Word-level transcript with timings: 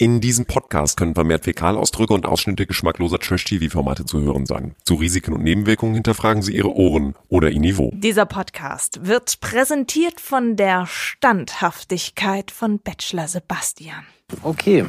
In 0.00 0.20
diesem 0.20 0.46
Podcast 0.46 0.96
können 0.96 1.16
vermehrt 1.16 1.42
Fäkalausdrücke 1.42 2.14
und 2.14 2.24
Ausschnitte 2.24 2.66
geschmackloser 2.66 3.18
Trash-TV-Formate 3.18 4.04
zu 4.04 4.20
hören 4.20 4.46
sein. 4.46 4.76
Zu 4.84 4.94
Risiken 4.94 5.32
und 5.32 5.42
Nebenwirkungen 5.42 5.94
hinterfragen 5.94 6.40
Sie 6.40 6.54
Ihre 6.54 6.72
Ohren 6.72 7.16
oder 7.28 7.50
Ihr 7.50 7.58
Niveau. 7.58 7.90
Dieser 7.94 8.24
Podcast 8.24 9.04
wird 9.08 9.40
präsentiert 9.40 10.20
von 10.20 10.54
der 10.54 10.86
Standhaftigkeit 10.86 12.52
von 12.52 12.78
Bachelor 12.78 13.26
Sebastian. 13.26 14.06
Okay, 14.44 14.84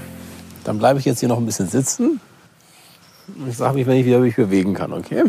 dann 0.63 0.77
bleibe 0.77 1.00
ich 1.00 1.05
jetzt 1.05 1.21
hier 1.21 1.30
noch 1.30 1.39
ein 1.39 1.46
bisschen 1.48 1.68
sitzen. 1.68 2.21
Ich 3.48 3.57
sage 3.57 3.80
mich, 3.80 3.88
wenn 3.88 3.98
ich 3.98 4.05
wieder 4.05 4.20
mich 4.20 4.36
bewegen 4.36 4.76
kann, 4.76 4.94
okay? 4.94 5.23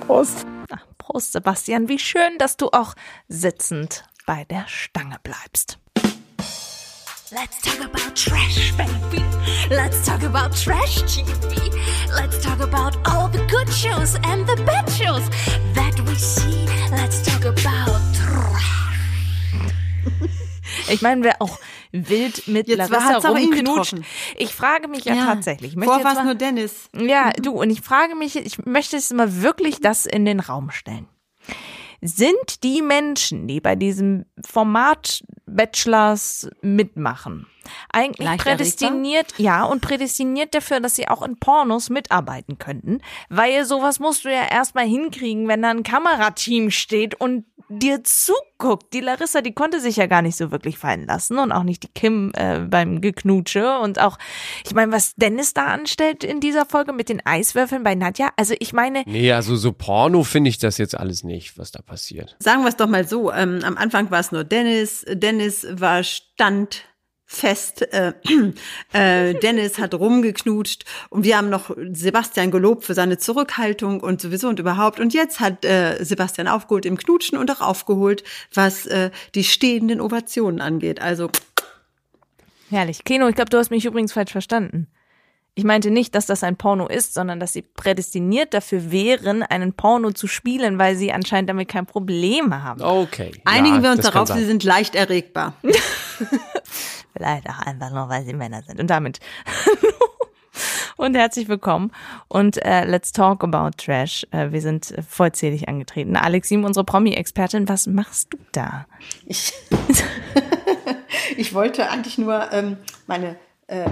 Prost. 0.00 0.44
Ach, 0.72 0.84
Prost, 0.98 1.30
Sebastian. 1.30 1.88
Wie 1.88 2.00
schön, 2.00 2.36
dass 2.38 2.56
du 2.56 2.70
auch 2.72 2.94
sitzend 3.28 4.02
bei 4.26 4.42
der 4.42 4.64
Stange 4.66 5.18
bleibst. 5.22 5.78
Let's 7.34 7.60
talk 7.62 7.80
about 7.84 8.14
trash, 8.14 8.72
baby. 8.76 9.24
Let's 9.70 10.04
talk 10.06 10.22
about 10.22 10.54
trash 10.54 11.02
TV. 11.02 11.72
Let's 12.14 12.40
talk 12.42 12.60
about 12.60 12.96
all 13.08 13.28
the 13.28 13.44
good 13.48 13.68
shows 13.72 14.14
and 14.24 14.46
the 14.46 14.56
bad 14.64 14.88
shows 14.90 15.28
that 15.74 15.98
we 16.06 16.14
see. 16.14 16.66
Let's 16.90 17.22
talk 17.22 17.44
about 17.44 18.00
trash. 18.14 18.70
Ich 20.88 21.02
meine, 21.02 21.24
wer 21.24 21.40
auch 21.40 21.58
wild 21.92 22.46
mit 22.46 22.68
Jetzt 22.68 22.90
Larissa 22.90 23.28
rumknutscht. 23.28 23.94
Ich 24.36 24.54
frage 24.54 24.86
mich 24.88 25.04
ja, 25.04 25.14
tatsächlich. 25.26 25.72
Ich 25.72 25.76
möchte 25.76 25.92
Vorher 25.92 26.04
jetzt 26.04 26.04
war 26.04 26.12
es 26.12 26.18
mal- 26.18 26.24
nur 26.26 26.34
Dennis. 26.34 26.88
Ja, 26.94 27.30
du, 27.32 27.52
und 27.52 27.70
ich 27.70 27.80
frage 27.80 28.14
mich, 28.14 28.36
ich 28.36 28.64
möchte 28.64 28.96
jetzt 28.96 29.12
mal 29.12 29.42
wirklich 29.42 29.80
das 29.80 30.06
in 30.06 30.24
den 30.24 30.40
Raum 30.40 30.70
stellen. 30.70 31.08
Sind 32.06 32.62
die 32.64 32.82
Menschen, 32.82 33.48
die 33.48 33.62
bei 33.62 33.76
diesem 33.76 34.26
Format 34.44 35.24
Bachelors 35.46 36.50
mitmachen, 36.60 37.46
eigentlich 37.90 38.28
Leicht 38.28 38.42
prädestiniert, 38.44 39.32
ja, 39.38 39.64
und 39.64 39.80
prädestiniert 39.80 40.54
dafür, 40.54 40.80
dass 40.80 40.96
sie 40.96 41.08
auch 41.08 41.22
in 41.22 41.38
Pornos 41.38 41.88
mitarbeiten 41.88 42.58
könnten? 42.58 43.00
Weil 43.30 43.64
sowas 43.64 44.00
musst 44.00 44.26
du 44.26 44.28
ja 44.30 44.46
erstmal 44.46 44.84
hinkriegen, 44.84 45.48
wenn 45.48 45.62
da 45.62 45.70
ein 45.70 45.82
Kamerateam 45.82 46.70
steht 46.70 47.14
und 47.18 47.46
dir 47.68 48.02
zuguckt. 48.04 48.92
Die 48.92 49.00
Larissa, 49.00 49.40
die 49.40 49.52
konnte 49.52 49.80
sich 49.80 49.96
ja 49.96 50.06
gar 50.06 50.22
nicht 50.22 50.36
so 50.36 50.50
wirklich 50.50 50.78
fallen 50.78 51.06
lassen 51.06 51.38
und 51.38 51.52
auch 51.52 51.62
nicht 51.62 51.82
die 51.82 51.88
Kim 51.88 52.32
äh, 52.34 52.60
beim 52.60 53.00
Geknutsche 53.00 53.78
und 53.78 54.00
auch, 54.00 54.18
ich 54.64 54.74
meine, 54.74 54.92
was 54.92 55.14
Dennis 55.16 55.54
da 55.54 55.66
anstellt 55.66 56.24
in 56.24 56.40
dieser 56.40 56.66
Folge 56.66 56.92
mit 56.92 57.08
den 57.08 57.24
Eiswürfeln 57.24 57.82
bei 57.82 57.94
Nadja, 57.94 58.30
also 58.36 58.54
ich 58.58 58.72
meine, 58.72 59.02
Nee, 59.06 59.32
also 59.32 59.56
so 59.56 59.72
Porno 59.72 60.24
finde 60.24 60.50
ich 60.50 60.58
das 60.58 60.78
jetzt 60.78 60.96
alles 60.96 61.24
nicht, 61.24 61.58
was 61.58 61.70
da 61.70 61.82
passiert. 61.82 62.36
Sagen 62.38 62.62
wir 62.62 62.68
es 62.68 62.76
doch 62.76 62.88
mal 62.88 63.06
so. 63.06 63.32
Ähm, 63.32 63.60
am 63.64 63.76
Anfang 63.76 64.10
war 64.10 64.20
es 64.20 64.32
nur 64.32 64.44
Dennis. 64.44 65.04
Dennis 65.08 65.66
war 65.70 66.02
standfest. 67.34 67.82
Äh, 67.92 68.12
äh, 68.92 69.34
Dennis 69.34 69.78
hat 69.78 69.94
rumgeknutscht 69.94 70.84
und 71.10 71.24
wir 71.24 71.36
haben 71.36 71.50
noch 71.50 71.70
Sebastian 71.92 72.50
gelobt 72.50 72.84
für 72.84 72.94
seine 72.94 73.18
Zurückhaltung 73.18 74.00
und 74.00 74.20
sowieso 74.20 74.48
und 74.48 74.58
überhaupt. 74.58 75.00
Und 75.00 75.14
jetzt 75.14 75.40
hat 75.40 75.64
äh, 75.64 76.02
Sebastian 76.02 76.48
aufgeholt 76.48 76.86
im 76.86 76.96
Knutschen 76.96 77.38
und 77.38 77.50
auch 77.50 77.60
aufgeholt, 77.60 78.24
was 78.52 78.86
äh, 78.86 79.10
die 79.34 79.44
stehenden 79.44 80.00
Ovationen 80.00 80.60
angeht. 80.60 81.02
Also 81.02 81.30
herrlich. 82.70 83.04
Keno, 83.04 83.28
ich 83.28 83.34
glaube, 83.34 83.50
du 83.50 83.58
hast 83.58 83.70
mich 83.70 83.84
übrigens 83.84 84.12
falsch 84.12 84.32
verstanden. 84.32 84.88
Ich 85.56 85.62
meinte 85.62 85.92
nicht, 85.92 86.16
dass 86.16 86.26
das 86.26 86.42
ein 86.42 86.56
Porno 86.56 86.88
ist, 86.88 87.14
sondern 87.14 87.38
dass 87.38 87.52
sie 87.52 87.62
prädestiniert 87.62 88.54
dafür 88.54 88.90
wären, 88.90 89.44
einen 89.44 89.72
Porno 89.72 90.10
zu 90.10 90.26
spielen, 90.26 90.80
weil 90.80 90.96
sie 90.96 91.12
anscheinend 91.12 91.48
damit 91.48 91.68
kein 91.68 91.86
Problem 91.86 92.60
haben. 92.60 92.82
Okay. 92.82 93.40
einigen 93.44 93.76
ja, 93.76 93.82
wir 93.84 93.90
uns 93.92 94.00
darauf, 94.00 94.28
sie 94.28 94.44
sind 94.44 94.64
leicht 94.64 94.96
erregbar. 94.96 95.54
Vielleicht 97.16 97.48
auch 97.48 97.58
einfach 97.60 97.90
nur, 97.90 98.08
weil 98.08 98.24
sie 98.24 98.32
Männer 98.34 98.62
sind. 98.62 98.80
Und 98.80 98.88
damit 98.88 99.20
und 100.96 101.16
herzlich 101.16 101.48
willkommen 101.48 101.90
und 102.28 102.56
äh, 102.64 102.84
let's 102.84 103.10
talk 103.12 103.42
about 103.42 103.70
Trash. 103.76 104.24
Äh, 104.30 104.52
wir 104.52 104.60
sind 104.60 104.92
äh, 104.92 105.02
vollzählig 105.02 105.68
angetreten. 105.68 106.16
Alexim, 106.16 106.64
unsere 106.64 106.84
Promi-Expertin, 106.84 107.68
was 107.68 107.86
machst 107.88 108.32
du 108.32 108.38
da? 108.52 108.86
Ich, 109.26 109.52
ich 111.36 111.52
wollte 111.54 111.88
eigentlich 111.90 112.18
nur 112.18 112.52
ähm, 112.52 112.76
meine 113.06 113.36
äh, 113.66 113.88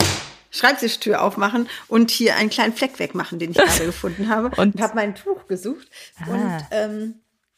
Schreibtischtür 0.50 1.22
aufmachen 1.22 1.68
und 1.88 2.10
hier 2.12 2.36
einen 2.36 2.50
kleinen 2.50 2.72
Fleck 2.74 2.98
wegmachen, 2.98 3.38
den 3.40 3.50
ich 3.50 3.56
gerade 3.58 3.86
gefunden 3.86 4.28
habe. 4.28 4.48
Und- 4.60 4.74
Und, 4.76 4.80
habe 4.80 4.94
mein 4.94 5.14
Tuch 5.16 5.46
gesucht. 5.48 5.88
Und 6.28 6.58
ähm, 6.70 7.14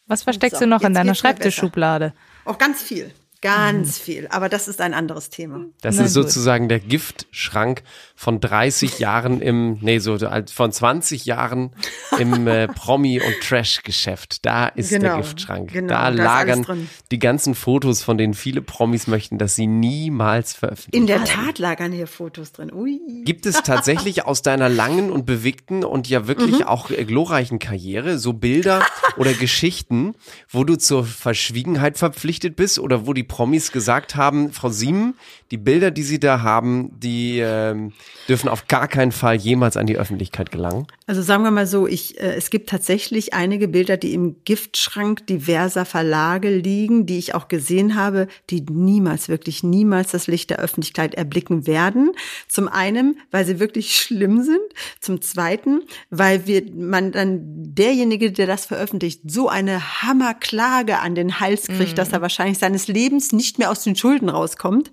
Was 0.06 0.22
versteckst 0.22 0.58
So, 0.58 0.64
du 0.64 0.70
noch 0.70 0.82
in 0.82 0.94
deiner. 0.94 1.14
Schreibtischschublade? 1.14 2.14
auch 2.46 2.58
ganz 2.58 2.82
viel. 2.82 3.12
Ganz 3.44 3.98
viel. 3.98 4.26
Aber 4.28 4.48
das 4.48 4.68
ist 4.68 4.80
ein 4.80 4.94
anderes 4.94 5.28
Thema. 5.28 5.60
Das 5.82 5.96
Na 5.96 6.04
ist 6.04 6.14
gut. 6.14 6.24
sozusagen 6.24 6.68
der 6.68 6.80
Giftschrank 6.80 7.82
von 8.16 8.40
30 8.40 8.98
Jahren 8.98 9.40
im, 9.42 9.78
nee, 9.82 9.98
so 9.98 10.14
als 10.14 10.50
von 10.50 10.72
20 10.72 11.26
Jahren 11.26 11.70
im 12.18 12.46
äh, 12.46 12.66
Promi- 12.74 13.20
und 13.20 13.34
Trash-Geschäft. 13.42 14.46
Da 14.46 14.66
ist 14.68 14.90
der 14.92 15.00
Genau, 15.00 15.16
Giftschrank. 15.18 15.72
genau, 15.72 15.88
da 15.92 16.10
da 16.10 16.22
lagern 16.22 16.88
die 17.10 17.18
ganzen 17.18 17.54
Fotos, 17.54 18.02
von 18.02 18.16
denen 18.16 18.32
viele 18.34 18.62
Promis 18.62 19.06
möchten, 19.08 19.36
dass 19.36 19.54
sie 19.56 19.66
niemals 19.66 20.54
veröffentlichen. 20.54 21.02
In 21.02 21.06
der 21.06 21.24
Tat 21.24 21.58
lagern 21.58 21.92
hier 21.92 22.06
Fotos 22.06 22.52
drin. 22.52 22.72
Ui. 22.72 22.98
Gibt 23.24 23.44
es 23.46 23.62
tatsächlich 23.62 24.24
aus 24.26 24.40
deiner 24.42 24.70
langen 24.70 25.10
und 25.10 25.26
bewegten 25.26 25.84
und 25.84 26.08
ja 26.08 26.26
wirklich 26.26 26.60
Mhm. 26.60 26.62
auch 26.62 26.90
äh, 26.90 27.04
glorreichen 27.04 27.58
Karriere 27.58 28.18
so 28.18 28.32
Bilder 28.32 28.86
oder 29.18 29.32
Geschichten, 29.34 30.14
wo 30.48 30.64
du 30.64 30.76
zur 30.76 31.04
Verschwiegenheit 31.04 31.98
verpflichtet 31.98 32.56
bist 32.56 32.78
oder 32.78 33.06
wo 33.06 33.12
die 33.12 33.22
Promis 33.34 33.72
gesagt 33.72 34.14
haben, 34.14 34.52
Frau 34.52 34.68
Siemen, 34.68 35.14
die 35.54 35.58
Bilder, 35.58 35.92
die 35.92 36.02
Sie 36.02 36.18
da 36.18 36.42
haben, 36.42 36.90
die 36.98 37.38
ähm, 37.38 37.92
dürfen 38.28 38.48
auf 38.48 38.66
gar 38.66 38.88
keinen 38.88 39.12
Fall 39.12 39.36
jemals 39.36 39.76
an 39.76 39.86
die 39.86 39.96
Öffentlichkeit 39.96 40.50
gelangen? 40.50 40.88
Also 41.06 41.22
sagen 41.22 41.44
wir 41.44 41.52
mal 41.52 41.68
so, 41.68 41.86
ich, 41.86 42.18
äh, 42.18 42.34
es 42.34 42.50
gibt 42.50 42.68
tatsächlich 42.68 43.34
einige 43.34 43.68
Bilder, 43.68 43.96
die 43.96 44.14
im 44.14 44.42
Giftschrank 44.44 45.28
diverser 45.28 45.84
Verlage 45.84 46.50
liegen, 46.50 47.06
die 47.06 47.18
ich 47.18 47.36
auch 47.36 47.46
gesehen 47.46 47.94
habe, 47.94 48.26
die 48.50 48.62
niemals, 48.62 49.28
wirklich 49.28 49.62
niemals 49.62 50.10
das 50.10 50.26
Licht 50.26 50.50
der 50.50 50.58
Öffentlichkeit 50.58 51.14
erblicken 51.14 51.68
werden. 51.68 52.10
Zum 52.48 52.66
einen, 52.66 53.20
weil 53.30 53.46
sie 53.46 53.60
wirklich 53.60 53.96
schlimm 54.00 54.42
sind. 54.42 54.58
Zum 54.98 55.22
zweiten, 55.22 55.82
weil 56.10 56.48
wir, 56.48 56.64
man 56.74 57.12
dann 57.12 57.42
derjenige, 57.44 58.32
der 58.32 58.48
das 58.48 58.66
veröffentlicht, 58.66 59.20
so 59.30 59.48
eine 59.48 60.02
Hammerklage 60.02 60.98
an 60.98 61.14
den 61.14 61.38
Hals 61.38 61.68
kriegt, 61.68 61.96
dass 61.96 62.12
er 62.12 62.22
wahrscheinlich 62.22 62.58
seines 62.58 62.88
Lebens 62.88 63.30
nicht 63.30 63.60
mehr 63.60 63.70
aus 63.70 63.84
den 63.84 63.94
Schulden 63.94 64.28
rauskommt. 64.28 64.90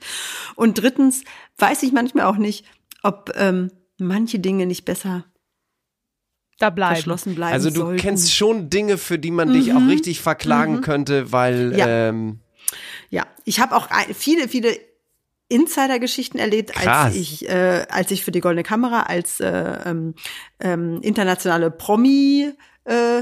Und 0.55 0.75
drittens 0.81 1.23
weiß 1.57 1.83
ich 1.83 1.91
manchmal 1.91 2.25
auch 2.25 2.37
nicht, 2.37 2.65
ob 3.03 3.31
ähm, 3.35 3.71
manche 3.97 4.39
Dinge 4.39 4.65
nicht 4.65 4.85
besser 4.85 5.25
Da 6.59 6.69
bleiben. 6.69 6.95
verschlossen 6.95 7.35
bleiben 7.35 7.53
Also 7.53 7.69
du 7.69 7.81
sollten. 7.81 7.99
kennst 7.99 8.33
schon 8.35 8.69
Dinge, 8.69 8.97
für 8.97 9.17
die 9.19 9.31
man 9.31 9.51
dich 9.53 9.73
auch 9.73 9.87
richtig 9.87 10.21
verklagen 10.21 10.81
könnte, 10.81 11.31
weil 11.31 11.67
Mhm. 11.71 11.77
Ja. 11.77 11.87
ähm, 11.87 12.39
Ja, 13.09 13.27
ich 13.45 13.59
habe 13.59 13.75
auch 13.75 13.89
viele, 14.13 14.47
viele 14.47 14.77
Insider-Geschichten 15.49 16.37
erlebt, 16.37 16.71
Krass. 16.71 17.07
als 17.07 17.15
ich, 17.15 17.49
äh, 17.49 17.85
als 17.89 18.09
ich 18.11 18.23
für 18.23 18.31
die 18.31 18.39
Goldene 18.39 18.63
Kamera 18.63 19.03
als 19.03 19.39
äh, 19.41 19.79
ähm, 19.85 20.15
ähm, 20.61 21.01
internationale 21.01 21.69
Promi, 21.71 22.53
äh, 22.85 23.21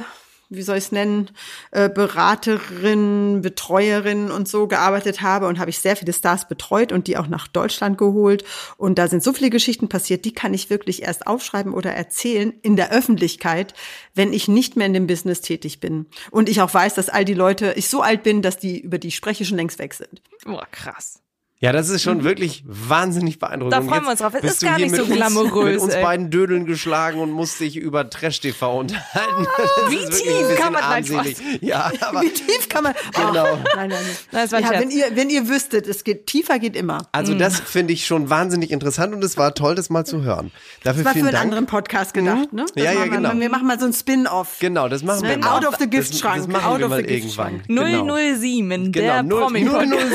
wie 0.50 0.64
soll 0.64 0.78
ich 0.78 0.86
es 0.86 0.92
nennen, 0.92 1.30
äh, 1.72 1.90
Beraterin, 1.90 3.42
Betreuerin 3.42 4.32
und 4.32 4.48
so 4.48 4.68
gearbeitet 4.68 5.22
habe 5.22 5.48
und 5.48 5.60
habe 5.60 5.70
ich 5.70 5.80
sehr 5.80 5.96
viele 5.96 6.12
Stars 6.12 6.48
betreut 6.48 6.92
und 6.92 7.08
die 7.08 7.18
auch 7.18 7.28
nach 7.28 7.48
Deutschland 7.48 7.98
geholt. 7.98 8.44
Und 8.78 8.98
da 8.98 9.08
sind 9.08 9.24
so 9.24 9.32
viele 9.32 9.52
Geschichten 9.52 9.90
passiert, 9.90 10.26
die 10.26 10.34
kann 10.34 10.54
ich 10.54 10.70
wirklich 10.70 11.04
erst 11.04 11.28
aufschreiben 11.28 11.74
oder 11.74 11.92
erzählen 11.94 12.54
in 12.64 12.76
der 12.76 12.92
Öffentlichkeit, 12.92 13.74
wenn 14.16 14.34
ich 14.34 14.48
nicht 14.48 14.76
mehr 14.76 14.88
in 14.88 14.94
dem 14.94 15.08
Business 15.08 15.42
tätig 15.42 15.80
bin. 15.80 16.08
Und 16.32 16.50
ich 16.50 16.62
auch 16.62 16.74
weiß, 16.74 16.96
dass 16.96 17.10
all 17.10 17.26
die 17.26 17.34
Leute, 17.36 17.74
ich 17.76 17.88
so 17.88 18.02
alt 18.02 18.24
bin, 18.24 18.42
dass 18.42 18.58
die, 18.58 18.80
über 18.80 18.98
die 18.98 19.12
spreche, 19.12 19.46
schon 19.46 19.58
längst 19.58 19.80
weg 19.80 19.94
sind. 19.94 20.22
Boah, 20.46 20.68
krass. 20.72 21.22
Ja, 21.62 21.74
das 21.74 21.90
ist 21.90 22.04
schon 22.04 22.24
wirklich 22.24 22.64
wahnsinnig 22.66 23.38
beeindruckend. 23.38 23.74
Da 23.74 23.82
freuen 23.82 24.04
wir 24.04 24.12
uns 24.12 24.20
drauf. 24.22 24.34
Es 24.42 24.54
ist 24.54 24.62
gar 24.62 24.78
nicht 24.78 24.96
so 24.96 25.04
uns, 25.04 25.12
glamourös, 25.12 25.74
Mit 25.74 25.82
uns 25.82 25.94
ey. 25.94 26.02
beiden 26.04 26.30
Dödeln 26.30 26.66
geschlagen 26.66 27.20
und 27.20 27.32
musst 27.32 27.60
dich 27.60 27.76
über 27.76 28.10
Trash-TV 28.10 28.80
unterhalten. 28.80 29.46
Das 29.58 29.92
Wie 29.92 29.98
tief 30.24 30.56
kann 30.58 30.72
man- 30.72 30.82
nein, 30.82 31.12
armselig. 31.12 31.38
Ja, 31.62 31.92
aber 32.02 32.22
Wie 32.22 32.30
tief 32.30 32.70
kann 32.70 32.84
man? 32.84 32.94
Genau. 33.14 33.46
Ach, 33.46 33.76
nein, 33.76 33.90
nein, 33.90 33.90
nein. 33.90 34.00
Das 34.32 34.52
war 34.54 34.60
ein 34.60 34.64
ja, 34.66 34.72
wenn 34.80 34.90
ihr, 34.90 35.06
wenn 35.16 35.30
ihr 35.30 35.50
wüsstet, 35.50 35.88
es 35.88 36.04
geht 36.06 36.28
tiefer 36.28 36.60
geht 36.60 36.76
immer. 36.78 37.08
also 37.12 37.34
das 37.34 37.60
finde 37.60 37.92
ich 37.94 38.06
schon 38.08 38.30
wahnsinnig 38.30 38.72
interessant 38.72 39.14
und 39.14 39.22
es 39.24 39.38
war 39.38 39.54
toll, 39.54 39.76
das 39.76 39.90
mal 39.90 40.06
zu 40.06 40.22
hören. 40.22 40.52
Dafür 40.84 41.04
Das 41.04 41.06
war 41.06 41.12
für 41.12 41.20
vielen 41.20 41.26
einen 41.28 41.34
Dank. 41.34 41.44
anderen 41.46 41.66
Podcast 41.66 42.14
gedacht, 42.14 42.54
ne? 42.54 42.66
Das 42.76 42.86
Ja, 42.86 42.94
ja, 42.94 43.04
wir- 43.04 43.10
genau. 43.10 43.34
Wir 43.38 43.50
machen 43.50 43.68
mal 43.68 43.78
so 43.80 43.86
ein 43.86 43.94
Spin-off. 43.94 44.58
Genau, 44.62 44.88
das 44.88 45.04
machen 45.04 45.24
wir 45.24 45.32
Ne? 45.36 45.44
mal. 45.44 45.58
Out 45.58 45.66
of 45.66 45.76
the 45.78 45.90
Das, 45.90 46.10
Giftschrank. 46.10 46.38
das 46.38 46.48
machen 46.48 46.66
Out 46.66 46.80
wir 46.80 46.86
of 46.86 46.90
mal 46.92 47.02
the 47.02 47.08
Giftschrank. 47.08 47.64
irgendwann. 47.68 48.02
Genau. 48.02 48.16
007, 48.16 48.92
Genau, 48.94 49.06
der 49.06 49.24
null- 49.24 49.42
promi 49.42 49.66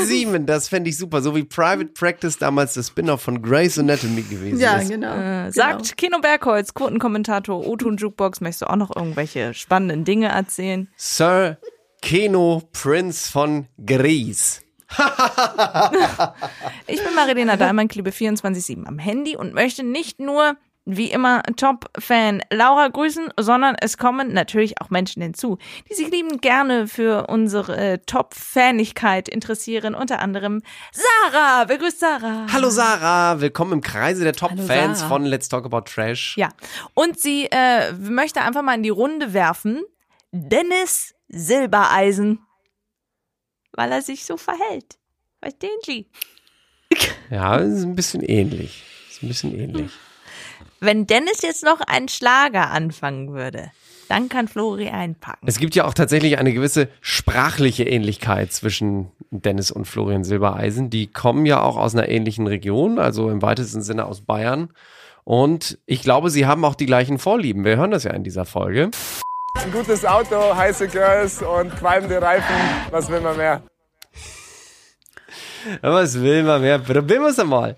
007, 0.07 0.47
das 0.47 0.69
fände 0.69 0.89
ich 0.89 0.97
super. 0.97 1.21
So 1.21 1.34
wie 1.35 1.45
Private 1.45 1.87
Practice 1.87 2.39
damals 2.39 2.75
das 2.75 2.89
Spin-off 2.89 3.23
von 3.23 3.43
Grey's 3.43 3.79
Anatomy 3.79 4.23
gewesen 4.23 4.59
Ja, 4.61 4.77
ist. 4.77 4.89
genau. 4.91 5.15
Äh, 5.15 5.19
genau. 5.19 5.51
Sagt 5.51 5.97
Kino 5.97 6.19
Bergholz, 6.21 6.75
Quotenkommentator, 6.75 7.67
O-Ton 7.67 7.97
Jukebox, 7.97 8.41
möchtest 8.41 8.63
du 8.63 8.67
auch 8.71 8.77
noch 8.77 8.95
irgendwelche 8.95 9.55
spannenden 9.55 10.05
Dinge 10.05 10.29
erzählen? 10.29 10.89
Sir 10.97 11.59
Keno 12.03 12.63
Prince 12.73 13.31
von 13.31 13.67
Greece. 13.85 14.61
ich 16.87 17.03
bin 17.03 17.15
Marilena 17.17 17.57
Dahlmann, 17.57 17.89
klebe 17.89 18.11
24-7 18.11 18.85
am 18.87 18.99
Handy 18.99 19.37
und 19.37 19.55
möchte 19.55 19.83
nicht 19.83 20.21
nur 20.21 20.57
wie 20.87 21.11
immer 21.11 21.43
Top-Fan 21.57 22.43
Laura 22.51 22.89
grüßen, 22.89 23.31
sondern 23.39 23.75
es 23.81 23.97
kommen 23.97 24.33
natürlich 24.33 24.81
auch 24.81 24.91
Menschen 24.91 25.23
hinzu, 25.23 25.59
die 25.89 25.95
sich 25.95 26.11
liebend 26.11 26.43
gerne 26.43 26.87
für 26.87 27.27
unsere 27.29 27.77
äh, 27.77 27.99
Top-Fanigkeit 27.99 29.29
interessieren. 29.29 29.95
Unter 29.95 30.21
anderem 30.21 30.63
Sarah. 30.93 31.65
Begrüßt 31.65 32.01
Sarah. 32.01 32.47
Hallo 32.53 32.69
Sarah, 32.69 33.41
willkommen 33.41 33.73
im 33.73 33.81
Kreise 33.81 34.25
der 34.25 34.35
Top-Fans 34.35 35.03
von 35.03 35.25
Let's 35.25 35.49
Talk 35.49 35.65
About 35.65 35.83
Trash. 35.83 36.37
Ja, 36.37 36.51
und 36.93 37.19
sie 37.19 37.49
äh, 37.51 37.93
möchte 37.93 38.43
einfach 38.43 38.63
mal 38.63 38.75
in 38.75 38.83
die 38.83 38.91
Runde 38.91 39.33
werfen. 39.33 39.83
Dennis 40.33 41.15
Silbereisen. 41.29 42.41
Weil 43.73 43.91
er 43.91 44.03
sich 44.03 44.25
so 44.25 44.37
verhält. 44.37 44.99
Verstehen 45.41 45.79
Sie? 45.85 46.09
Ja, 47.31 47.57
ist 47.57 47.83
ein 47.83 47.97
bisschen 47.97 48.23
ähnlich. 48.23 48.85
Ist 49.11 49.23
ein 49.23 49.29
bisschen 49.29 49.59
ähnlich. 49.59 49.91
Wenn 50.85 51.07
Dennis 51.07 51.41
jetzt 51.41 51.65
noch 51.65 51.81
einen 51.81 52.09
Schlager 52.11 52.71
anfangen 52.71 53.33
würde, 53.33 53.71
dann 54.11 54.29
kann 54.29 54.49
Flori 54.49 54.91
einpacken. 54.91 55.47
Es 55.47 55.59
gibt 55.59 55.75
ja 55.75 55.87
auch 55.87 55.95
tatsächlich 55.95 56.37
eine 56.37 56.53
gewisse 56.53 56.89
sprachliche 57.01 57.85
Ähnlichkeit 57.85 58.53
zwischen 58.53 59.11
Dennis 59.31 59.71
und 59.71 59.87
Florian 59.87 60.25
Silbereisen. 60.25 60.91
Die 60.91 61.07
kommen 61.07 61.47
ja 61.47 61.63
auch 61.63 61.79
aus 61.79 61.95
einer 61.95 62.11
ähnlichen 62.11 62.47
Region, 62.47 62.99
also 62.99 63.31
im 63.31 63.41
weitesten 63.41 63.81
Sinne 63.81 64.05
aus 64.05 64.21
Bayern. 64.21 64.75
Und 65.25 65.79
ich 65.87 66.03
glaube, 66.03 66.29
sie 66.29 66.45
haben 66.45 66.67
auch 66.67 66.75
die 66.75 66.85
gleichen 66.85 67.19
Vorlieben. 67.19 67.65
Wir 67.65 67.79
hören 67.79 67.93
das 67.93 68.05
ja 68.05 68.11
in 68.11 68.23
dieser 68.23 68.45
Folge. 68.45 68.91
Ein 69.55 69.73
gutes 69.73 70.05
Auto, 70.05 70.55
heiße 70.55 70.89
Girls 70.89 71.41
und 71.41 71.75
qualmende 71.77 72.21
Reifen. 72.21 72.57
Was 72.91 73.09
will 73.09 73.23
man 73.23 73.39
mehr? 73.39 73.63
Was 75.81 76.21
will 76.21 76.43
man 76.43 76.61
mehr? 76.61 76.79
Probieren 76.79 77.23
wir 77.23 77.31
es 77.31 77.39
einmal. 77.39 77.77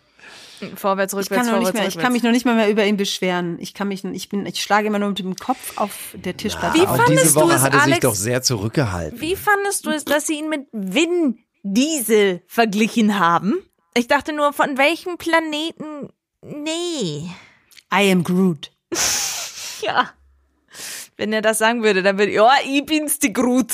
Vorwärts, 0.76 1.12
Ich 1.12 1.18
rückwärts, 1.18 1.44
kann, 1.44 1.52
noch 1.52 1.58
nicht 1.58 1.68
vorwärts, 1.68 1.74
mehr, 1.74 1.88
ich 1.88 1.98
kann 1.98 2.12
mich 2.12 2.22
noch 2.22 2.30
nicht 2.30 2.46
mal 2.46 2.54
mehr 2.54 2.70
über 2.70 2.84
ihn 2.84 2.96
beschweren. 2.96 3.58
Ich 3.60 3.74
kann 3.74 3.88
mich, 3.88 4.04
ich 4.04 4.28
bin, 4.28 4.46
ich 4.46 4.62
schlage 4.62 4.86
immer 4.86 4.98
nur 4.98 5.10
mit 5.10 5.18
dem 5.18 5.36
Kopf 5.36 5.76
auf 5.76 5.92
der 6.14 6.36
Tischplatte. 6.36 6.78
Wie 6.78 6.86
auf. 6.86 6.96
Diese 6.96 7.04
fandest 7.04 7.36
du 7.36 7.40
Woche 7.40 7.54
es, 7.54 7.62
hat 7.62 7.72
er 7.74 7.80
sich 7.80 7.92
Alex? 7.92 8.00
doch 8.00 8.14
sehr 8.14 8.42
zurückgehalten. 8.42 9.20
Wie 9.20 9.36
fandest 9.36 9.86
du 9.86 9.90
es, 9.90 10.04
dass 10.04 10.26
sie 10.26 10.38
ihn 10.38 10.48
mit 10.48 10.66
Vin 10.72 11.38
Diesel 11.62 12.42
verglichen 12.46 13.18
haben? 13.18 13.54
Ich 13.94 14.08
dachte 14.08 14.32
nur, 14.32 14.52
von 14.52 14.78
welchem 14.78 15.18
Planeten? 15.18 16.08
Nee. 16.42 17.28
I 17.92 18.12
am 18.12 18.24
Groot. 18.24 18.70
Ja. 19.82 20.10
Wenn 21.18 21.34
er 21.34 21.42
das 21.42 21.58
sagen 21.58 21.82
würde, 21.82 22.02
dann 22.02 22.18
würde 22.18 22.32
ja, 22.32 22.50
ich 22.64 22.84
bin's 22.86 23.18
die 23.18 23.32
Grut. 23.32 23.72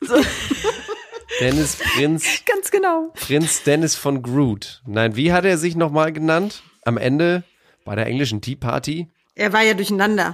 So. 0.00 0.16
Dennis 1.40 1.76
Prinz, 1.76 2.24
Ganz 2.46 2.70
genau. 2.70 3.12
Prinz 3.14 3.62
Dennis 3.62 3.94
von 3.96 4.22
Groot. 4.22 4.82
Nein, 4.86 5.16
wie 5.16 5.32
hat 5.32 5.44
er 5.44 5.58
sich 5.58 5.76
nochmal 5.76 6.12
genannt? 6.12 6.62
Am 6.84 6.96
Ende 6.96 7.44
bei 7.84 7.94
der 7.94 8.06
englischen 8.06 8.40
Tea 8.40 8.56
Party? 8.56 9.08
Er 9.34 9.52
war 9.52 9.62
ja 9.62 9.74
durcheinander. 9.74 10.32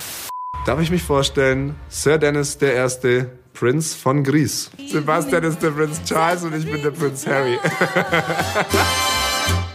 Darf 0.66 0.80
ich 0.80 0.90
mich 0.90 1.02
vorstellen? 1.02 1.74
Sir 1.88 2.18
Dennis 2.18 2.58
der 2.58 2.74
Erste, 2.74 3.30
Prinz 3.54 3.94
von 3.94 4.22
Gries. 4.24 4.70
Sebastian 4.88 5.44
ist 5.44 5.62
der 5.62 5.70
Prinz 5.70 6.02
Charles 6.04 6.44
und 6.44 6.54
ich 6.54 6.70
bin 6.70 6.82
der 6.82 6.90
Prinz 6.90 7.26
Harry. 7.26 7.58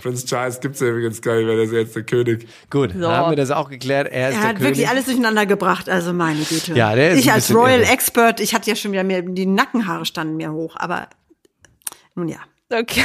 Prinz 0.06 0.24
Charles 0.25 0.60
gibt's 0.60 0.80
ja 0.81 0.88
übrigens 0.88 1.19
gar 1.19 1.36
nicht 1.36 1.48
mehr, 1.48 1.56
der 1.56 1.66
ist 1.66 1.72
jetzt 1.72 1.96
der 1.96 2.04
König. 2.04 2.48
Gut, 2.69 2.92
So. 2.96 3.10
haben 3.12 3.31
wir 3.31 3.36
das 3.36 3.50
auch 3.50 3.69
geklärt. 3.72 4.07
Er 4.12 4.30
ist 4.30 4.36
Er 4.36 4.40
der 4.42 4.50
hat 4.50 4.56
König. 4.57 4.69
wirklich 4.69 4.88
alles 4.88 5.06
durcheinander 5.06 5.48
gebracht, 5.48 5.90
also 5.90 6.13
meine 6.13 6.42
Güte. 6.44 6.74
Ja, 6.75 6.94
der 6.94 7.12
ist 7.12 7.19
ich 7.22 7.30
ein 7.30 7.34
als 7.36 7.48
bisschen 7.48 7.60
Royal 7.60 7.80
irre. 7.81 7.92
Expert, 7.92 8.40
ich 8.40 8.54
hatte 8.54 8.69
ja 8.69 8.75
schon 8.75 8.92
wieder 8.92 9.04
mehr, 9.04 9.24
die 9.24 9.48
Nackenhaare 9.48 10.06
standen 10.06 10.38
mir 10.38 10.52
hoch, 10.52 10.75
aber 10.78 11.07
nun 12.13 12.28
ja. 12.28 12.38
Okay. 12.72 13.04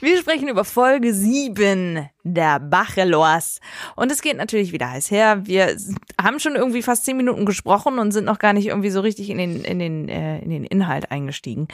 Wir 0.00 0.18
sprechen 0.18 0.48
über 0.48 0.64
Folge 0.64 1.14
7 1.14 2.08
der 2.24 2.58
Bachelors. 2.60 3.60
Und 3.94 4.10
es 4.10 4.20
geht 4.20 4.36
natürlich 4.36 4.72
wieder 4.72 4.90
heiß 4.90 5.10
her. 5.10 5.46
Wir 5.46 5.76
haben 6.20 6.40
schon 6.40 6.56
irgendwie 6.56 6.82
fast 6.82 7.04
10 7.04 7.16
Minuten 7.16 7.46
gesprochen 7.46 7.98
und 7.98 8.10
sind 8.12 8.24
noch 8.24 8.38
gar 8.38 8.52
nicht 8.52 8.66
irgendwie 8.66 8.90
so 8.90 9.00
richtig 9.00 9.30
in 9.30 9.38
den, 9.38 9.64
in 9.64 9.78
den, 9.78 10.08
äh, 10.08 10.40
in 10.40 10.50
den 10.50 10.64
Inhalt 10.64 11.10
eingestiegen. 11.12 11.68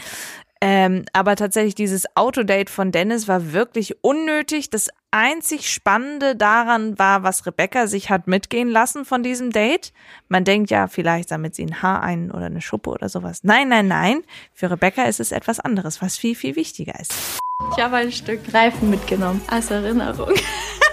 Ähm, 0.60 1.04
aber 1.12 1.36
tatsächlich 1.36 1.76
dieses 1.76 2.04
Autodate 2.16 2.70
von 2.70 2.90
Dennis 2.90 3.28
war 3.28 3.52
wirklich 3.52 4.02
unnötig. 4.02 4.70
Das 4.70 4.88
einzig 5.10 5.70
Spannende 5.70 6.34
daran 6.34 6.98
war, 6.98 7.22
was 7.22 7.46
Rebecca 7.46 7.86
sich 7.86 8.10
hat 8.10 8.26
mitgehen 8.26 8.68
lassen 8.68 9.04
von 9.04 9.22
diesem 9.22 9.50
Date. 9.50 9.92
Man 10.28 10.44
denkt 10.44 10.70
ja, 10.70 10.88
vielleicht 10.88 11.28
sammelt 11.28 11.54
sie 11.54 11.64
ein 11.64 11.80
Haar 11.82 12.02
ein 12.02 12.30
oder 12.30 12.46
eine 12.46 12.60
Schuppe 12.60 12.90
oder 12.90 13.08
sowas. 13.08 13.44
Nein, 13.44 13.68
nein, 13.68 13.86
nein. 13.86 14.22
Für 14.52 14.70
Rebecca 14.70 15.04
ist 15.04 15.20
es 15.20 15.30
etwas 15.30 15.60
anderes, 15.60 16.02
was 16.02 16.16
viel, 16.16 16.34
viel 16.34 16.56
wichtiger 16.56 16.98
ist. 16.98 17.14
Ich 17.76 17.82
habe 17.82 17.96
ein 17.96 18.12
Stück 18.12 18.40
Reifen 18.52 18.90
mitgenommen 18.90 19.40
als 19.46 19.70
Erinnerung. 19.70 20.32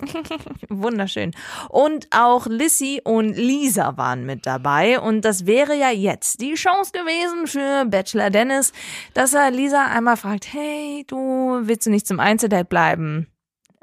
Wunderschön. 0.68 1.32
Und 1.68 2.08
auch 2.10 2.46
Lissy 2.46 3.00
und 3.04 3.34
Lisa 3.34 3.96
waren 3.96 4.24
mit 4.24 4.46
dabei. 4.46 5.00
Und 5.00 5.24
das 5.24 5.46
wäre 5.46 5.74
ja 5.74 5.90
jetzt 5.90 6.40
die 6.40 6.54
Chance 6.54 6.92
gewesen 6.92 7.46
für 7.46 7.84
Bachelor 7.86 8.30
Dennis, 8.30 8.72
dass 9.14 9.34
er 9.34 9.50
Lisa 9.50 9.86
einmal 9.86 10.16
fragt, 10.16 10.52
hey, 10.52 11.04
du 11.06 11.60
willst 11.62 11.86
du 11.86 11.90
nicht 11.90 12.06
zum 12.06 12.20
Einzeldate 12.20 12.64
bleiben? 12.64 13.26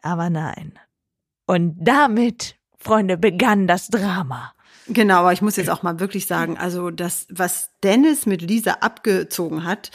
Aber 0.01 0.29
nein. 0.29 0.77
Und 1.47 1.75
damit, 1.79 2.55
Freunde, 2.77 3.17
begann 3.17 3.67
das 3.67 3.87
Drama. 3.87 4.53
Genau, 4.87 5.19
aber 5.19 5.33
ich 5.33 5.41
muss 5.41 5.55
jetzt 5.55 5.69
auch 5.69 5.83
mal 5.83 5.99
wirklich 5.99 6.27
sagen, 6.27 6.57
also 6.57 6.91
das, 6.91 7.25
was 7.29 7.71
Dennis 7.83 8.25
mit 8.25 8.41
Lisa 8.41 8.73
abgezogen 8.81 9.63
hat, 9.63 9.89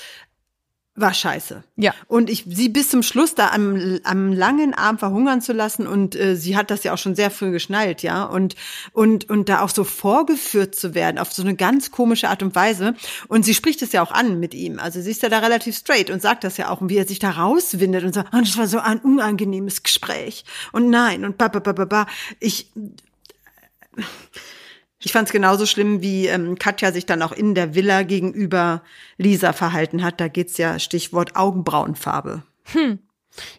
war 0.96 1.14
scheiße. 1.14 1.62
Ja. 1.76 1.94
Und 2.08 2.28
ich 2.28 2.44
sie 2.48 2.68
bis 2.68 2.90
zum 2.90 3.02
Schluss 3.02 3.34
da 3.34 3.50
am, 3.50 4.00
am 4.04 4.32
langen 4.32 4.74
Arm 4.74 4.98
verhungern 4.98 5.40
zu 5.40 5.52
lassen 5.52 5.86
und 5.86 6.16
äh, 6.16 6.36
sie 6.36 6.56
hat 6.56 6.70
das 6.70 6.82
ja 6.82 6.92
auch 6.92 6.98
schon 6.98 7.14
sehr 7.14 7.30
früh 7.30 7.52
geschnallt, 7.52 8.02
ja, 8.02 8.24
und 8.24 8.56
und 8.92 9.30
und 9.30 9.48
da 9.48 9.62
auch 9.62 9.68
so 9.68 9.84
vorgeführt 9.84 10.74
zu 10.74 10.94
werden 10.94 11.18
auf 11.18 11.32
so 11.32 11.42
eine 11.42 11.54
ganz 11.54 11.90
komische 11.90 12.28
Art 12.28 12.42
und 12.42 12.54
Weise 12.54 12.94
und 13.28 13.44
sie 13.44 13.54
spricht 13.54 13.82
es 13.82 13.92
ja 13.92 14.02
auch 14.02 14.10
an 14.10 14.40
mit 14.40 14.52
ihm. 14.52 14.78
Also 14.78 15.00
sie 15.00 15.12
ist 15.12 15.22
ja 15.22 15.28
da 15.28 15.38
relativ 15.38 15.76
straight 15.76 16.10
und 16.10 16.20
sagt 16.20 16.44
das 16.44 16.56
ja 16.56 16.70
auch 16.70 16.80
und 16.80 16.90
wie 16.90 16.96
er 16.96 17.06
sich 17.06 17.20
da 17.20 17.30
rauswindet 17.30 18.04
und 18.04 18.12
sagt, 18.12 18.34
oh, 18.34 18.40
das 18.40 18.56
war 18.58 18.66
so 18.66 18.80
ein 18.80 18.98
unangenehmes 18.98 19.82
Gespräch 19.82 20.44
und 20.72 20.90
nein 20.90 21.24
und 21.24 21.38
ba 21.38 21.48
ba 21.48 21.60
ba 21.60 21.72
ba 21.72 21.84
ba. 21.84 22.06
Ich 22.40 22.66
ich 25.02 25.12
fand 25.12 25.28
es 25.28 25.32
genauso 25.32 25.64
schlimm, 25.64 26.02
wie 26.02 26.26
ähm, 26.26 26.58
Katja 26.58 26.92
sich 26.92 27.06
dann 27.06 27.22
auch 27.22 27.32
in 27.32 27.54
der 27.54 27.74
Villa 27.74 28.02
gegenüber 28.02 28.82
Lisa 29.16 29.52
verhalten 29.52 30.02
hat. 30.02 30.20
Da 30.20 30.28
geht's 30.28 30.58
ja 30.58 30.78
Stichwort 30.78 31.36
Augenbrauenfarbe. 31.36 32.42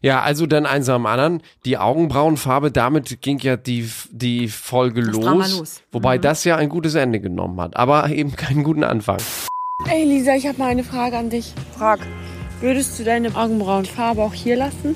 Ja, 0.01 0.21
also 0.21 0.45
dann 0.45 0.65
eins 0.65 0.89
am 0.89 1.05
anderen. 1.05 1.41
Die 1.65 1.77
Augenbrauenfarbe, 1.77 2.71
damit 2.71 3.21
ging 3.21 3.39
ja 3.39 3.57
die, 3.57 3.89
die 4.11 4.49
Folge 4.49 5.01
Das 5.01 5.15
los. 5.15 5.59
Los. 5.59 5.81
Wobei 5.91 6.17
das 6.17 6.43
ja 6.43 6.57
ein 6.57 6.69
gutes 6.69 6.93
Ende 6.95 7.19
genommen 7.19 7.59
hat, 7.59 7.75
aber 7.75 8.09
eben 8.09 8.35
keinen 8.35 8.63
guten 8.63 8.83
Anfang. 8.83 9.17
Ey 9.89 10.03
Lisa, 10.03 10.35
ich 10.35 10.45
habe 10.45 10.59
mal 10.59 10.67
eine 10.67 10.83
Frage 10.83 11.17
an 11.17 11.29
dich. 11.29 11.53
Frag. 11.75 11.99
Würdest 12.59 12.99
du 12.99 13.03
deine 13.03 13.35
Augenbrauenfarbe 13.35 14.21
auch 14.21 14.33
hier 14.33 14.55
lassen? 14.55 14.95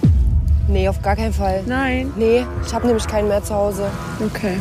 Nee, 0.67 0.87
auf 0.87 1.01
gar 1.01 1.15
keinen 1.15 1.33
Fall. 1.33 1.63
Nein. 1.65 2.13
Nee, 2.15 2.45
ich 2.63 2.73
habe 2.73 2.85
nämlich 2.85 3.07
keinen 3.07 3.27
mehr 3.27 3.43
zu 3.43 3.55
Hause. 3.55 3.89
Okay. 4.23 4.57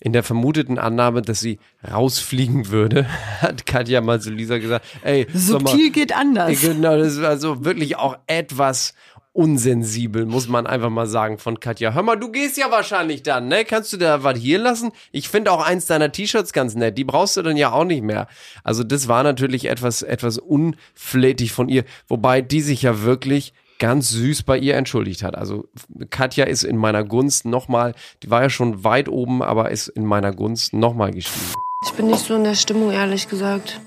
In 0.00 0.12
der 0.12 0.22
vermuteten 0.22 0.78
Annahme, 0.78 1.22
dass 1.22 1.40
sie 1.40 1.58
rausfliegen 1.90 2.70
würde, 2.70 3.06
hat 3.40 3.66
Katja 3.66 4.00
mal 4.00 4.20
zu 4.20 4.30
Lisa 4.30 4.58
gesagt, 4.58 4.84
ey, 5.02 5.26
sag 5.32 5.62
mal, 5.62 5.70
Subtil 5.70 5.90
geht 5.90 6.14
anders. 6.14 6.50
Ey, 6.50 6.56
Genau, 6.56 6.96
das 6.96 7.20
war 7.20 7.38
so 7.38 7.64
wirklich 7.64 7.96
auch 7.96 8.16
etwas 8.26 8.94
unsensibel, 9.36 10.24
muss 10.24 10.48
man 10.48 10.66
einfach 10.66 10.88
mal 10.88 11.06
sagen, 11.06 11.36
von 11.36 11.60
Katja. 11.60 11.92
Hör 11.92 12.02
mal, 12.02 12.16
du 12.16 12.30
gehst 12.32 12.56
ja 12.56 12.70
wahrscheinlich 12.70 13.22
dann, 13.22 13.48
ne? 13.48 13.66
Kannst 13.66 13.92
du 13.92 13.98
da 13.98 14.22
was 14.22 14.38
hier 14.38 14.58
lassen? 14.58 14.92
Ich 15.12 15.28
finde 15.28 15.52
auch 15.52 15.64
eins 15.64 15.84
deiner 15.84 16.10
T-Shirts 16.10 16.54
ganz 16.54 16.74
nett. 16.74 16.96
Die 16.96 17.04
brauchst 17.04 17.36
du 17.36 17.42
dann 17.42 17.58
ja 17.58 17.70
auch 17.70 17.84
nicht 17.84 18.02
mehr. 18.02 18.28
Also 18.64 18.82
das 18.82 19.08
war 19.08 19.22
natürlich 19.22 19.66
etwas, 19.66 20.00
etwas 20.00 20.38
unflätig 20.38 21.52
von 21.52 21.68
ihr, 21.68 21.84
wobei 22.08 22.40
die 22.40 22.62
sich 22.62 22.82
ja 22.82 23.02
wirklich 23.02 23.52
ganz 23.78 24.10
süß 24.10 24.42
bei 24.42 24.58
ihr 24.58 24.74
entschuldigt 24.74 25.22
hat. 25.22 25.36
Also 25.36 25.68
Katja 26.10 26.44
ist 26.44 26.62
in 26.62 26.76
meiner 26.76 27.04
Gunst 27.04 27.44
nochmal, 27.44 27.94
die 28.22 28.30
war 28.30 28.42
ja 28.42 28.50
schon 28.50 28.84
weit 28.84 29.08
oben, 29.08 29.42
aber 29.42 29.70
ist 29.70 29.88
in 29.88 30.04
meiner 30.04 30.32
Gunst 30.32 30.72
nochmal 30.72 31.12
gestiegen. 31.12 31.54
Ich 31.84 31.92
bin 31.92 32.06
nicht 32.06 32.24
so 32.24 32.34
in 32.34 32.44
der 32.44 32.54
Stimmung, 32.54 32.90
ehrlich 32.90 33.28
gesagt. 33.28 33.80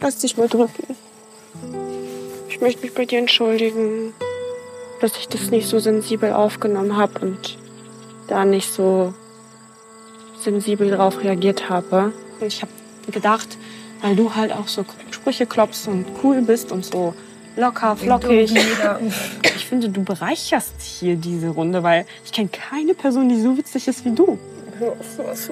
Lass 0.00 0.18
dich 0.18 0.36
mal 0.36 0.48
drücken. 0.48 0.96
Ich 2.48 2.60
möchte 2.60 2.82
mich 2.82 2.94
bei 2.94 3.04
dir 3.04 3.18
entschuldigen, 3.18 4.12
dass 5.00 5.16
ich 5.18 5.28
das 5.28 5.50
nicht 5.50 5.66
so 5.66 5.78
sensibel 5.78 6.32
aufgenommen 6.32 6.96
habe 6.96 7.18
und 7.20 7.58
da 8.28 8.44
nicht 8.44 8.72
so 8.72 9.12
sensibel 10.40 10.90
darauf 10.90 11.22
reagiert 11.22 11.68
habe. 11.68 12.12
Ich 12.40 12.62
habe 12.62 12.72
gedacht, 13.10 13.58
weil 14.02 14.16
du 14.16 14.34
halt 14.34 14.52
auch 14.52 14.68
so 14.68 14.84
Sprüche 15.10 15.46
klopfst 15.46 15.88
und 15.88 16.06
cool 16.22 16.42
bist 16.42 16.70
und 16.72 16.84
so 16.84 17.14
locker, 17.56 17.96
flockig. 17.96 18.52
Ich 19.56 19.66
finde, 19.66 19.88
du 19.88 20.02
bereicherst 20.02 20.74
hier 20.80 21.16
diese 21.16 21.48
Runde, 21.48 21.82
weil 21.82 22.06
ich 22.24 22.32
kenne 22.32 22.48
keine 22.50 22.92
Person, 22.94 23.28
die 23.28 23.40
so 23.40 23.56
witzig 23.56 23.88
ist 23.88 24.04
wie 24.04 24.10
du. 24.10 24.38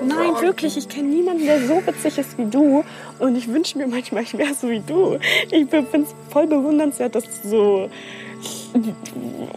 Nein, 0.07 0.41
wirklich, 0.41 0.77
ich 0.77 0.89
kenne 0.89 1.09
niemanden, 1.09 1.47
der 1.47 1.67
so 1.67 1.83
witzig 1.87 2.19
ist 2.19 2.37
wie 2.39 2.45
du. 2.45 2.85
Und 3.19 3.37
ich 3.37 3.49
wünsche 3.49 3.79
mir 3.79 3.87
manchmal, 3.87 4.25
ich 4.25 4.37
wäre 4.37 4.55
so 4.55 4.69
wie 4.69 4.81
du. 4.81 5.19
Ich 5.51 5.69
finde 5.69 6.03
es 6.03 6.15
voll 6.31 6.47
bewundernswert, 6.47 7.15
dass 7.15 7.25
du 7.43 7.49
so. 7.49 7.91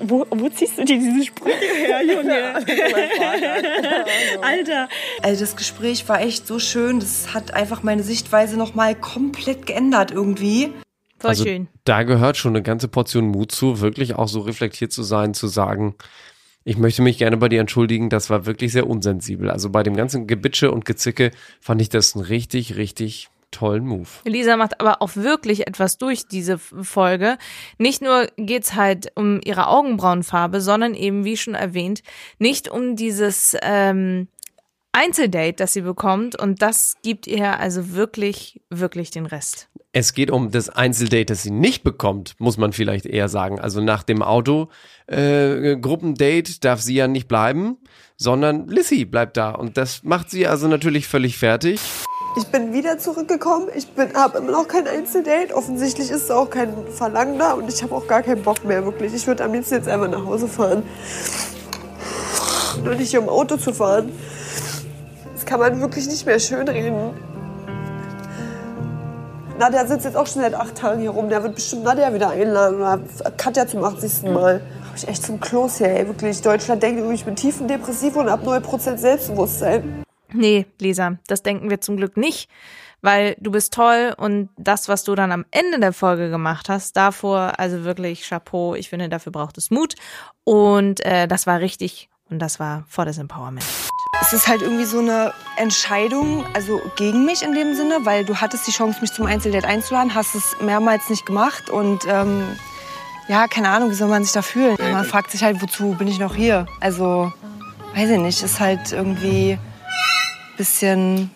Wo, 0.02 0.26
wo 0.30 0.50
ziehst 0.50 0.78
du 0.78 0.86
dir 0.86 1.00
diese 1.00 1.26
Sprüche 1.26 1.56
her, 1.56 2.04
Junge? 2.06 2.56
Alter. 4.42 4.90
Also 5.24 5.42
das 5.42 5.56
Gespräch 5.56 6.08
war 6.08 6.22
echt 6.22 6.46
so 6.46 6.60
schön. 6.60 7.00
Das 7.00 7.34
hat 7.34 7.54
einfach 7.54 7.82
meine 7.82 8.04
Sichtweise 8.04 8.58
noch 8.58 8.76
mal 8.76 8.94
komplett 8.94 9.66
geändert 9.66 10.12
irgendwie. 10.12 10.72
Voll 11.20 11.30
also 11.30 11.44
schön. 11.44 11.68
da 11.86 12.04
gehört 12.04 12.38
schon 12.38 12.56
eine 12.56 12.64
ganze 12.64 12.88
Portion 12.88 13.28
Mut 13.28 13.52
zu, 13.52 13.80
wirklich 13.80 14.16
auch 14.16 14.28
so 14.28 14.42
reflektiert 14.42 14.92
zu 14.92 15.04
sein, 15.04 15.34
zu 15.34 15.48
sagen, 15.48 15.96
ich 16.66 16.78
möchte 16.78 17.04
mich 17.04 17.20
gerne 17.20 17.38
bei 17.38 17.48
dir 17.48 17.62
entschuldigen, 17.62 18.10
das 18.10 18.30
war 18.30 18.46
wirklich 18.46 18.72
sehr 18.72 18.88
unsensibel. 18.88 19.52
Also 19.52 19.70
bei 19.70 19.84
dem 19.84 19.96
ganzen 19.96 20.26
Gebitsche 20.26 20.72
und 20.72 20.84
Gezicke 20.84 21.32
fand 21.62 21.82
ich 21.82 21.90
das 21.90 22.16
einen 22.16 22.26
richtig, 22.26 22.76
richtig 22.76 23.30
tollen 23.52 23.86
Move. 23.86 24.10
Lisa 24.26 24.58
macht 24.58 24.82
aber 24.82 25.02
auch 25.02 25.16
wirklich 25.16 25.68
etwas 25.68 25.98
durch 25.98 26.28
diese 26.28 26.58
Folge. 26.58 27.38
Nicht 27.78 28.02
nur 28.02 28.28
geht's 28.36 28.74
halt 28.74 29.12
um 29.16 29.40
ihre 29.44 29.68
Augenbrauenfarbe, 29.68 30.60
sondern 30.60 30.96
eben, 30.96 31.24
wie 31.24 31.38
schon 31.38 31.54
erwähnt, 31.54 32.02
nicht 32.40 32.70
um 32.70 32.96
dieses 32.96 33.56
ähm, 33.62 34.28
Einzeldate, 34.92 35.54
das 35.54 35.74
sie 35.74 35.82
bekommt. 35.82 36.38
Und 36.38 36.62
das 36.62 36.96
gibt 37.04 37.28
ihr 37.28 37.60
also 37.60 37.94
wirklich, 37.94 38.62
wirklich 38.70 39.12
den 39.12 39.26
Rest. 39.26 39.70
Es 39.98 40.14
geht 40.14 40.30
um 40.30 40.52
das 40.52 40.68
Einzeldate, 40.68 41.24
das 41.24 41.44
sie 41.44 41.52
nicht 41.52 41.86
bekommt, 41.86 42.36
muss 42.38 42.58
man 42.58 42.74
vielleicht 42.74 43.06
eher 43.06 43.30
sagen. 43.30 43.62
Also 43.62 43.80
nach 43.80 44.04
dem 44.04 44.22
Auto 44.22 44.68
äh, 45.08 45.78
darf 46.60 46.82
sie 46.82 46.96
ja 46.96 47.08
nicht 47.08 47.30
bleiben, 47.30 47.78
sondern 48.18 48.68
Lissy 48.68 49.06
bleibt 49.06 49.38
da. 49.38 49.52
Und 49.52 49.78
das 49.78 50.04
macht 50.04 50.30
sie 50.30 50.48
also 50.48 50.68
natürlich 50.68 51.08
völlig 51.08 51.38
fertig. 51.38 51.80
Ich 52.36 52.44
bin 52.48 52.74
wieder 52.74 52.98
zurückgekommen. 52.98 53.70
Ich 53.74 53.88
habe 54.16 54.40
immer 54.40 54.52
noch 54.52 54.68
kein 54.68 54.86
Einzeldate. 54.86 55.56
Offensichtlich 55.56 56.12
ist 56.12 56.30
auch 56.30 56.50
kein 56.50 56.74
Verlangen 56.90 57.40
da 57.40 57.54
und 57.54 57.74
ich 57.74 57.82
habe 57.82 57.96
auch 57.96 58.06
gar 58.06 58.22
keinen 58.22 58.44
Bock 58.44 58.66
mehr, 58.66 58.84
wirklich. 58.84 59.14
Ich 59.14 59.26
würde 59.28 59.46
am 59.46 59.54
liebsten 59.54 59.76
jetzt 59.76 59.88
einfach 59.88 60.10
nach 60.10 60.26
Hause 60.26 60.50
fahren. 60.50 60.84
Nur 62.84 62.96
nicht 62.96 63.12
hier 63.12 63.22
im 63.22 63.30
Auto 63.30 63.56
zu 63.56 63.74
fahren. 63.74 64.12
Das 65.34 65.46
kann 65.46 65.62
man 65.62 65.80
wirklich 65.80 66.06
nicht 66.08 66.26
mehr 66.26 66.42
schönreden. 66.42 67.35
Nadja 69.58 69.86
sitzt 69.86 70.04
jetzt 70.04 70.18
auch 70.18 70.28
schon 70.28 70.42
seit 70.42 70.54
acht 70.54 70.76
Tagen 70.76 71.00
hier 71.00 71.12
rum. 71.12 71.30
Der 71.30 71.42
wird 71.42 71.56
bestimmt 71.56 71.84
Nadja 71.84 72.14
wieder 72.14 72.30
einladen 72.30 72.76
oder 72.76 73.00
Katja 73.38 73.66
zum 73.66 73.84
80. 73.84 74.24
Mal. 74.24 74.62
Hab 74.88 74.98
ich 74.98 75.08
echt 75.08 75.24
zum 75.24 75.40
Kloß 75.40 75.78
hier, 75.78 75.90
ey. 75.90 76.08
Wirklich. 76.08 76.42
Deutschland 76.42 76.84
denkt 76.84 77.00
irgendwie, 77.00 77.16
ich 77.16 77.26
bin 77.26 77.36
tiefendepressiv 77.36 78.18
und 78.18 78.30
hab 78.30 78.46
0% 78.46 78.98
Selbstbewusstsein. 78.98 80.04
Nee, 80.34 80.66
Lisa, 80.80 81.18
das 81.28 81.44
denken 81.44 81.70
wir 81.70 81.80
zum 81.80 81.96
Glück 81.96 82.18
nicht, 82.18 82.50
weil 83.02 83.38
du 83.40 83.52
bist 83.52 83.74
toll 83.74 84.14
und 84.18 84.50
das, 84.58 84.90
was 84.90 85.06
du 85.06 85.16
dann 85.16 85.32
am 85.32 85.46
Ende 85.52 85.80
der 85.80 85.94
Folge 85.94 86.30
gemacht 86.30 86.68
hast, 86.68 86.98
davor, 86.98 87.54
also 87.58 87.86
wirklich 87.86 88.28
Chapeau, 88.28 88.76
ich 88.76 88.90
finde, 88.90 89.08
dafür 89.08 89.32
braucht 89.32 89.58
es 89.58 89.72
Mut 89.72 89.96
und 90.44 91.06
äh, 91.06 91.28
das 91.28 91.48
war 91.48 91.62
richtig 91.62 92.10
und 92.30 92.40
das 92.40 92.60
war 92.60 92.84
vor 92.90 93.06
das 93.06 93.18
Empowerment. 93.18 93.66
Es 94.26 94.34
ist 94.34 94.48
halt 94.48 94.64
irgendwie 94.64 94.86
so 94.86 94.98
eine 94.98 95.34
Entscheidung, 95.56 96.44
also 96.56 96.82
gegen 96.96 97.26
mich 97.26 97.44
in 97.44 97.54
dem 97.54 97.76
Sinne, 97.76 98.00
weil 98.06 98.26
du 98.26 98.38
hattest 98.38 98.66
die 98.66 98.72
Chance, 98.72 99.00
mich 99.02 99.14
zum 99.14 99.28
Einzeldate 99.28 99.68
einzuladen, 99.68 100.16
hast 100.16 100.34
es 100.34 100.56
mehrmals 100.60 101.10
nicht 101.12 101.28
gemacht 101.28 101.70
und 101.70 102.06
ähm, 102.08 102.44
ja, 103.28 103.48
keine 103.48 103.70
Ahnung, 103.70 103.92
wie 103.92 103.94
soll 103.94 104.08
man 104.08 104.24
sich 104.24 104.34
da 104.34 104.42
fühlen? 104.42 104.78
Man 104.80 105.06
fragt 105.06 105.30
sich 105.30 105.44
halt, 105.44 105.62
wozu 105.62 105.92
bin 105.92 106.08
ich 106.08 106.18
noch 106.18 106.34
hier? 106.34 106.66
Also, 106.80 107.32
weiß 107.94 108.10
ich 108.10 108.18
nicht, 108.18 108.42
ist 108.42 108.60
halt 108.60 108.92
irgendwie 108.92 109.60
bisschen 110.58 111.30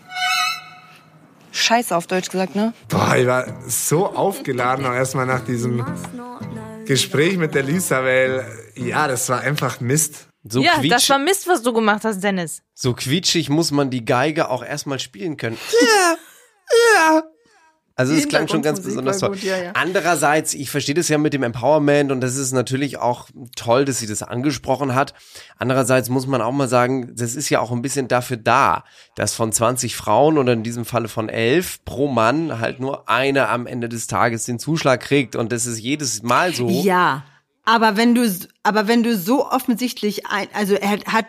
scheiße 1.51 1.95
auf 1.95 2.07
Deutsch 2.07 2.29
gesagt, 2.29 2.55
ne? 2.55 2.73
Boah, 2.87 3.15
ich 3.15 3.27
war 3.27 3.45
so 3.67 4.07
aufgeladen 4.07 4.85
auch 4.87 4.93
erstmal 4.93 5.27
nach 5.27 5.41
diesem 5.41 5.85
Gespräch 6.85 7.37
mit 7.37 7.53
der 7.53 7.61
Lisa, 7.61 8.03
weil 8.03 8.45
ja, 8.73 9.07
das 9.07 9.29
war 9.29 9.41
einfach 9.41 9.79
Mist. 9.79 10.28
So, 10.43 10.61
ja, 10.61 10.75
quietsch, 10.79 10.91
das 10.91 11.09
war 11.09 11.19
Mist, 11.19 11.47
was 11.47 11.61
du 11.63 11.73
gemacht 11.73 12.03
hast, 12.03 12.23
Dennis. 12.23 12.61
so 12.73 12.93
quietschig 12.93 13.49
muss 13.49 13.71
man 13.71 13.89
die 13.89 14.05
Geige 14.05 14.49
auch 14.49 14.63
erstmal 14.63 14.99
spielen 14.99 15.37
können. 15.37 15.57
Ja, 15.81 16.17
ja. 16.95 17.23
Also 17.95 18.13
es 18.13 18.29
klang 18.29 18.47
schon 18.47 18.61
ganz 18.61 18.79
Hintergrundmusik 18.79 18.85
besonders 18.85 19.17
toll. 19.19 19.29
gut, 19.31 19.43
ja, 19.43 19.57
ja. 19.61 19.71
Andererseits, 19.73 20.53
ich 20.53 20.69
verstehe 20.69 20.95
das 20.95 21.09
ja 21.09 21.17
mit 21.17 21.33
dem 21.33 21.43
Empowerment 21.43 22.13
und 22.13 22.21
das 22.21 22.37
ist 22.37 22.53
natürlich 22.53 22.97
auch 22.97 23.27
toll, 23.57 23.83
dass 23.83 23.99
sie 23.99 24.07
das 24.07 24.23
angesprochen 24.23 24.95
hat. 24.95 25.13
Andererseits 25.57 26.07
muss 26.07 26.25
man 26.25 26.41
auch 26.41 26.53
mal 26.53 26.69
sagen, 26.69 27.13
das 27.15 27.35
ist 27.35 27.49
ja 27.49 27.59
auch 27.59 27.71
ein 27.71 27.81
bisschen 27.81 28.07
dafür 28.07 28.37
da, 28.37 28.85
dass 29.15 29.33
von 29.33 29.51
20 29.51 29.97
Frauen 29.97 30.37
oder 30.37 30.53
in 30.53 30.63
diesem 30.63 30.85
Falle 30.85 31.09
von 31.09 31.27
11 31.27 31.83
pro 31.83 32.07
Mann 32.07 32.59
halt 32.61 32.79
nur 32.79 33.09
eine 33.09 33.49
am 33.49 33.67
Ende 33.67 33.89
des 33.89 34.07
Tages 34.07 34.45
den 34.45 34.59
Zuschlag 34.59 35.01
kriegt 35.01 35.35
und 35.35 35.51
das 35.51 35.65
ist 35.65 35.79
jedes 35.79 36.23
Mal 36.23 36.53
so. 36.53 36.69
Ja, 36.69 37.25
aber 37.69 37.97
wenn 37.97 38.15
du, 38.15 38.27
aber 38.63 38.87
wenn 38.87 39.03
du 39.03 39.15
so 39.15 39.47
offensichtlich 39.47 40.25
ein, 40.25 40.47
also 40.53 40.73
er 40.73 40.89
hat, 40.89 41.05
hat 41.05 41.25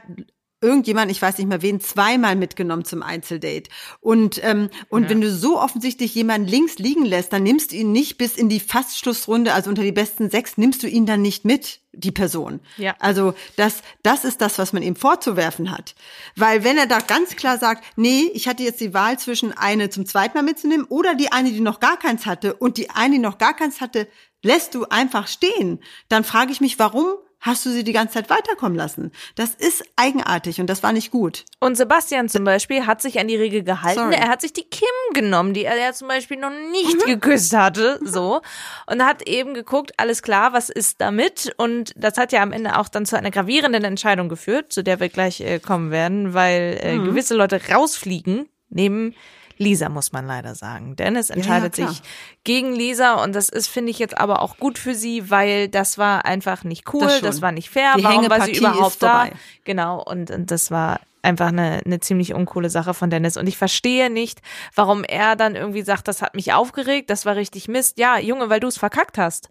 irgendjemand, 0.63 1.11
ich 1.11 1.21
weiß 1.21 1.37
nicht 1.37 1.49
mehr 1.49 1.61
wen, 1.61 1.81
zweimal 1.81 2.35
mitgenommen 2.35 2.87
zum 2.87 3.03
Einzeldate. 3.03 3.69
Und, 4.01 4.43
ähm, 4.43 4.71
und 4.89 5.11
wenn 5.11 5.21
du 5.21 5.31
so 5.31 5.61
offensichtlich 5.61 6.15
jemanden 6.15 6.49
links 6.49 6.79
liegen 6.79 7.05
lässt, 7.05 7.35
dann 7.35 7.43
nimmst 7.43 7.73
du 7.73 7.77
ihn 7.77 7.93
nicht 7.93 8.17
bis 8.17 8.37
in 8.37 8.49
die 8.49 8.61
Fastschlussrunde, 8.61 9.53
also 9.53 9.69
unter 9.69 9.83
die 9.83 9.93
besten 9.93 10.31
sechs, 10.31 10.57
nimmst 10.57 10.83
du 10.83 10.87
ihn 10.87 11.05
dann 11.05 11.21
nicht 11.21 11.45
mit, 11.45 11.81
die 11.93 12.13
Person. 12.13 12.61
Ja. 12.77 12.95
Also 13.01 13.35
das, 13.57 13.83
das 14.03 14.25
ist 14.25 14.41
das, 14.41 14.59
was 14.59 14.73
man 14.73 14.83
ihm 14.83 14.97
vorzuwerfen 14.97 15.71
hat. 15.71 15.95
Weil 16.37 16.63
wenn 16.65 16.79
er 16.79 16.87
da 16.87 17.01
ganz 17.01 17.37
klar 17.37 17.59
sagt, 17.59 17.85
nee, 17.97 18.31
ich 18.33 18.49
hatte 18.49 18.63
jetzt 18.63 18.81
die 18.81 18.95
Wahl 18.95 19.19
zwischen 19.19 19.53
eine 19.53 19.91
zum 19.91 20.07
zweiten 20.07 20.37
Mal 20.37 20.43
mitzunehmen 20.45 20.87
oder 20.87 21.15
die 21.15 21.33
eine, 21.33 21.51
die 21.51 21.61
noch 21.61 21.81
gar 21.81 21.99
keins 21.99 22.27
hatte 22.27 22.55
und 22.55 22.77
die 22.77 22.91
eine, 22.91 23.17
die 23.17 23.21
noch 23.21 23.39
gar 23.39 23.55
keins 23.55 23.81
hatte, 23.81 24.09
lässt 24.43 24.75
du 24.75 24.87
einfach 24.89 25.27
stehen, 25.29 25.81
dann 26.09 26.25
frage 26.25 26.53
ich 26.53 26.61
mich, 26.61 26.79
warum 26.79 27.07
hast 27.43 27.65
du 27.65 27.71
sie 27.71 27.85
die 27.85 27.93
ganze 27.95 28.15
Zeit 28.15 28.29
weiterkommen 28.29 28.77
lassen? 28.77 29.13
Das 29.35 29.55
ist 29.55 29.83
eigenartig 29.97 30.61
und 30.61 30.67
das 30.69 30.83
war 30.83 30.93
nicht 30.93 31.11
gut. 31.11 31.47
Und 31.59 31.75
Sebastian 31.75 32.29
zum 32.29 32.45
Beispiel 32.45 32.87
hat 32.87 33.01
sich 33.01 33.19
an 33.19 33.29
die 33.29 33.37
Regel 33.37 33.63
gehalten. 33.63 33.99
Sorry. 33.99 34.15
Er 34.15 34.29
hat 34.29 34.43
sich 34.43 34.53
die 34.53 34.65
Kim 34.65 34.87
genommen, 35.15 35.55
die 35.55 35.65
er 35.65 35.79
ja 35.79 35.95
zum 35.95 36.09
Beispiel 36.09 36.37
noch 36.39 36.53
nicht 36.71 37.07
geküsst 37.07 37.57
hatte, 37.57 37.99
so. 38.03 38.43
Und 38.87 39.03
hat 39.03 39.27
eben 39.27 39.55
geguckt, 39.55 39.93
alles 39.97 40.23
klar, 40.23 40.53
was 40.53 40.69
ist 40.69 41.01
damit? 41.01 41.55
Und 41.57 41.93
das 41.97 42.19
hat 42.19 42.33
ja 42.33 42.43
am 42.43 42.53
Ende 42.53 42.79
auch 42.79 42.89
dann 42.91 43.07
zu 43.07 43.17
einer 43.17 43.31
gravierenden 43.31 43.85
Entscheidung 43.85 44.29
geführt, 44.29 44.71
zu 44.71 44.85
der 44.85 45.01
wir 45.01 45.09
gleich 45.09 45.41
äh, 45.41 45.61
kommen 45.61 45.91
werden, 45.91 46.35
weil 46.35 46.79
äh, 46.83 46.97
Mhm. 46.99 47.05
gewisse 47.07 47.35
Leute 47.35 47.59
rausfliegen, 47.73 48.51
neben 48.69 49.15
Lisa, 49.61 49.91
muss 49.91 50.13
man 50.13 50.27
leider 50.27 50.55
sagen. 50.55 50.97
Dennis 50.97 51.29
entscheidet 51.29 51.75
klar. 51.75 51.91
sich 51.91 52.03
gegen 52.45 52.73
Lisa 52.75 53.23
und 53.23 53.35
das 53.35 53.51
ist, 53.51 53.67
finde 53.67 53.91
ich, 53.91 53.99
jetzt 53.99 54.17
aber 54.17 54.41
auch 54.41 54.57
gut 54.57 54.79
für 54.79 54.95
sie, 54.95 55.31
weil 55.31 55.69
das 55.69 55.99
war 55.99 56.25
einfach 56.25 56.65
nicht 56.65 56.93
cool, 56.95 57.03
Das 57.07 57.21
das, 57.21 57.43
war 57.43 57.53
nicht 57.53 57.69
fair. 57.69 57.95
Die 57.99 58.05
Warum 58.05 58.31
war 58.31 58.41
sie 58.41 58.57
überhaupt 58.57 59.03
da? 59.03 59.29
Genau, 59.65 60.03
und, 60.03 60.31
und 60.31 60.51
das 60.51 60.71
war 60.71 61.01
einfach 61.21 61.49
eine, 61.49 61.83
eine 61.85 62.01
ziemlich 62.01 62.33
uncoole 62.33 62.71
Sache 62.71 62.95
von 62.95 63.11
Dennis. 63.11 63.37
Und 63.37 63.47
ich 63.47 63.59
verstehe 63.59 64.09
nicht, 64.09 64.41
warum 64.75 65.05
er 65.05 65.37
dann 65.37 65.57
irgendwie 65.57 65.83
sagt, 65.83 66.09
das 66.09 66.23
hat 66.23 66.35
mich 66.35 66.55
aufgeregt, 66.55 67.11
das 67.11 67.27
war 67.27 67.37
richtig 67.37 67.69
Mist. 67.69 67.99
Ja, 67.99 68.19
Junge, 68.19 68.49
weil 68.49 68.61
du 68.61 68.69
es 68.69 68.79
verkackt 68.79 69.19
hast. 69.19 69.51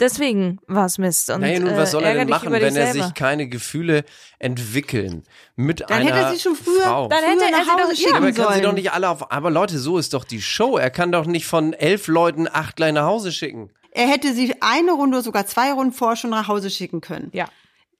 Deswegen 0.00 0.58
war 0.66 0.86
es 0.86 0.98
Mist. 0.98 1.30
Und, 1.30 1.42
Naja, 1.42 1.60
nun, 1.60 1.76
was 1.76 1.90
äh, 1.90 1.92
soll 1.92 2.02
er 2.02 2.08
ärger 2.10 2.20
denn 2.22 2.28
machen, 2.30 2.52
wenn 2.52 2.62
er 2.62 2.72
selber. 2.72 2.92
sich 3.06 3.14
keine 3.14 3.46
Gefühle 3.48 4.04
entwickeln 4.40 5.22
mit 5.56 5.80
Dann 5.82 5.90
einer 6.00 6.06
hätte 6.06 6.18
er 6.18 6.32
sie 6.32 6.40
schon 6.40 6.56
früher, 6.56 6.82
Frau? 6.82 7.08
Dann 7.08 7.22
hätte 7.24 7.38
früher 7.38 7.44
er 7.46 7.50
nach 7.52 7.58
sie 7.64 7.64
doch 7.70 7.78
Hause 7.78 7.82
ihr- 7.82 7.88
Ja, 7.88 7.94
schicken 7.96 8.16
aber 8.16 8.26
er 8.26 8.32
kann 8.32 8.54
sie 8.54 8.60
doch 8.60 8.72
nicht 8.72 8.92
alle 8.92 9.08
auf. 9.08 9.30
Aber 9.32 9.50
Leute, 9.50 9.78
so 9.78 9.98
ist 9.98 10.12
doch 10.14 10.24
die 10.24 10.42
Show. 10.42 10.76
Er 10.78 10.90
kann 10.90 11.12
doch 11.12 11.26
nicht 11.26 11.46
von 11.46 11.72
elf 11.72 12.08
Leuten 12.08 12.48
acht 12.50 12.76
gleich 12.76 12.92
nach 12.92 13.06
Hause 13.06 13.32
schicken. 13.32 13.70
Er 13.92 14.08
hätte 14.08 14.32
sie 14.34 14.54
eine 14.60 14.92
Runde, 14.92 15.22
sogar 15.22 15.46
zwei 15.46 15.72
Runden 15.72 15.92
vorher 15.92 16.16
schon 16.16 16.30
nach 16.30 16.48
Hause 16.48 16.70
schicken 16.70 17.00
können. 17.00 17.30
Ja. 17.32 17.46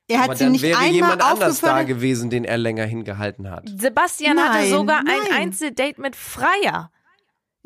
Er 0.08 0.18
hat 0.18 0.24
Aber 0.30 0.36
sie 0.36 0.44
dann 0.44 0.52
nicht 0.52 0.62
wäre 0.62 0.76
einmal 0.78 0.92
jemand 0.92 1.22
anders 1.22 1.38
da 1.38 1.46
aufgefordert. 1.48 1.86
gewesen, 1.86 2.28
den 2.28 2.44
er 2.44 2.58
länger 2.58 2.84
hingehalten 2.84 3.50
hat. 3.50 3.68
Sebastian 3.78 4.38
hatte 4.38 4.58
Nein, 4.58 4.70
sogar 4.70 4.98
ein 4.98 5.04
nein. 5.06 5.32
Einzeldate 5.42 6.00
mit 6.00 6.14
Freier. 6.16 6.90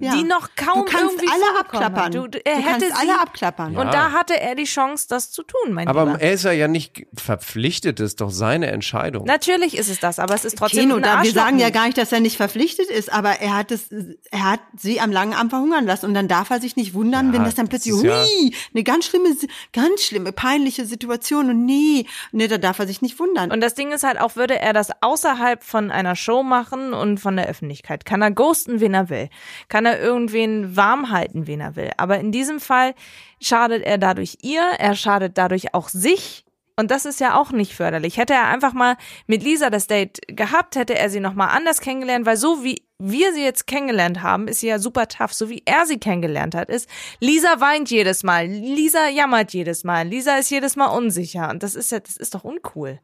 Ja. 0.01 0.15
Die 0.15 0.23
noch 0.23 0.51
kaum 0.55 0.85
du 0.85 0.85
kannst 0.85 1.15
irgendwie 1.17 1.29
alle 1.29 1.59
abklappern. 1.61 2.13
Du, 2.13 2.29
Du, 2.29 2.39
er 2.47 2.57
hätte 2.57 2.87
kannst 2.87 2.87
sie, 2.87 2.93
alle 3.11 3.21
abklappern. 3.21 3.73
Ja. 3.73 3.81
Und 3.81 3.93
da 3.93 4.13
hatte 4.13 4.39
er 4.41 4.55
die 4.55 4.63
Chance, 4.65 5.07
das 5.09 5.33
zu 5.33 5.43
tun, 5.43 5.73
mein 5.73 5.89
Aber 5.89 6.05
Lieber. 6.07 6.21
er 6.21 6.33
ist 6.35 6.45
ja, 6.45 6.53
ja 6.53 6.69
nicht 6.69 7.07
verpflichtet, 7.15 7.99
das 7.99 8.07
ist 8.11 8.21
doch 8.21 8.31
seine 8.31 8.69
Entscheidung. 8.69 9.25
Natürlich 9.25 9.77
ist 9.77 9.89
es 9.89 9.99
das, 9.99 10.19
aber 10.21 10.35
es 10.35 10.45
ist 10.45 10.57
trotzdem 10.59 10.83
Keno, 10.83 10.97
ein 10.97 11.03
da, 11.03 11.23
wir 11.25 11.33
sagen 11.33 11.59
ja 11.59 11.71
gar 11.71 11.87
nicht, 11.87 11.99
dass 11.99 12.13
er 12.13 12.21
nicht 12.21 12.37
verpflichtet 12.37 12.89
ist, 12.91 13.13
aber 13.13 13.41
er 13.41 13.57
hat 13.57 13.71
es, 13.73 13.89
er 14.31 14.51
hat 14.53 14.61
sie 14.77 15.01
am 15.01 15.11
langen 15.11 15.35
Arm 15.35 15.51
verhungern 15.51 15.85
lassen 15.85 16.07
und 16.07 16.15
dann 16.15 16.29
darf 16.29 16.51
er 16.51 16.61
sich 16.61 16.77
nicht 16.77 16.95
wundern, 16.95 17.29
Ja, 17.29 17.33
wenn 17.33 17.45
das 17.45 17.57
dann 17.57 17.67
das 17.67 17.83
plötzlich, 17.83 17.95
ist 17.95 18.03
ja- 18.05 18.23
hui, 18.23 18.55
eine 18.75 18.85
ganz 18.85 19.07
schlimme, 19.07 19.37
ganz 19.73 20.03
schlimme, 20.03 20.31
peinliche 20.33 20.85
Situation 20.85 21.51
und 21.51 21.65
nee, 21.67 22.07
nee, 22.31 22.47
da 22.47 22.59
darf 22.59 22.79
er 22.79 22.87
sich 22.87 23.03
nicht 23.03 23.19
wundern. 23.19 23.51
Und 23.51 23.61
das 23.61 23.75
Ding 23.75 23.91
ist 23.93 24.05
halt 24.05 24.21
auch, 24.21 24.37
würde 24.37 24.59
er 24.61 24.73
das 24.73 24.91
außerhalb 25.01 25.65
von 25.65 25.91
einer 25.91 26.15
Show 26.15 26.43
machen 26.45 26.93
und 26.95 27.19
von 27.19 27.37
der 27.37 27.49
Öffentlichkeit, 27.49 28.05
kann 28.05 28.23
er 28.23 28.31
ghosten, 28.31 28.81
wen 28.81 28.95
er 28.95 29.09
will. 29.11 29.29
Kann 29.69 29.87
er 29.89 30.01
irgendwen 30.01 30.77
warm 30.77 31.11
halten, 31.11 31.47
wen 31.47 31.61
er 31.61 31.77
will. 31.77 31.91
Aber 31.97 32.19
in 32.19 32.33
diesem 32.33 32.61
Fall 32.61 32.95
schadet 33.41 33.83
er 33.85 33.99
dadurch 33.99 34.39
ihr, 34.43 34.63
er 34.79 34.95
schadet 34.95 35.39
dadurch 35.39 35.75
auch 35.75 35.89
sich. 35.89 36.45
Und 36.77 36.93
das 36.93 37.07
ist 37.07 37.19
ja 37.19 37.37
auch 37.37 37.51
nicht 37.51 37.75
förderlich. 37.75 38.19
Hätte 38.19 38.35
er 38.35 38.47
einfach 38.47 38.73
mal 38.73 38.97
mit 39.27 39.43
Lisa 39.43 39.69
das 39.69 39.89
Date 39.89 40.21
gehabt, 40.29 40.77
hätte 40.77 40.97
er 40.97 41.11
sie 41.11 41.19
nochmal 41.19 41.49
anders 41.49 41.81
kennengelernt, 41.81 42.25
weil 42.25 42.37
so 42.37 42.63
wie 42.63 42.83
wir 43.01 43.33
sie 43.33 43.43
jetzt 43.43 43.67
kennengelernt 43.67 44.23
haben, 44.23 44.47
ist 44.47 44.61
sie 44.61 44.69
ja 44.69 44.79
super 44.79 45.09
tough. 45.09 45.33
So 45.33 45.49
wie 45.49 45.63
er 45.65 45.87
sie 45.87 45.99
kennengelernt 45.99 46.55
hat, 46.55 46.69
ist, 46.69 46.89
Lisa 47.21 47.61
weint 47.61 47.91
jedes 47.91 48.23
Mal, 48.23 48.47
Lisa 48.47 49.09
jammert 49.09 49.53
jedes 49.53 49.83
Mal, 49.85 50.07
Lisa 50.07 50.37
ist 50.37 50.51
jedes 50.51 50.77
Mal 50.77 50.87
unsicher. 50.87 51.51
Und 51.51 51.63
das 51.63 51.75
ist 51.75 51.91
ja, 51.91 51.99
das 51.99 52.17
ist 52.17 52.35
doch 52.35 52.45
uncool. 52.45 53.01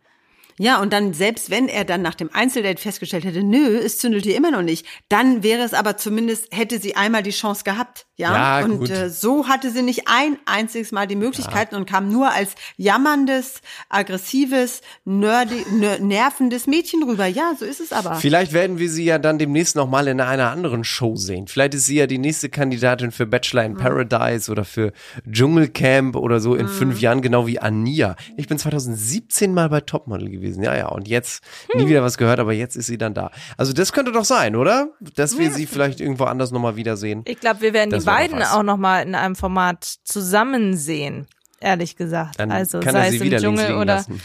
Ja, 0.58 0.80
und 0.80 0.92
dann, 0.92 1.14
selbst 1.14 1.50
wenn 1.50 1.68
er 1.68 1.84
dann 1.84 2.02
nach 2.02 2.14
dem 2.14 2.30
Einzeldate 2.32 2.80
festgestellt 2.80 3.24
hätte, 3.24 3.42
nö, 3.42 3.76
es 3.78 3.98
zündelt 3.98 4.24
ihr 4.26 4.36
immer 4.36 4.50
noch 4.50 4.62
nicht, 4.62 4.86
dann 5.08 5.42
wäre 5.42 5.62
es 5.62 5.74
aber 5.74 5.96
zumindest, 5.96 6.48
hätte 6.54 6.78
sie 6.80 6.94
einmal 6.96 7.22
die 7.22 7.30
Chance 7.30 7.64
gehabt. 7.64 8.06
Ja, 8.16 8.60
Ja, 8.60 8.64
und 8.64 8.78
gut. 8.78 8.90
äh, 8.90 9.10
so 9.10 9.48
hatte 9.48 9.70
sie 9.72 9.82
nicht 9.82 10.02
ein 10.06 10.38
einziges 10.46 10.92
Mal 10.92 11.08
die 11.08 11.16
Möglichkeiten 11.16 11.74
und 11.74 11.86
kam 11.86 12.12
nur 12.12 12.30
als 12.30 12.54
jammerndes, 12.76 13.60
aggressives, 13.88 14.82
nerdy, 15.04 15.64
ner 15.72 15.98
nervendes 15.98 16.68
Mädchen 16.68 17.02
rüber. 17.02 17.26
Ja, 17.26 17.54
so 17.58 17.64
ist 17.64 17.80
es 17.80 17.92
aber. 17.92 18.14
Vielleicht 18.16 18.52
werden 18.52 18.78
wir 18.78 18.88
sie 18.88 19.04
ja 19.04 19.18
dann 19.18 19.38
demnächst 19.38 19.74
nochmal 19.74 20.06
in 20.06 20.20
einer 20.20 20.50
anderen 20.52 20.84
Show 20.84 21.16
sehen. 21.16 21.48
Vielleicht 21.48 21.74
ist 21.74 21.86
sie 21.86 21.96
ja 21.96 22.06
die 22.06 22.18
nächste 22.18 22.48
Kandidatin 22.48 23.10
für 23.10 23.26
Bachelor 23.26 23.64
in 23.64 23.74
Paradise 23.76 24.48
oder 24.50 24.64
für 24.64 24.92
Dschungelcamp 25.28 26.14
oder 26.16 26.38
so 26.40 26.54
in 26.54 26.68
fünf 26.68 27.00
Jahren, 27.00 27.20
genau 27.20 27.46
wie 27.48 27.58
Ania. 27.58 28.14
Ich 28.36 28.46
bin 28.46 28.58
2017 28.58 29.52
mal 29.52 29.68
bei 29.68 29.80
Topmodel 29.80 30.30
gewesen. 30.30 30.43
Ja, 30.62 30.76
ja. 30.76 30.88
Und 30.88 31.08
jetzt 31.08 31.42
nie 31.74 31.86
wieder 31.88 32.02
was 32.02 32.18
gehört, 32.18 32.40
aber 32.40 32.52
jetzt 32.52 32.76
ist 32.76 32.86
sie 32.86 32.98
dann 32.98 33.14
da. 33.14 33.30
Also 33.56 33.72
das 33.72 33.92
könnte 33.92 34.12
doch 34.12 34.24
sein, 34.24 34.56
oder? 34.56 34.88
Dass 35.16 35.38
wir 35.38 35.50
sie 35.50 35.66
vielleicht 35.66 36.00
irgendwo 36.00 36.24
anders 36.24 36.50
nochmal 36.50 36.76
wiedersehen. 36.76 37.22
Ich 37.26 37.40
glaube, 37.40 37.60
wir 37.60 37.72
werden 37.72 37.90
Das 37.90 38.04
die 38.04 38.10
beiden 38.10 38.38
was. 38.40 38.52
auch 38.52 38.62
nochmal 38.62 39.06
in 39.06 39.14
einem 39.14 39.36
Format 39.36 39.84
zusammen 40.04 40.76
sehen. 40.76 41.26
Ehrlich 41.60 41.96
gesagt. 41.96 42.38
Dann 42.38 42.50
also 42.50 42.80
kann 42.80 42.92
sei 42.94 43.06
er 43.06 43.10
sie 43.10 43.16
es 43.16 43.22
im 43.22 43.30
Dschungel 43.38 43.66
liegen 43.66 43.78
oder 43.78 43.94
lassen. 43.96 44.20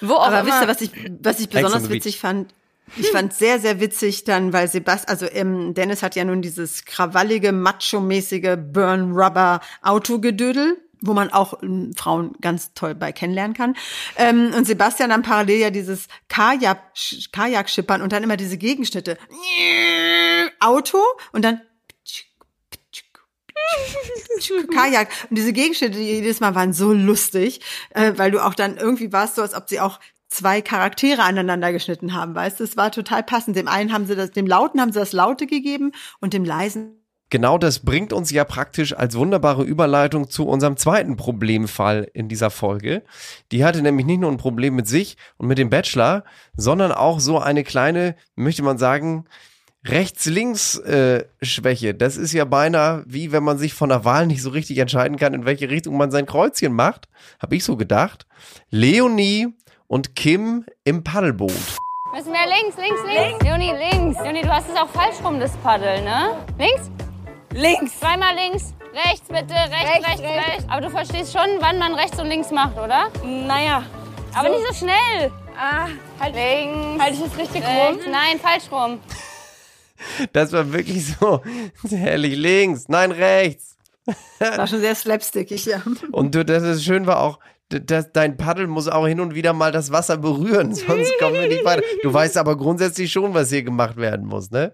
wo 0.00 0.14
auch 0.14 0.26
Aber 0.26 0.40
immer. 0.40 0.48
wisst 0.48 0.62
ihr, 0.62 0.68
was 0.68 0.80
ich, 0.82 0.90
was 1.22 1.40
ich 1.40 1.48
besonders 1.48 1.88
witzig 1.88 2.18
fand? 2.20 2.52
Ich 2.96 3.10
fand 3.10 3.32
sehr, 3.32 3.58
sehr 3.58 3.80
witzig 3.80 4.24
dann, 4.24 4.52
weil 4.52 4.68
Sebastian, 4.68 5.08
also 5.08 5.26
ähm, 5.32 5.72
Dennis 5.72 6.02
hat 6.02 6.16
ja 6.16 6.24
nun 6.24 6.42
dieses 6.42 6.84
krawallige, 6.84 7.50
macho-mäßige 7.50 8.56
Burn-Rubber-Autogedödel 8.58 10.76
wo 11.06 11.14
man 11.14 11.32
auch 11.32 11.62
ähm, 11.62 11.92
Frauen 11.96 12.34
ganz 12.40 12.72
toll 12.74 12.94
bei 12.94 13.12
kennenlernen 13.12 13.54
kann. 13.56 13.76
Ähm, 14.16 14.52
und 14.56 14.66
Sebastian 14.66 15.10
dann 15.10 15.22
parallel 15.22 15.58
ja 15.58 15.70
dieses 15.70 16.08
Kajak, 16.28 16.78
Kajak-Schippern 17.32 18.02
und 18.02 18.12
dann 18.12 18.22
immer 18.22 18.36
diese 18.36 18.56
Gegenschnitte. 18.56 19.18
Auto 20.60 20.98
und 21.32 21.44
dann 21.44 21.60
Kajak. 24.74 25.08
Und 25.30 25.38
diese 25.38 25.52
Gegenschnitte, 25.52 25.98
die 25.98 26.04
jedes 26.04 26.40
Mal 26.40 26.54
waren 26.54 26.72
so 26.72 26.92
lustig, 26.92 27.60
äh, 27.90 28.12
weil 28.16 28.30
du 28.30 28.44
auch 28.44 28.54
dann 28.54 28.76
irgendwie 28.76 29.12
warst 29.12 29.36
so, 29.36 29.42
als 29.42 29.54
ob 29.54 29.68
sie 29.68 29.80
auch 29.80 30.00
zwei 30.28 30.60
Charaktere 30.60 31.22
aneinander 31.22 31.72
geschnitten 31.72 32.14
haben, 32.14 32.34
weißt 32.34 32.60
du? 32.60 32.64
Es 32.64 32.76
war 32.76 32.90
total 32.90 33.22
passend. 33.22 33.56
Dem 33.56 33.68
einen 33.68 33.92
haben 33.92 34.06
sie 34.06 34.16
das, 34.16 34.32
dem 34.32 34.46
Lauten 34.46 34.80
haben 34.80 34.92
sie 34.92 34.98
das 34.98 35.12
Laute 35.12 35.46
gegeben 35.46 35.92
und 36.20 36.34
dem 36.34 36.44
Leisen 36.44 37.03
Genau 37.34 37.58
das 37.58 37.80
bringt 37.80 38.12
uns 38.12 38.30
ja 38.30 38.44
praktisch 38.44 38.96
als 38.96 39.16
wunderbare 39.16 39.64
Überleitung 39.64 40.30
zu 40.30 40.46
unserem 40.46 40.76
zweiten 40.76 41.16
Problemfall 41.16 42.08
in 42.14 42.28
dieser 42.28 42.48
Folge. 42.48 43.02
Die 43.50 43.64
hatte 43.64 43.82
nämlich 43.82 44.06
nicht 44.06 44.20
nur 44.20 44.30
ein 44.30 44.36
Problem 44.36 44.76
mit 44.76 44.86
sich 44.86 45.16
und 45.36 45.48
mit 45.48 45.58
dem 45.58 45.68
Bachelor, 45.68 46.22
sondern 46.56 46.92
auch 46.92 47.18
so 47.18 47.40
eine 47.40 47.64
kleine, 47.64 48.14
möchte 48.36 48.62
man 48.62 48.78
sagen, 48.78 49.24
Rechts-Links-Schwäche. 49.84 51.94
das 51.94 52.16
ist 52.16 52.32
ja 52.32 52.44
beinahe 52.44 53.02
wie 53.08 53.32
wenn 53.32 53.42
man 53.42 53.58
sich 53.58 53.74
von 53.74 53.88
der 53.88 54.04
Wahl 54.04 54.28
nicht 54.28 54.40
so 54.40 54.50
richtig 54.50 54.78
entscheiden 54.78 55.16
kann, 55.16 55.34
in 55.34 55.44
welche 55.44 55.70
Richtung 55.70 55.96
man 55.96 56.12
sein 56.12 56.26
Kreuzchen 56.26 56.72
macht. 56.72 57.08
Habe 57.42 57.56
ich 57.56 57.64
so 57.64 57.76
gedacht. 57.76 58.28
Leonie 58.70 59.48
und 59.88 60.14
Kim 60.14 60.66
im 60.84 61.02
Paddelboot. 61.02 61.50
Müssen 62.14 62.32
wir 62.32 62.46
links, 62.46 62.76
links, 62.76 63.00
links. 63.12 63.42
Leonie, 63.42 63.72
links. 63.72 64.20
Leonie, 64.22 64.42
du 64.42 64.50
hast 64.50 64.70
es 64.70 64.76
auch 64.76 64.90
falsch 64.90 65.16
rum, 65.24 65.40
das 65.40 65.56
Paddel, 65.56 66.00
ne? 66.04 66.36
Links? 66.60 66.92
Links. 67.54 68.00
Zweimal 68.00 68.34
links. 68.34 68.74
Rechts 68.92 69.28
bitte, 69.28 69.54
rechts, 69.54 70.08
rechts, 70.08 70.22
rechts. 70.22 70.64
Aber 70.68 70.80
du 70.80 70.90
verstehst 70.90 71.32
schon, 71.32 71.48
wann 71.60 71.78
man 71.78 71.94
rechts 71.94 72.18
und 72.20 72.26
links 72.28 72.50
macht, 72.50 72.76
oder? 72.76 73.10
Naja. 73.24 73.84
Aber 74.34 74.48
nicht 74.48 74.66
so 74.68 74.74
schnell. 74.74 75.30
Ah, 75.56 75.86
halt, 76.18 76.34
Links. 76.34 77.02
halt 77.02 77.14
ich 77.14 77.20
es 77.20 77.38
richtig 77.38 77.62
rechts. 77.62 78.04
rum? 78.04 78.10
Nein, 78.10 78.40
falsch 78.40 78.64
rum. 78.72 78.98
Das 80.32 80.52
war 80.52 80.72
wirklich 80.72 81.06
so 81.06 81.42
herrlich. 81.90 82.36
Links, 82.36 82.88
nein, 82.88 83.12
rechts. 83.12 83.76
war 84.40 84.66
schon 84.66 84.80
sehr 84.80 84.94
slapstickig, 84.96 85.64
ja. 85.66 85.80
Und 86.10 86.34
du, 86.34 86.44
das 86.44 86.64
ist 86.64 86.84
schön 86.84 87.06
war 87.06 87.20
auch, 87.20 87.38
das, 87.68 88.12
dein 88.12 88.36
Paddel 88.36 88.66
muss 88.66 88.88
auch 88.88 89.06
hin 89.06 89.20
und 89.20 89.34
wieder 89.34 89.52
mal 89.52 89.72
das 89.72 89.92
Wasser 89.92 90.16
berühren, 90.16 90.74
sonst 90.74 91.16
kommen 91.18 91.34
wir 91.34 91.48
nicht 91.48 91.64
weiter. 91.64 91.82
Du 92.02 92.12
weißt 92.12 92.36
aber 92.36 92.56
grundsätzlich 92.56 93.12
schon, 93.12 93.32
was 93.34 93.50
hier 93.50 93.62
gemacht 93.62 93.96
werden 93.96 94.26
muss, 94.26 94.50
ne? 94.50 94.72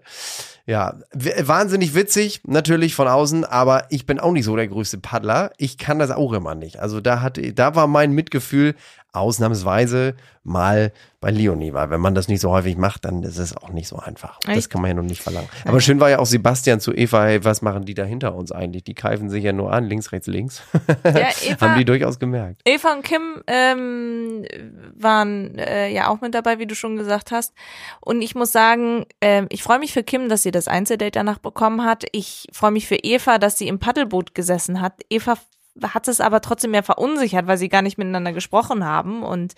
Ja, 0.65 0.95
wahnsinnig 1.13 1.95
witzig, 1.95 2.41
natürlich 2.45 2.93
von 2.93 3.07
außen, 3.07 3.45
aber 3.45 3.85
ich 3.89 4.05
bin 4.05 4.19
auch 4.19 4.31
nicht 4.31 4.45
so 4.45 4.55
der 4.55 4.67
größte 4.67 4.99
Paddler. 4.99 5.51
Ich 5.57 5.77
kann 5.77 5.99
das 5.99 6.11
auch 6.11 6.33
immer 6.33 6.55
nicht. 6.55 6.79
Also 6.79 7.01
da 7.01 7.21
hatte, 7.21 7.53
da 7.53 7.75
war 7.75 7.87
mein 7.87 8.11
Mitgefühl 8.11 8.75
ausnahmsweise 9.13 10.15
mal 10.43 10.91
bei 11.19 11.29
Leonie, 11.29 11.71
weil 11.73 11.91
wenn 11.91 11.99
man 12.01 12.15
das 12.15 12.27
nicht 12.27 12.41
so 12.41 12.49
häufig 12.49 12.75
macht, 12.77 13.05
dann 13.05 13.21
ist 13.21 13.37
es 13.37 13.55
auch 13.55 13.69
nicht 13.69 13.87
so 13.87 13.97
einfach. 13.97 14.39
Das 14.43 14.57
Echt? 14.57 14.69
kann 14.71 14.81
man 14.81 14.89
ja 14.89 14.95
noch 14.95 15.03
nicht 15.03 15.21
verlangen. 15.21 15.47
Aber 15.65 15.79
schön 15.79 15.99
war 15.99 16.09
ja 16.09 16.17
auch 16.17 16.25
Sebastian 16.25 16.79
zu 16.79 16.93
Eva, 16.93 17.25
hey, 17.25 17.43
was 17.45 17.61
machen 17.61 17.85
die 17.85 17.93
da 17.93 18.03
hinter 18.03 18.33
uns 18.33 18.51
eigentlich? 18.51 18.83
Die 18.83 18.95
keifen 18.95 19.29
sich 19.29 19.43
ja 19.43 19.53
nur 19.53 19.71
an, 19.71 19.83
links, 19.85 20.11
rechts, 20.11 20.25
links. 20.27 20.63
Ja, 21.03 21.11
Eva- 21.45 21.61
Haben 21.61 21.77
die 21.77 21.85
durchaus 21.85 22.17
gemerkt. 22.17 22.61
Eva 22.65 22.93
und 22.93 23.03
Kim 23.03 23.43
ähm, 23.45 24.45
waren 24.95 25.57
äh, 25.59 25.89
ja 25.93 26.07
auch 26.09 26.21
mit 26.21 26.33
dabei, 26.33 26.57
wie 26.57 26.65
du 26.65 26.73
schon 26.73 26.95
gesagt 26.95 27.31
hast. 27.31 27.53
Und 27.99 28.23
ich 28.23 28.33
muss 28.33 28.51
sagen, 28.51 29.05
ähm, 29.21 29.45
ich 29.49 29.61
freue 29.61 29.77
mich 29.79 29.93
für 29.93 30.03
Kim, 30.03 30.27
dass 30.27 30.41
sie 30.41 30.51
das 30.51 30.67
Einzeldate 30.67 31.11
danach 31.11 31.37
bekommen 31.37 31.83
hat. 31.85 32.05
Ich 32.13 32.47
freue 32.51 32.71
mich 32.71 32.87
für 32.87 32.95
Eva, 32.95 33.37
dass 33.37 33.59
sie 33.59 33.67
im 33.67 33.77
Paddelboot 33.77 34.33
gesessen 34.33 34.81
hat. 34.81 35.01
Eva 35.09 35.35
hat 35.81 36.07
es 36.07 36.21
aber 36.21 36.41
trotzdem 36.41 36.71
mehr 36.71 36.83
verunsichert, 36.83 37.47
weil 37.47 37.57
sie 37.57 37.69
gar 37.69 37.81
nicht 37.81 37.97
miteinander 37.97 38.33
gesprochen 38.33 38.85
haben 38.85 39.23
und 39.23 39.53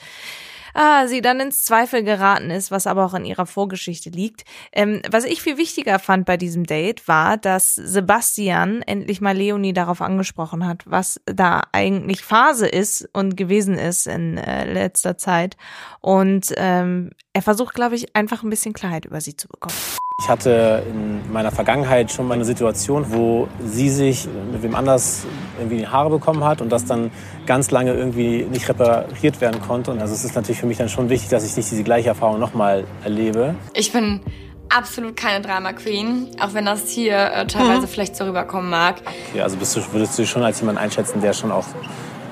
ah, 0.73 1.07
sie 1.07 1.21
dann 1.21 1.39
ins 1.39 1.63
Zweifel 1.63 2.03
geraten 2.03 2.49
ist, 2.49 2.71
was 2.71 2.87
aber 2.87 3.05
auch 3.05 3.13
in 3.13 3.25
ihrer 3.25 3.45
Vorgeschichte 3.45 4.09
liegt. 4.09 4.43
Ähm, 4.71 5.01
was 5.09 5.23
ich 5.23 5.41
viel 5.41 5.57
wichtiger 5.57 5.99
fand 5.99 6.25
bei 6.25 6.37
diesem 6.37 6.65
Date 6.65 7.07
war, 7.07 7.37
dass 7.37 7.75
Sebastian 7.75 8.81
endlich 8.81 9.21
mal 9.21 9.35
Leonie 9.35 9.73
darauf 9.73 10.01
angesprochen 10.01 10.65
hat, 10.65 10.83
was 10.85 11.21
da 11.25 11.61
eigentlich 11.71 12.23
Phase 12.23 12.67
ist 12.67 13.07
und 13.13 13.37
gewesen 13.37 13.77
ist 13.77 14.07
in 14.07 14.37
äh, 14.37 14.71
letzter 14.71 15.17
Zeit. 15.17 15.57
Und 15.99 16.53
ähm, 16.57 17.11
er 17.33 17.41
versucht, 17.41 17.73
glaube 17.73 17.95
ich, 17.95 18.15
einfach 18.15 18.43
ein 18.43 18.49
bisschen 18.49 18.73
Klarheit 18.73 19.05
über 19.05 19.21
sie 19.21 19.35
zu 19.35 19.47
bekommen. 19.47 19.75
Ich 20.21 20.29
hatte 20.29 20.83
in 20.89 21.31
meiner 21.33 21.51
Vergangenheit 21.51 22.11
schon 22.11 22.27
mal 22.27 22.35
eine 22.35 22.45
Situation, 22.45 23.05
wo 23.09 23.47
sie 23.65 23.89
sich 23.89 24.27
mit 24.51 24.61
wem 24.61 24.75
anders 24.75 25.25
irgendwie 25.57 25.77
die 25.77 25.87
Haare 25.87 26.09
bekommen 26.11 26.43
hat 26.43 26.61
und 26.61 26.69
das 26.71 26.85
dann 26.85 27.11
ganz 27.47 27.71
lange 27.71 27.93
irgendwie 27.93 28.43
nicht 28.45 28.69
repariert 28.69 29.41
werden 29.41 29.59
konnte. 29.61 29.91
Und 29.91 29.99
also 29.99 30.13
es 30.13 30.23
ist 30.23 30.35
natürlich 30.35 30.59
für 30.59 30.67
mich 30.67 30.77
dann 30.77 30.87
schon 30.87 31.09
wichtig, 31.09 31.29
dass 31.29 31.43
ich 31.43 31.55
nicht 31.57 31.69
diese 31.69 31.83
gleiche 31.83 32.09
Erfahrung 32.09 32.39
nochmal 32.39 32.85
erlebe. 33.03 33.55
Ich 33.73 33.91
bin 33.91 34.21
absolut 34.69 35.17
keine 35.17 35.43
Drama 35.43 35.73
Queen, 35.73 36.27
auch 36.39 36.53
wenn 36.53 36.65
das 36.65 36.89
hier 36.89 37.17
äh, 37.17 37.47
teilweise 37.47 37.87
vielleicht 37.87 38.15
so 38.15 38.25
rüberkommen 38.25 38.69
mag. 38.69 38.97
Ja, 39.33 39.43
also 39.43 39.57
bist 39.57 39.75
du, 39.75 39.81
würdest 39.91 40.17
du 40.17 40.21
dich 40.21 40.29
schon 40.29 40.43
als 40.43 40.59
jemand 40.61 40.77
einschätzen, 40.77 41.21
der 41.21 41.33
schon 41.33 41.51
auch 41.51 41.65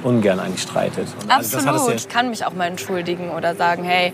ungern 0.03 0.39
eigentlich 0.39 0.61
streitet. 0.61 1.07
Und 1.23 1.31
also 1.31 1.57
Absolut. 1.57 1.89
ja- 1.89 1.95
Ich 1.95 2.07
kann 2.07 2.29
mich 2.29 2.45
auch 2.45 2.53
mal 2.53 2.67
entschuldigen 2.67 3.31
oder 3.31 3.55
sagen, 3.55 3.83
hey, 3.83 4.13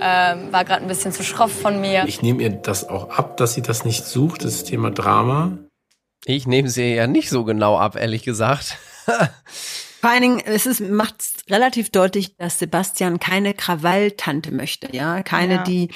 ähm, 0.00 0.52
war 0.52 0.64
gerade 0.64 0.82
ein 0.82 0.88
bisschen 0.88 1.12
zu 1.12 1.22
schroff 1.22 1.52
von 1.52 1.80
mir. 1.80 2.04
Ich 2.06 2.22
nehme 2.22 2.42
ihr 2.42 2.50
das 2.50 2.88
auch 2.88 3.10
ab, 3.10 3.36
dass 3.36 3.54
sie 3.54 3.62
das 3.62 3.84
nicht 3.84 4.04
sucht, 4.04 4.44
das 4.44 4.64
Thema 4.64 4.90
Drama. 4.90 5.58
Ich 6.24 6.46
nehme 6.46 6.68
sie 6.68 6.94
ja 6.94 7.06
nicht 7.06 7.28
so 7.28 7.44
genau 7.44 7.76
ab, 7.78 7.96
ehrlich 7.96 8.22
gesagt. 8.22 8.78
Vor 10.00 10.10
allen 10.10 10.20
Dingen, 10.20 10.42
es 10.44 10.66
ist, 10.66 10.80
macht 10.80 11.14
relativ 11.48 11.88
deutlich, 11.90 12.36
dass 12.36 12.58
Sebastian 12.58 13.18
keine 13.20 13.54
Krawalltante 13.54 14.52
möchte, 14.52 14.94
ja, 14.94 15.22
keine, 15.22 15.54
Ja. 15.54 15.62
die, 15.62 15.88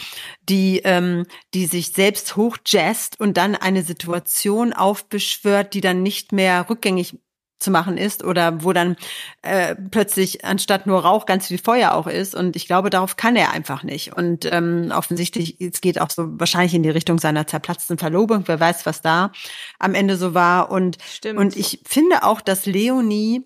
die, 0.49 0.81
ähm, 0.85 1.27
die 1.53 1.67
sich 1.67 1.93
selbst 1.93 2.35
hochjazzt 2.35 3.21
und 3.21 3.37
dann 3.37 3.55
eine 3.55 3.83
Situation 3.83 4.73
aufbeschwört, 4.73 5.75
die 5.75 5.83
dann 5.83 6.03
nicht 6.03 6.33
mehr 6.33 6.71
rückgängig 6.71 7.19
zu 7.59 7.71
machen 7.71 7.97
ist 7.97 8.25
oder 8.25 8.63
wo 8.63 8.73
dann 8.73 8.97
äh, 9.43 9.75
plötzlich 9.75 10.45
anstatt 10.45 10.87
nur 10.87 11.05
Rauch 11.05 11.27
ganz 11.27 11.49
viel 11.49 11.59
Feuer 11.59 11.93
auch 11.93 12.07
ist. 12.07 12.35
Und 12.35 12.57
ich 12.57 12.67
glaube 12.67 12.91
darauf 12.91 13.17
kann 13.17 13.37
er 13.37 13.53
einfach 13.53 13.83
nicht. 13.83 14.17
Und 14.17 14.49
ähm, 14.51 14.93
offensichtlich 14.95 15.61
es 15.61 15.81
geht 15.81 16.01
auch 16.01 16.11
so 16.11 16.25
wahrscheinlich 16.39 16.75
in 16.75 16.83
die 16.83 16.91
Richtung 16.91 17.19
seiner 17.19 17.47
zerplatzten 17.47 17.99
Verlobung. 17.99 18.45
Wer 18.47 18.61
weiß 18.61 18.87
was 18.87 19.03
da 19.03 19.33
am 19.79 19.95
Ende 19.95 20.17
so 20.17 20.35
war. 20.35 20.71
Und 20.71 20.99
Stimmt. 21.09 21.39
und 21.39 21.57
ich 21.57 21.81
finde 21.87 22.23
auch 22.23 22.41
dass 22.41 22.67
Leonie 22.67 23.45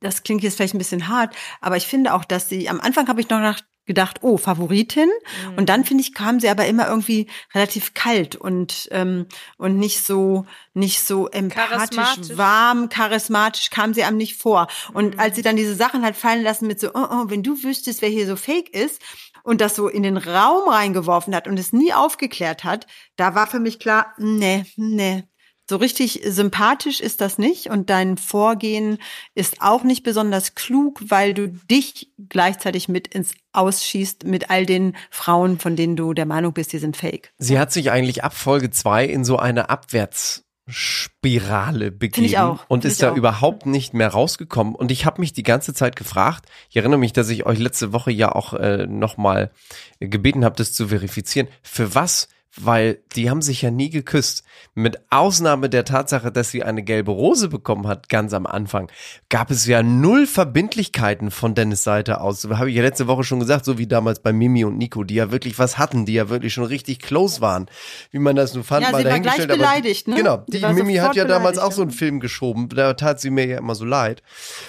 das 0.00 0.22
klingt 0.22 0.42
jetzt 0.42 0.56
vielleicht 0.56 0.74
ein 0.74 0.78
bisschen 0.78 1.08
hart, 1.08 1.34
aber 1.60 1.76
ich 1.76 1.86
finde 1.86 2.14
auch, 2.14 2.24
dass 2.24 2.48
sie, 2.48 2.68
am 2.70 2.80
Anfang 2.80 3.06
habe 3.08 3.20
ich 3.20 3.28
noch 3.28 3.36
gedacht, 3.36 3.66
gedacht, 3.90 4.20
oh, 4.22 4.36
Favoritin. 4.36 5.10
Und 5.56 5.68
dann, 5.68 5.84
finde 5.84 6.02
ich, 6.02 6.14
kam 6.14 6.38
sie 6.38 6.48
aber 6.48 6.66
immer 6.66 6.86
irgendwie 6.86 7.26
relativ 7.52 7.92
kalt 7.94 8.36
und, 8.36 8.88
ähm, 8.92 9.26
und 9.58 9.78
nicht 9.78 10.06
so, 10.06 10.46
nicht 10.74 11.00
so 11.00 11.26
empathisch, 11.28 11.96
Charismatisch. 11.96 12.38
warm, 12.38 12.88
charismatisch 12.88 13.70
kam 13.70 13.92
sie 13.92 14.04
einem 14.04 14.16
nicht 14.16 14.36
vor. 14.36 14.68
Und 14.92 15.18
als 15.18 15.34
sie 15.34 15.42
dann 15.42 15.56
diese 15.56 15.74
Sachen 15.74 16.04
hat 16.04 16.16
fallen 16.16 16.44
lassen 16.44 16.68
mit 16.68 16.78
so, 16.78 16.90
oh, 16.94 17.06
oh, 17.10 17.24
wenn 17.26 17.42
du 17.42 17.60
wüsstest, 17.62 18.00
wer 18.00 18.08
hier 18.08 18.26
so 18.26 18.36
fake 18.36 18.70
ist, 18.72 19.02
und 19.42 19.60
das 19.60 19.74
so 19.74 19.88
in 19.88 20.02
den 20.02 20.16
Raum 20.18 20.68
reingeworfen 20.68 21.34
hat 21.34 21.48
und 21.48 21.58
es 21.58 21.72
nie 21.72 21.92
aufgeklärt 21.92 22.62
hat, 22.62 22.86
da 23.16 23.34
war 23.34 23.46
für 23.46 23.58
mich 23.58 23.78
klar, 23.78 24.12
nee, 24.18 24.64
nee. 24.76 25.24
So 25.70 25.76
richtig 25.76 26.20
sympathisch 26.26 27.00
ist 27.00 27.20
das 27.20 27.38
nicht 27.38 27.70
und 27.70 27.90
dein 27.90 28.16
Vorgehen 28.16 28.98
ist 29.36 29.62
auch 29.62 29.84
nicht 29.84 30.02
besonders 30.02 30.56
klug, 30.56 31.00
weil 31.06 31.32
du 31.32 31.46
dich 31.46 32.10
gleichzeitig 32.28 32.88
mit 32.88 33.06
ins 33.06 33.34
Ausschießt 33.52 34.24
mit 34.24 34.50
all 34.50 34.66
den 34.66 34.96
Frauen, 35.12 35.60
von 35.60 35.76
denen 35.76 35.94
du 35.94 36.12
der 36.12 36.26
Meinung 36.26 36.54
bist, 36.54 36.72
die 36.72 36.78
sind 36.78 36.96
fake. 36.96 37.32
Sie 37.38 37.56
hat 37.56 37.70
sich 37.70 37.92
eigentlich 37.92 38.24
ab 38.24 38.34
Folge 38.34 38.70
zwei 38.70 39.04
in 39.04 39.24
so 39.24 39.36
eine 39.36 39.70
Abwärtsspirale 39.70 41.92
begeben 41.92 42.26
ich 42.26 42.38
auch. 42.38 42.64
und 42.66 42.80
Finde 42.80 42.92
ist 42.92 43.00
da 43.00 43.12
auch. 43.12 43.16
überhaupt 43.16 43.64
nicht 43.64 43.94
mehr 43.94 44.08
rausgekommen. 44.08 44.74
Und 44.74 44.90
ich 44.90 45.06
habe 45.06 45.20
mich 45.20 45.34
die 45.34 45.44
ganze 45.44 45.72
Zeit 45.72 45.94
gefragt, 45.94 46.46
ich 46.68 46.78
erinnere 46.78 46.98
mich, 46.98 47.12
dass 47.12 47.28
ich 47.28 47.46
euch 47.46 47.60
letzte 47.60 47.92
Woche 47.92 48.10
ja 48.10 48.32
auch 48.32 48.54
äh, 48.54 48.88
nochmal 48.88 49.52
gebeten 50.00 50.44
habe, 50.44 50.56
das 50.56 50.72
zu 50.72 50.88
verifizieren. 50.88 51.46
Für 51.62 51.94
was? 51.94 52.26
Weil 52.56 52.98
die 53.14 53.30
haben 53.30 53.42
sich 53.42 53.62
ja 53.62 53.70
nie 53.70 53.90
geküsst. 53.90 54.42
Mit 54.74 55.00
Ausnahme 55.10 55.70
der 55.70 55.84
Tatsache, 55.84 56.32
dass 56.32 56.50
sie 56.50 56.64
eine 56.64 56.82
gelbe 56.82 57.12
Rose 57.12 57.48
bekommen 57.48 57.86
hat, 57.86 58.08
ganz 58.08 58.32
am 58.32 58.44
Anfang, 58.44 58.90
gab 59.28 59.52
es 59.52 59.66
ja 59.66 59.84
null 59.84 60.26
Verbindlichkeiten 60.26 61.30
von 61.30 61.54
Dennis 61.54 61.84
Seite 61.84 62.20
aus. 62.20 62.44
Habe 62.44 62.68
ich 62.70 62.76
ja 62.76 62.82
letzte 62.82 63.06
Woche 63.06 63.22
schon 63.22 63.38
gesagt, 63.38 63.64
so 63.64 63.78
wie 63.78 63.86
damals 63.86 64.20
bei 64.20 64.32
Mimi 64.32 64.64
und 64.64 64.78
Nico, 64.78 65.04
die 65.04 65.14
ja 65.14 65.30
wirklich 65.30 65.60
was 65.60 65.78
hatten, 65.78 66.06
die 66.06 66.14
ja 66.14 66.28
wirklich 66.28 66.52
schon 66.52 66.64
richtig 66.64 66.98
close 66.98 67.40
waren. 67.40 67.66
Wie 68.10 68.18
man 68.18 68.34
das 68.34 68.52
nun 68.54 68.64
fand, 68.64 68.82
Ja, 68.84 68.90
mal 68.90 69.02
sie 69.04 69.08
war 69.08 69.20
gleich 69.20 69.38
aber- 69.44 69.46
beleidigt, 69.56 70.08
ne? 70.08 70.16
Genau, 70.16 70.44
die 70.48 70.60
war 70.60 70.72
Mimi 70.72 70.96
hat 70.96 71.14
ja 71.14 71.24
damals 71.26 71.58
auch 71.58 71.72
so 71.72 71.82
einen 71.82 71.92
Film 71.92 72.18
geschoben. 72.18 72.68
Da 72.68 72.94
tat 72.94 73.20
sie 73.20 73.30
mir 73.30 73.46
ja 73.46 73.58
immer 73.58 73.76
so 73.76 73.84
leid. 73.84 74.22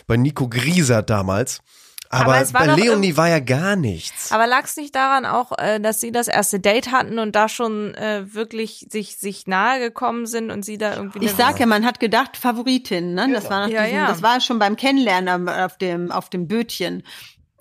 Bei 0.05 0.17
Nico 0.17 0.47
Griesert 0.47 1.09
damals. 1.09 1.61
Aber, 2.11 2.33
Aber 2.33 2.41
es 2.41 2.53
war 2.53 2.65
bei 2.65 2.75
Leonie 2.75 3.15
war 3.15 3.29
ja 3.29 3.39
gar 3.39 3.77
nichts. 3.77 4.31
Aber 4.33 4.45
lag 4.45 4.65
es 4.65 4.75
nicht 4.75 4.93
daran 4.93 5.25
auch, 5.25 5.57
äh, 5.57 5.79
dass 5.79 6.01
sie 6.01 6.11
das 6.11 6.27
erste 6.27 6.59
Date 6.59 6.91
hatten 6.91 7.19
und 7.19 7.35
da 7.35 7.47
schon 7.47 7.95
äh, 7.95 8.33
wirklich 8.33 8.87
sich, 8.89 9.15
sich 9.17 9.47
nahe 9.47 9.79
gekommen 9.79 10.25
sind 10.25 10.51
und 10.51 10.65
sie 10.65 10.77
da 10.77 10.95
irgendwie. 10.95 11.23
Ich 11.25 11.31
sag 11.33 11.59
ja, 11.59 11.65
man 11.65 11.85
hat 11.85 12.01
gedacht, 12.01 12.35
Favoritin, 12.35 13.13
ne? 13.13 13.29
Das 13.33 13.49
war 13.49 13.61
nach 13.61 13.69
Ja, 13.69 13.83
diesem, 13.83 13.97
ja. 13.97 14.07
das 14.07 14.21
war 14.21 14.41
schon 14.41 14.59
beim 14.59 14.75
Kennenlernen 14.75 15.47
auf 15.47 15.77
dem, 15.77 16.11
auf 16.11 16.29
dem 16.29 16.47
Bötchen. 16.47 17.03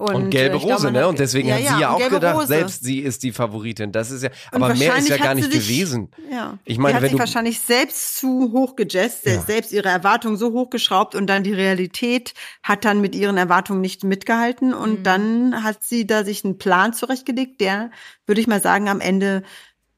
Und, 0.00 0.30
gelbe 0.30 0.56
äh, 0.56 0.58
glaub, 0.60 0.72
Rose, 0.72 0.84
man 0.84 0.92
ne? 0.94 1.08
Und 1.08 1.18
deswegen 1.18 1.52
hat 1.52 1.58
sie 1.58 1.64
ja 1.64 1.76
und 1.76 1.84
auch 1.94 1.98
gelbe 1.98 2.14
gedacht, 2.16 2.36
Rose. 2.36 2.46
selbst 2.46 2.82
sie 2.84 3.00
ist 3.00 3.22
die 3.22 3.32
Favoritin. 3.32 3.92
Das 3.92 4.10
ist 4.10 4.22
ja, 4.22 4.30
Und 4.52 4.62
aber 4.62 4.74
mehr 4.74 4.96
ist 4.96 5.08
ja 5.08 5.16
gar 5.18 5.34
nicht 5.34 5.52
sich- 5.52 5.62
gewesen. 5.68 6.10
Ja. 6.30 6.58
Ich 6.64 6.78
meine, 6.78 6.92
sie 6.92 6.96
hat 6.96 7.02
wenn 7.02 7.08
sich 7.10 7.16
du 7.16 7.18
wahrscheinlich 7.18 7.60
selbst 7.60 8.16
zu 8.16 8.50
hoch 8.52 8.76
gejazzt, 8.76 9.24
selbst 9.24 9.72
ihre 9.72 9.88
Erwartungen 9.88 10.36
so 10.36 10.52
hochgeschraubt 10.52 11.14
und 11.14 11.26
dann 11.26 11.42
die 11.42 11.52
Realität 11.52 12.34
hat 12.62 12.84
dann 12.84 13.00
mit 13.00 13.14
ihren 13.14 13.36
Erwartungen 13.36 13.80
nicht 13.80 14.04
mitgehalten 14.04 14.72
und 14.74 15.00
Mhm. 15.00 15.02
dann 15.02 15.62
hat 15.62 15.84
sie 15.84 16.06
da 16.06 16.24
sich 16.24 16.44
einen 16.44 16.58
Plan 16.58 16.92
zurechtgelegt, 16.94 17.60
der, 17.60 17.90
würde 18.26 18.40
ich 18.40 18.46
mal 18.46 18.60
sagen, 18.62 18.88
am 18.88 19.00
Ende 19.00 19.42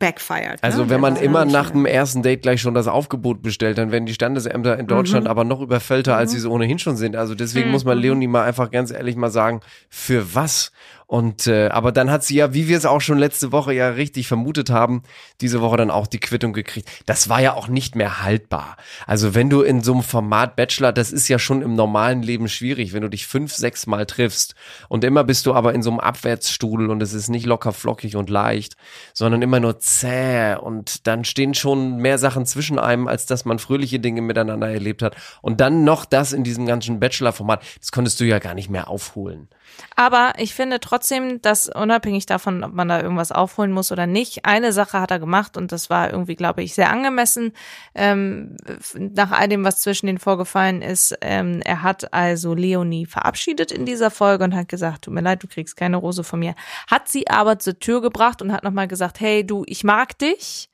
backfired. 0.02 0.58
Also 0.62 0.82
ne? 0.84 0.90
wenn 0.90 1.00
man 1.00 1.14
immer 1.16 1.44
nach 1.44 1.70
dem 1.70 1.86
ersten 1.86 2.22
Date 2.22 2.42
gleich 2.42 2.60
schon 2.60 2.74
das 2.74 2.88
Aufgebot 2.88 3.40
bestellt, 3.40 3.78
dann 3.78 3.92
werden 3.92 4.04
die 4.04 4.14
Standesämter 4.14 4.76
in 4.78 4.88
Deutschland 4.88 5.24
Mhm. 5.24 5.30
aber 5.30 5.44
noch 5.44 5.60
überfüllter, 5.60 6.16
als 6.16 6.32
sie 6.32 6.38
es 6.38 6.44
ohnehin 6.46 6.80
schon 6.80 6.96
sind. 6.96 7.14
Also 7.14 7.34
deswegen 7.36 7.66
Mhm. 7.68 7.72
muss 7.72 7.84
man 7.84 7.96
Leonie 7.96 8.26
mal 8.26 8.42
einfach 8.44 8.70
ganz 8.72 8.90
ehrlich 8.90 9.14
mal 9.16 9.30
sagen, 9.30 9.60
für 9.88 10.34
was? 10.34 10.72
Und 11.12 11.46
äh, 11.46 11.68
aber 11.68 11.92
dann 11.92 12.10
hat 12.10 12.24
sie 12.24 12.36
ja, 12.36 12.54
wie 12.54 12.68
wir 12.68 12.78
es 12.78 12.86
auch 12.86 13.02
schon 13.02 13.18
letzte 13.18 13.52
Woche 13.52 13.74
ja 13.74 13.90
richtig 13.90 14.28
vermutet 14.28 14.70
haben, 14.70 15.02
diese 15.42 15.60
Woche 15.60 15.76
dann 15.76 15.90
auch 15.90 16.06
die 16.06 16.20
Quittung 16.20 16.54
gekriegt. 16.54 16.88
Das 17.04 17.28
war 17.28 17.38
ja 17.38 17.52
auch 17.52 17.68
nicht 17.68 17.94
mehr 17.94 18.22
haltbar. 18.22 18.78
Also 19.06 19.34
wenn 19.34 19.50
du 19.50 19.60
in 19.60 19.82
so 19.82 19.92
einem 19.92 20.04
Format 20.04 20.56
Bachelor, 20.56 20.90
das 20.90 21.12
ist 21.12 21.28
ja 21.28 21.38
schon 21.38 21.60
im 21.60 21.74
normalen 21.74 22.22
Leben 22.22 22.48
schwierig, 22.48 22.94
wenn 22.94 23.02
du 23.02 23.10
dich 23.10 23.26
fünf, 23.26 23.52
sechs 23.52 23.86
Mal 23.86 24.06
triffst 24.06 24.54
und 24.88 25.04
immer 25.04 25.22
bist 25.22 25.44
du 25.44 25.52
aber 25.52 25.74
in 25.74 25.82
so 25.82 25.90
einem 25.90 26.00
Abwärtsstrudel 26.00 26.88
und 26.88 27.02
es 27.02 27.12
ist 27.12 27.28
nicht 27.28 27.44
locker 27.44 27.74
flockig 27.74 28.16
und 28.16 28.30
leicht, 28.30 28.76
sondern 29.12 29.42
immer 29.42 29.60
nur 29.60 29.78
zäh 29.80 30.54
und 30.54 31.06
dann 31.06 31.26
stehen 31.26 31.52
schon 31.52 31.98
mehr 31.98 32.16
Sachen 32.16 32.46
zwischen 32.46 32.78
einem, 32.78 33.06
als 33.06 33.26
dass 33.26 33.44
man 33.44 33.58
fröhliche 33.58 34.00
Dinge 34.00 34.22
miteinander 34.22 34.70
erlebt 34.70 35.02
hat. 35.02 35.16
Und 35.42 35.60
dann 35.60 35.84
noch 35.84 36.06
das 36.06 36.32
in 36.32 36.42
diesem 36.42 36.64
ganzen 36.64 37.00
Bachelor-Format, 37.00 37.62
das 37.80 37.92
konntest 37.92 38.18
du 38.18 38.24
ja 38.24 38.38
gar 38.38 38.54
nicht 38.54 38.70
mehr 38.70 38.88
aufholen. 38.88 39.50
Aber 39.96 40.32
ich 40.38 40.54
finde 40.54 40.80
trotzdem, 40.80 41.01
dass 41.42 41.68
unabhängig 41.68 42.26
davon, 42.26 42.64
ob 42.64 42.72
man 42.72 42.88
da 42.88 43.00
irgendwas 43.00 43.32
aufholen 43.32 43.72
muss 43.72 43.92
oder 43.92 44.06
nicht, 44.06 44.44
eine 44.44 44.72
Sache 44.72 45.00
hat 45.00 45.10
er 45.10 45.18
gemacht 45.18 45.56
und 45.56 45.72
das 45.72 45.90
war 45.90 46.10
irgendwie, 46.10 46.36
glaube 46.36 46.62
ich, 46.62 46.74
sehr 46.74 46.90
angemessen. 46.90 47.52
Ähm, 47.94 48.56
nach 48.94 49.32
all 49.32 49.48
dem, 49.48 49.64
was 49.64 49.80
zwischen 49.80 50.06
den 50.06 50.18
vorgefallen 50.18 50.80
ist, 50.82 51.16
ähm, 51.20 51.60
er 51.64 51.82
hat 51.82 52.14
also 52.14 52.54
Leonie 52.54 53.06
verabschiedet 53.06 53.72
in 53.72 53.84
dieser 53.84 54.10
Folge 54.10 54.44
und 54.44 54.54
hat 54.54 54.68
gesagt, 54.68 55.02
tut 55.04 55.14
mir 55.14 55.20
leid, 55.20 55.42
du 55.42 55.48
kriegst 55.48 55.76
keine 55.76 55.96
Rose 55.96 56.24
von 56.24 56.38
mir. 56.38 56.54
Hat 56.90 57.08
sie 57.08 57.28
aber 57.28 57.58
zur 57.58 57.78
Tür 57.78 58.00
gebracht 58.00 58.40
und 58.40 58.52
hat 58.52 58.64
nochmal 58.64 58.88
gesagt, 58.88 59.20
hey 59.20 59.44
du, 59.44 59.64
ich 59.66 59.84
mag 59.84 60.16
dich, 60.18 60.70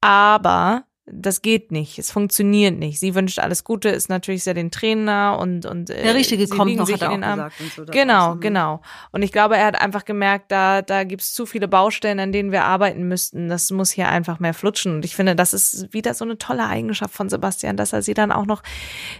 aber 0.00 0.85
das 1.08 1.40
geht 1.40 1.70
nicht, 1.70 2.00
es 2.00 2.10
funktioniert 2.10 2.76
nicht. 2.76 2.98
Sie 2.98 3.14
wünscht 3.14 3.38
alles 3.38 3.62
Gute, 3.62 3.88
ist 3.90 4.08
natürlich 4.08 4.42
sehr 4.42 4.54
den 4.54 4.72
Trainer 4.72 5.38
und 5.40 5.64
und 5.64 5.88
äh, 5.88 6.02
Der 6.02 6.14
Richtige 6.14 6.46
sie 6.46 6.52
kommt 6.52 6.74
noch, 6.74 6.86
sich 6.86 6.94
hat 6.94 7.02
er 7.02 7.12
in 7.12 7.20
den 7.20 7.30
auch 7.30 7.34
gesagt 7.34 7.60
und 7.60 7.72
so 7.72 7.84
Genau, 7.92 8.34
ne? 8.34 8.40
genau. 8.40 8.80
Und 9.12 9.22
ich 9.22 9.30
glaube, 9.30 9.56
er 9.56 9.66
hat 9.66 9.80
einfach 9.80 10.04
gemerkt, 10.04 10.50
da 10.50 10.82
da 10.82 11.04
gibt's 11.04 11.32
zu 11.32 11.46
viele 11.46 11.68
Baustellen, 11.68 12.18
an 12.18 12.32
denen 12.32 12.50
wir 12.50 12.64
arbeiten 12.64 13.06
müssten. 13.06 13.48
Das 13.48 13.70
muss 13.70 13.92
hier 13.92 14.08
einfach 14.08 14.40
mehr 14.40 14.54
flutschen. 14.54 14.96
Und 14.96 15.04
ich 15.04 15.14
finde, 15.14 15.36
das 15.36 15.54
ist 15.54 15.92
wieder 15.92 16.12
so 16.12 16.24
eine 16.24 16.38
tolle 16.38 16.66
Eigenschaft 16.66 17.14
von 17.14 17.28
Sebastian, 17.28 17.76
dass 17.76 17.92
er 17.92 18.02
sie 18.02 18.14
dann 18.14 18.32
auch 18.32 18.46
noch 18.46 18.62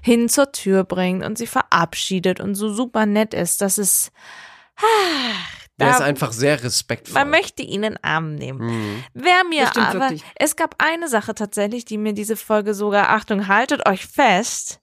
hin 0.02 0.28
zur 0.28 0.50
Tür 0.50 0.82
bringt 0.82 1.24
und 1.24 1.38
sie 1.38 1.46
verabschiedet 1.46 2.40
und 2.40 2.56
so 2.56 2.72
super 2.72 3.06
nett 3.06 3.32
ist. 3.32 3.60
Das 3.60 3.78
ist 3.78 4.10
Der 4.76 5.65
Da- 5.78 5.90
ist 5.90 6.00
einfach 6.00 6.32
sehr 6.32 6.62
respektvoll. 6.62 7.14
man 7.14 7.30
möchte 7.30 7.62
ihn 7.62 7.82
in 7.82 7.82
den 7.82 8.04
Arm 8.04 8.34
nehmen. 8.34 8.60
Mhm. 8.60 9.04
Wer 9.12 9.44
mir 9.44 9.66
stimmt 9.66 9.88
aber, 9.88 10.00
wirklich. 10.00 10.24
es 10.36 10.56
gab 10.56 10.76
eine 10.82 11.08
Sache 11.08 11.34
tatsächlich, 11.34 11.84
die 11.84 11.98
mir 11.98 12.14
diese 12.14 12.36
Folge 12.36 12.72
sogar, 12.72 13.10
Achtung, 13.10 13.46
haltet 13.48 13.86
euch 13.86 14.06
fest. 14.06 14.80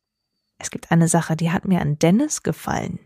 Es 0.60 0.70
gibt 0.70 0.92
eine 0.92 1.08
Sache, 1.08 1.36
die 1.36 1.52
hat 1.52 1.66
mir 1.66 1.82
an 1.82 1.98
Dennis 1.98 2.44
gefallen. 2.44 3.00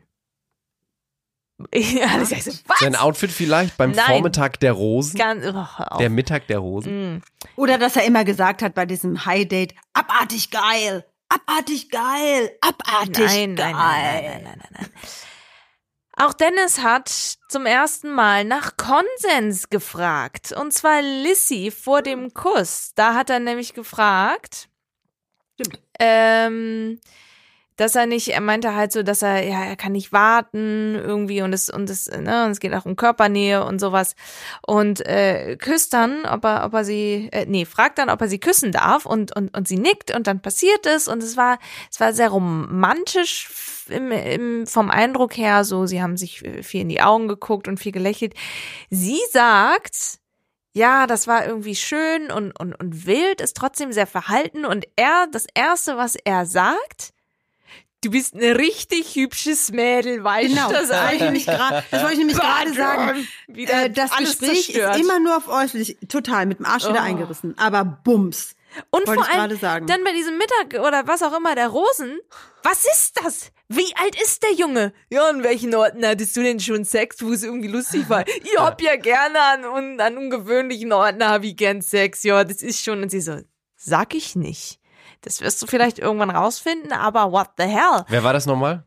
Was? 1.71 2.79
Sein 2.79 2.95
Outfit 2.95 3.31
vielleicht 3.31 3.77
beim 3.77 3.91
Nein. 3.91 4.05
Vormittag 4.05 4.59
der 4.59 4.73
Rosen, 4.73 5.17
Ganz, 5.17 5.43
oh, 5.45 5.97
der 5.97 6.09
Mittag 6.11 6.45
der 6.47 6.59
Rosen. 6.59 7.15
Mm. 7.15 7.21
Oder 7.55 7.79
dass 7.79 7.95
er 7.95 8.03
immer 8.05 8.23
gesagt 8.25 8.61
hat 8.61 8.75
bei 8.75 8.85
diesem 8.85 9.25
High 9.25 9.47
Date, 9.47 9.73
abartig 9.93 10.51
geil, 10.51 11.03
abartig 11.29 11.89
geil, 11.89 12.51
abartig 12.61 13.25
Nein, 13.25 13.55
geil. 13.55 13.73
nein, 13.73 13.73
nein, 13.73 14.23
nein, 14.23 14.43
nein, 14.43 14.57
nein, 14.59 14.69
nein. 14.81 14.89
Auch 16.19 16.33
Dennis 16.33 16.79
hat 16.79 17.09
zum 17.09 17.67
ersten 17.67 18.11
Mal 18.11 18.43
nach 18.43 18.75
Konsens 18.75 19.69
gefragt. 19.69 20.51
Und 20.51 20.73
zwar 20.73 21.03
Lissy 21.03 21.69
vor 21.69 22.01
dem 22.01 22.33
Kuss. 22.33 22.93
Da 22.95 23.13
hat 23.13 23.29
er 23.29 23.39
nämlich 23.39 23.75
gefragt, 23.75 24.67
ähm, 25.99 26.99
dass 27.77 27.95
er 27.95 28.07
nicht, 28.07 28.29
er 28.29 28.41
meinte 28.41 28.75
halt 28.75 28.91
so, 28.91 29.03
dass 29.03 29.21
er, 29.21 29.47
ja, 29.47 29.63
er 29.63 29.75
kann 29.75 29.91
nicht 29.91 30.11
warten 30.11 30.95
irgendwie 30.95 31.43
und 31.43 31.53
es, 31.53 31.69
und 31.69 31.89
es, 31.89 32.07
ne, 32.07 32.45
und 32.45 32.51
es 32.51 32.59
geht 32.59 32.73
auch 32.73 32.85
um 32.85 32.95
Körpernähe 32.95 33.63
und 33.63 33.79
sowas. 33.79 34.15
Und 34.65 35.05
äh, 35.05 35.55
küsst 35.57 35.93
dann, 35.93 36.25
ob 36.25 36.43
er, 36.43 36.65
ob 36.65 36.73
er 36.73 36.83
sie, 36.83 37.29
äh, 37.31 37.45
nee, 37.47 37.65
fragt 37.65 37.99
dann, 37.99 38.09
ob 38.09 38.19
er 38.19 38.27
sie 38.27 38.39
küssen 38.39 38.71
darf 38.71 39.05
und, 39.05 39.35
und, 39.35 39.55
und 39.55 39.67
sie 39.67 39.77
nickt 39.77 40.13
und 40.13 40.27
dann 40.27 40.41
passiert 40.41 40.85
es 40.87 41.07
und 41.07 41.21
es 41.21 41.37
war, 41.37 41.59
es 41.91 41.99
war 41.99 42.13
sehr 42.13 42.29
romantisch 42.29 43.49
im, 43.89 44.11
im, 44.11 44.67
vom 44.67 44.89
Eindruck 44.89 45.37
her, 45.37 45.63
so, 45.63 45.85
sie 45.85 46.01
haben 46.01 46.17
sich 46.17 46.43
viel 46.63 46.81
in 46.81 46.89
die 46.89 47.01
Augen 47.01 47.27
geguckt 47.27 47.67
und 47.67 47.79
viel 47.79 47.91
gelächelt. 47.91 48.33
Sie 48.89 49.19
sagt, 49.31 50.19
ja, 50.73 51.07
das 51.07 51.27
war 51.27 51.45
irgendwie 51.45 51.75
schön 51.75 52.31
und, 52.31 52.59
und, 52.59 52.73
und 52.73 53.05
wild, 53.05 53.39
ist 53.39 53.55
trotzdem 53.55 53.91
sehr 53.91 54.07
verhalten 54.07 54.65
und 54.65 54.87
er, 54.95 55.27
das 55.31 55.45
erste, 55.53 55.97
was 55.97 56.15
er 56.15 56.45
sagt, 56.45 57.13
Du 58.07 58.11
bist 58.11 58.35
ein 58.35 58.55
richtig 58.55 59.15
hübsches 59.15 59.69
Mädel, 59.73 60.23
weißt 60.23 60.47
Genau, 60.47 60.69
du 60.69 60.73
das 60.75 60.87
das 60.87 61.11
ich 61.11 61.19
nämlich 61.19 61.45
gerade, 61.45 61.83
das 61.91 62.01
wollte 62.01 62.13
ich 62.13 62.19
nämlich 62.19 62.37
gerade 62.37 62.73
sagen. 62.73 63.27
Äh, 63.53 63.89
das 63.89 64.13
alles 64.13 64.39
Gespräch 64.39 64.65
zerstört. 64.67 64.95
ist 64.95 65.01
immer 65.01 65.19
nur 65.19 65.35
auf 65.35 65.49
äußerlich, 65.49 65.97
total 66.07 66.45
mit 66.45 66.59
dem 66.59 66.65
Arsch 66.65 66.85
wieder 66.87 67.01
Oh. 67.01 67.03
eingerissen, 67.03 67.57
aber 67.57 67.83
bums. 67.83 68.55
Und 68.91 69.05
wollte 69.07 69.23
vor 69.25 69.29
allem 69.33 69.59
sagen. 69.59 69.87
dann 69.87 70.05
bei 70.05 70.13
diesem 70.13 70.37
Mittag 70.37 70.79
oder 70.87 71.05
was 71.05 71.21
auch 71.21 71.35
immer 71.35 71.53
der 71.55 71.67
Rosen. 71.67 72.17
Was 72.63 72.85
ist 72.85 73.19
das? 73.21 73.51
Wie 73.67 73.93
alt 73.97 74.15
ist 74.21 74.41
der 74.43 74.53
Junge? 74.53 74.93
Ja, 75.09 75.27
an 75.27 75.43
welchen 75.43 75.75
Orten 75.75 76.05
hattest 76.05 76.37
du 76.37 76.43
denn 76.43 76.61
schon 76.61 76.85
Sex, 76.85 77.17
wo 77.21 77.33
es 77.33 77.43
irgendwie 77.43 77.67
lustig 77.67 78.07
war? 78.09 78.25
Ich 78.25 78.57
hab 78.57 78.81
ja 78.81 78.95
gerne 78.95 79.41
an, 79.41 79.99
an 79.99 80.17
ungewöhnlichen 80.17 80.93
Orten 80.93 81.25
habe 81.25 81.47
ich 81.47 81.57
gern 81.57 81.81
Sex. 81.81 82.23
Ja, 82.23 82.45
das 82.45 82.61
ist 82.61 82.81
schon. 82.81 83.01
Und 83.03 83.09
sie 83.11 83.19
so, 83.19 83.37
sag 83.75 84.15
ich 84.15 84.37
nicht. 84.37 84.79
Das 85.27 85.41
wirst 85.41 85.61
du 85.61 85.67
vielleicht 85.67 85.99
irgendwann 85.99 86.29
rausfinden, 86.29 86.93
aber 86.93 87.33
what 87.33 87.49
the 87.57 87.65
hell? 87.65 88.05
Wer 88.07 88.23
war 88.23 88.31
das 88.31 88.45
nochmal? 88.45 88.85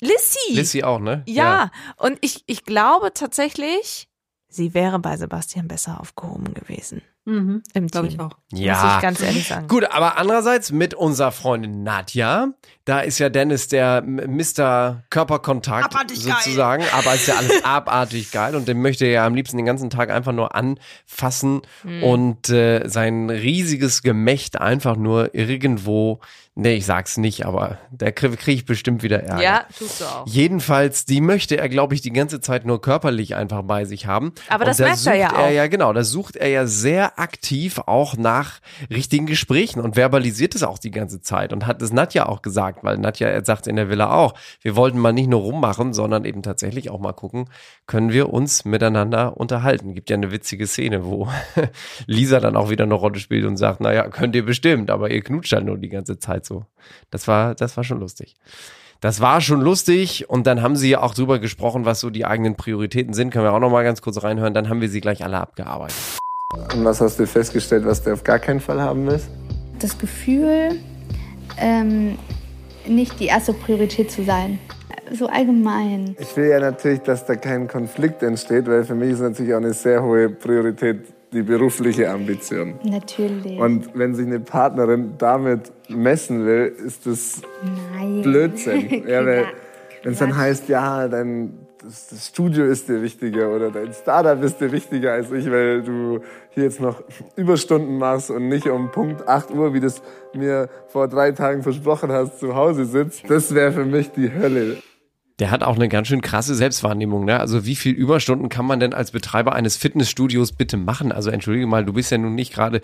Lissy. 0.00 0.52
Lissy 0.52 0.82
auch, 0.82 0.98
ne? 0.98 1.22
Ja, 1.28 1.70
und 1.96 2.18
ich, 2.22 2.42
ich 2.46 2.64
glaube 2.64 3.12
tatsächlich, 3.14 4.08
sie 4.48 4.74
wäre 4.74 4.98
bei 4.98 5.16
Sebastian 5.16 5.68
besser 5.68 6.00
aufgehoben 6.00 6.54
gewesen. 6.54 7.02
Mhm. 7.26 7.62
Im 7.74 7.86
Glaube 7.88 8.08
ich 8.08 8.18
auch. 8.18 8.30
Ja. 8.52 8.82
Muss 8.82 8.94
ich 8.96 9.02
ganz 9.02 9.20
ehrlich 9.22 9.46
sagen. 9.46 9.68
Gut, 9.68 9.84
aber 9.90 10.16
andererseits 10.18 10.72
mit 10.72 10.94
unserer 10.94 11.32
Freundin 11.32 11.82
Nadja, 11.82 12.48
da 12.86 13.00
ist 13.00 13.18
ja 13.18 13.28
Dennis 13.28 13.68
der 13.68 14.02
Mr. 14.02 15.02
Körperkontakt 15.10 15.84
Abartig 15.94 16.24
geil. 16.24 16.34
sozusagen, 16.42 16.84
aber 16.92 17.14
ist 17.14 17.28
ja 17.28 17.36
alles 17.36 17.62
abartig 17.64 18.30
geil 18.32 18.54
und 18.56 18.66
den 18.66 18.80
möchte 18.80 19.04
er 19.04 19.10
ja 19.12 19.26
am 19.26 19.34
liebsten 19.34 19.58
den 19.58 19.66
ganzen 19.66 19.90
Tag 19.90 20.10
einfach 20.10 20.32
nur 20.32 20.54
anfassen 20.54 21.60
Hm. 21.82 22.02
und 22.02 22.48
äh, 22.48 22.88
sein 22.88 23.30
riesiges 23.30 24.02
Gemächt 24.02 24.60
einfach 24.60 24.96
nur 24.96 25.34
irgendwo, 25.34 26.20
nee, 26.54 26.74
ich 26.74 26.86
sag's 26.86 27.16
nicht, 27.16 27.46
aber 27.46 27.78
da 27.90 28.10
kriege 28.10 28.36
krieg 28.36 28.56
ich 28.56 28.64
bestimmt 28.66 29.02
wieder 29.02 29.22
Ärger. 29.22 29.42
Ja, 29.42 29.66
tust 29.76 30.00
du 30.00 30.04
auch. 30.04 30.26
Jedenfalls, 30.26 31.04
die 31.04 31.20
möchte 31.20 31.56
er, 31.56 31.68
glaube 31.68 31.94
ich, 31.94 32.00
die 32.00 32.12
ganze 32.12 32.40
Zeit 32.40 32.66
nur 32.66 32.80
körperlich 32.80 33.34
einfach 33.34 33.62
bei 33.62 33.84
sich 33.84 34.06
haben. 34.06 34.32
Aber 34.48 34.64
Und 34.64 34.68
das 34.68 34.76
da 34.78 34.84
merkt 34.84 35.06
er 35.06 35.14
ja 35.14 35.32
auch. 35.32 35.38
Er 35.38 35.50
ja, 35.50 35.66
genau, 35.68 35.92
da 35.92 36.04
sucht 36.04 36.36
er 36.36 36.48
ja 36.48 36.66
sehr 36.66 37.18
aktiv 37.18 37.80
auch 37.86 38.16
nach 38.16 38.60
richtigen 38.90 39.26
Gesprächen 39.26 39.80
und 39.80 39.96
verbalisiert 39.96 40.54
es 40.54 40.62
auch 40.62 40.78
die 40.78 40.90
ganze 40.90 41.20
Zeit 41.20 41.52
und 41.52 41.66
hat 41.66 41.80
es 41.82 41.92
Nadja 41.92 42.26
auch 42.26 42.42
gesagt, 42.42 42.84
weil 42.84 42.98
Nadja 42.98 43.44
sagt 43.44 43.66
in 43.66 43.76
der 43.76 43.88
Villa 43.88 44.12
auch, 44.12 44.34
wir 44.60 44.76
wollten 44.76 44.98
mal 44.98 45.12
nicht 45.12 45.28
nur 45.28 45.40
rummachen, 45.40 45.92
sondern 45.92 46.24
eben 46.24 46.42
tatsächlich 46.42 46.90
auch 46.90 47.00
mal 47.00 47.12
gucken, 47.12 47.48
können 47.86 48.12
wir 48.12 48.32
uns 48.32 48.64
miteinander 48.64 49.36
unterhalten. 49.36 49.94
Gibt 49.94 50.10
ja 50.10 50.16
eine 50.16 50.30
witzige 50.30 50.66
Szene, 50.66 51.04
wo 51.04 51.28
Lisa 52.06 52.40
dann 52.40 52.56
auch 52.56 52.70
wieder 52.70 52.84
eine 52.84 52.94
Rolle 52.94 53.18
spielt 53.18 53.44
und 53.44 53.56
sagt, 53.56 53.80
naja, 53.80 54.08
könnt 54.08 54.34
ihr 54.36 54.44
bestimmt, 54.44 54.90
aber 54.90 55.10
ihr 55.10 55.22
knutscht 55.22 55.52
halt 55.52 55.64
nur 55.64 55.78
die 55.78 55.88
ganze 55.88 56.18
Zeit 56.18 56.39
so. 56.44 56.64
Das 57.10 57.28
war, 57.28 57.54
das 57.54 57.76
war 57.76 57.84
schon 57.84 58.00
lustig. 58.00 58.36
Das 59.00 59.20
war 59.20 59.40
schon 59.40 59.62
lustig 59.62 60.28
und 60.28 60.46
dann 60.46 60.60
haben 60.60 60.76
sie 60.76 60.90
ja 60.90 61.00
auch 61.00 61.14
drüber 61.14 61.38
gesprochen, 61.38 61.86
was 61.86 62.00
so 62.00 62.10
die 62.10 62.26
eigenen 62.26 62.56
Prioritäten 62.56 63.14
sind. 63.14 63.30
Können 63.30 63.44
wir 63.44 63.52
auch 63.52 63.60
noch 63.60 63.70
mal 63.70 63.82
ganz 63.82 64.02
kurz 64.02 64.22
reinhören. 64.22 64.52
Dann 64.52 64.68
haben 64.68 64.82
wir 64.82 64.90
sie 64.90 65.00
gleich 65.00 65.24
alle 65.24 65.38
abgearbeitet. 65.38 65.96
Und 66.74 66.84
was 66.84 67.00
hast 67.00 67.18
du 67.18 67.26
festgestellt, 67.26 67.86
was 67.86 68.02
du 68.02 68.12
auf 68.12 68.24
gar 68.24 68.38
keinen 68.38 68.60
Fall 68.60 68.80
haben 68.80 69.06
willst? 69.06 69.28
Das 69.78 69.96
Gefühl, 69.96 70.78
ähm, 71.56 72.18
nicht 72.86 73.18
die 73.20 73.26
erste 73.26 73.54
Priorität 73.54 74.10
zu 74.10 74.24
sein. 74.24 74.58
So 75.12 75.26
allgemein. 75.26 76.14
Ich 76.18 76.36
will 76.36 76.48
ja 76.48 76.60
natürlich, 76.60 77.00
dass 77.00 77.24
da 77.24 77.36
kein 77.36 77.68
Konflikt 77.68 78.22
entsteht, 78.22 78.66
weil 78.66 78.84
für 78.84 78.94
mich 78.94 79.10
ist 79.10 79.20
natürlich 79.20 79.54
auch 79.54 79.58
eine 79.58 79.72
sehr 79.72 80.02
hohe 80.02 80.28
Priorität 80.28 81.04
die 81.32 81.42
berufliche 81.42 82.10
Ambition. 82.10 82.74
Natürlich. 82.82 83.58
Und 83.58 83.96
wenn 83.96 84.14
sich 84.14 84.26
eine 84.26 84.40
Partnerin 84.40 85.14
damit 85.18 85.72
messen 85.88 86.44
will, 86.44 86.74
ist 86.84 87.06
das 87.06 87.42
Nein. 87.94 88.22
Blödsinn. 88.22 89.04
Ja, 89.08 89.24
wenn 89.24 90.12
es 90.12 90.18
dann 90.18 90.36
heißt, 90.36 90.68
ja, 90.68 91.08
dein 91.08 91.66
das, 91.82 92.08
das 92.08 92.26
Studio 92.26 92.64
ist 92.64 92.88
dir 92.88 93.02
wichtiger 93.02 93.54
oder 93.54 93.70
dein 93.70 93.92
Startup 93.92 94.42
ist 94.42 94.60
dir 94.60 94.72
wichtiger 94.72 95.12
als 95.12 95.30
ich, 95.32 95.50
weil 95.50 95.82
du 95.82 96.20
hier 96.50 96.64
jetzt 96.64 96.80
noch 96.80 97.02
Überstunden 97.36 97.98
machst 97.98 98.30
und 98.30 98.48
nicht 98.48 98.66
um 98.66 98.90
Punkt 98.90 99.26
8 99.26 99.50
Uhr, 99.52 99.72
wie 99.72 99.80
du 99.80 99.86
es 99.86 100.02
mir 100.34 100.68
vor 100.88 101.08
drei 101.08 101.32
Tagen 101.32 101.62
versprochen 101.62 102.12
hast, 102.12 102.38
zu 102.38 102.54
Hause 102.54 102.84
sitzt, 102.84 103.28
das 103.28 103.54
wäre 103.54 103.72
für 103.72 103.84
mich 103.84 104.10
die 104.12 104.32
Hölle. 104.32 104.78
Der 105.40 105.50
hat 105.50 105.62
auch 105.62 105.76
eine 105.76 105.88
ganz 105.88 106.08
schön 106.08 106.20
krasse 106.20 106.54
Selbstwahrnehmung. 106.54 107.24
Ne? 107.24 107.40
Also 107.40 107.64
wie 107.64 107.74
viel 107.74 107.92
Überstunden 107.92 108.50
kann 108.50 108.66
man 108.66 108.78
denn 108.78 108.92
als 108.92 109.10
Betreiber 109.10 109.54
eines 109.54 109.76
Fitnessstudios 109.76 110.52
bitte 110.52 110.76
machen? 110.76 111.12
Also 111.12 111.30
entschuldige 111.30 111.66
mal, 111.66 111.84
du 111.84 111.94
bist 111.94 112.10
ja 112.10 112.18
nun 112.18 112.34
nicht 112.34 112.52
gerade, 112.52 112.82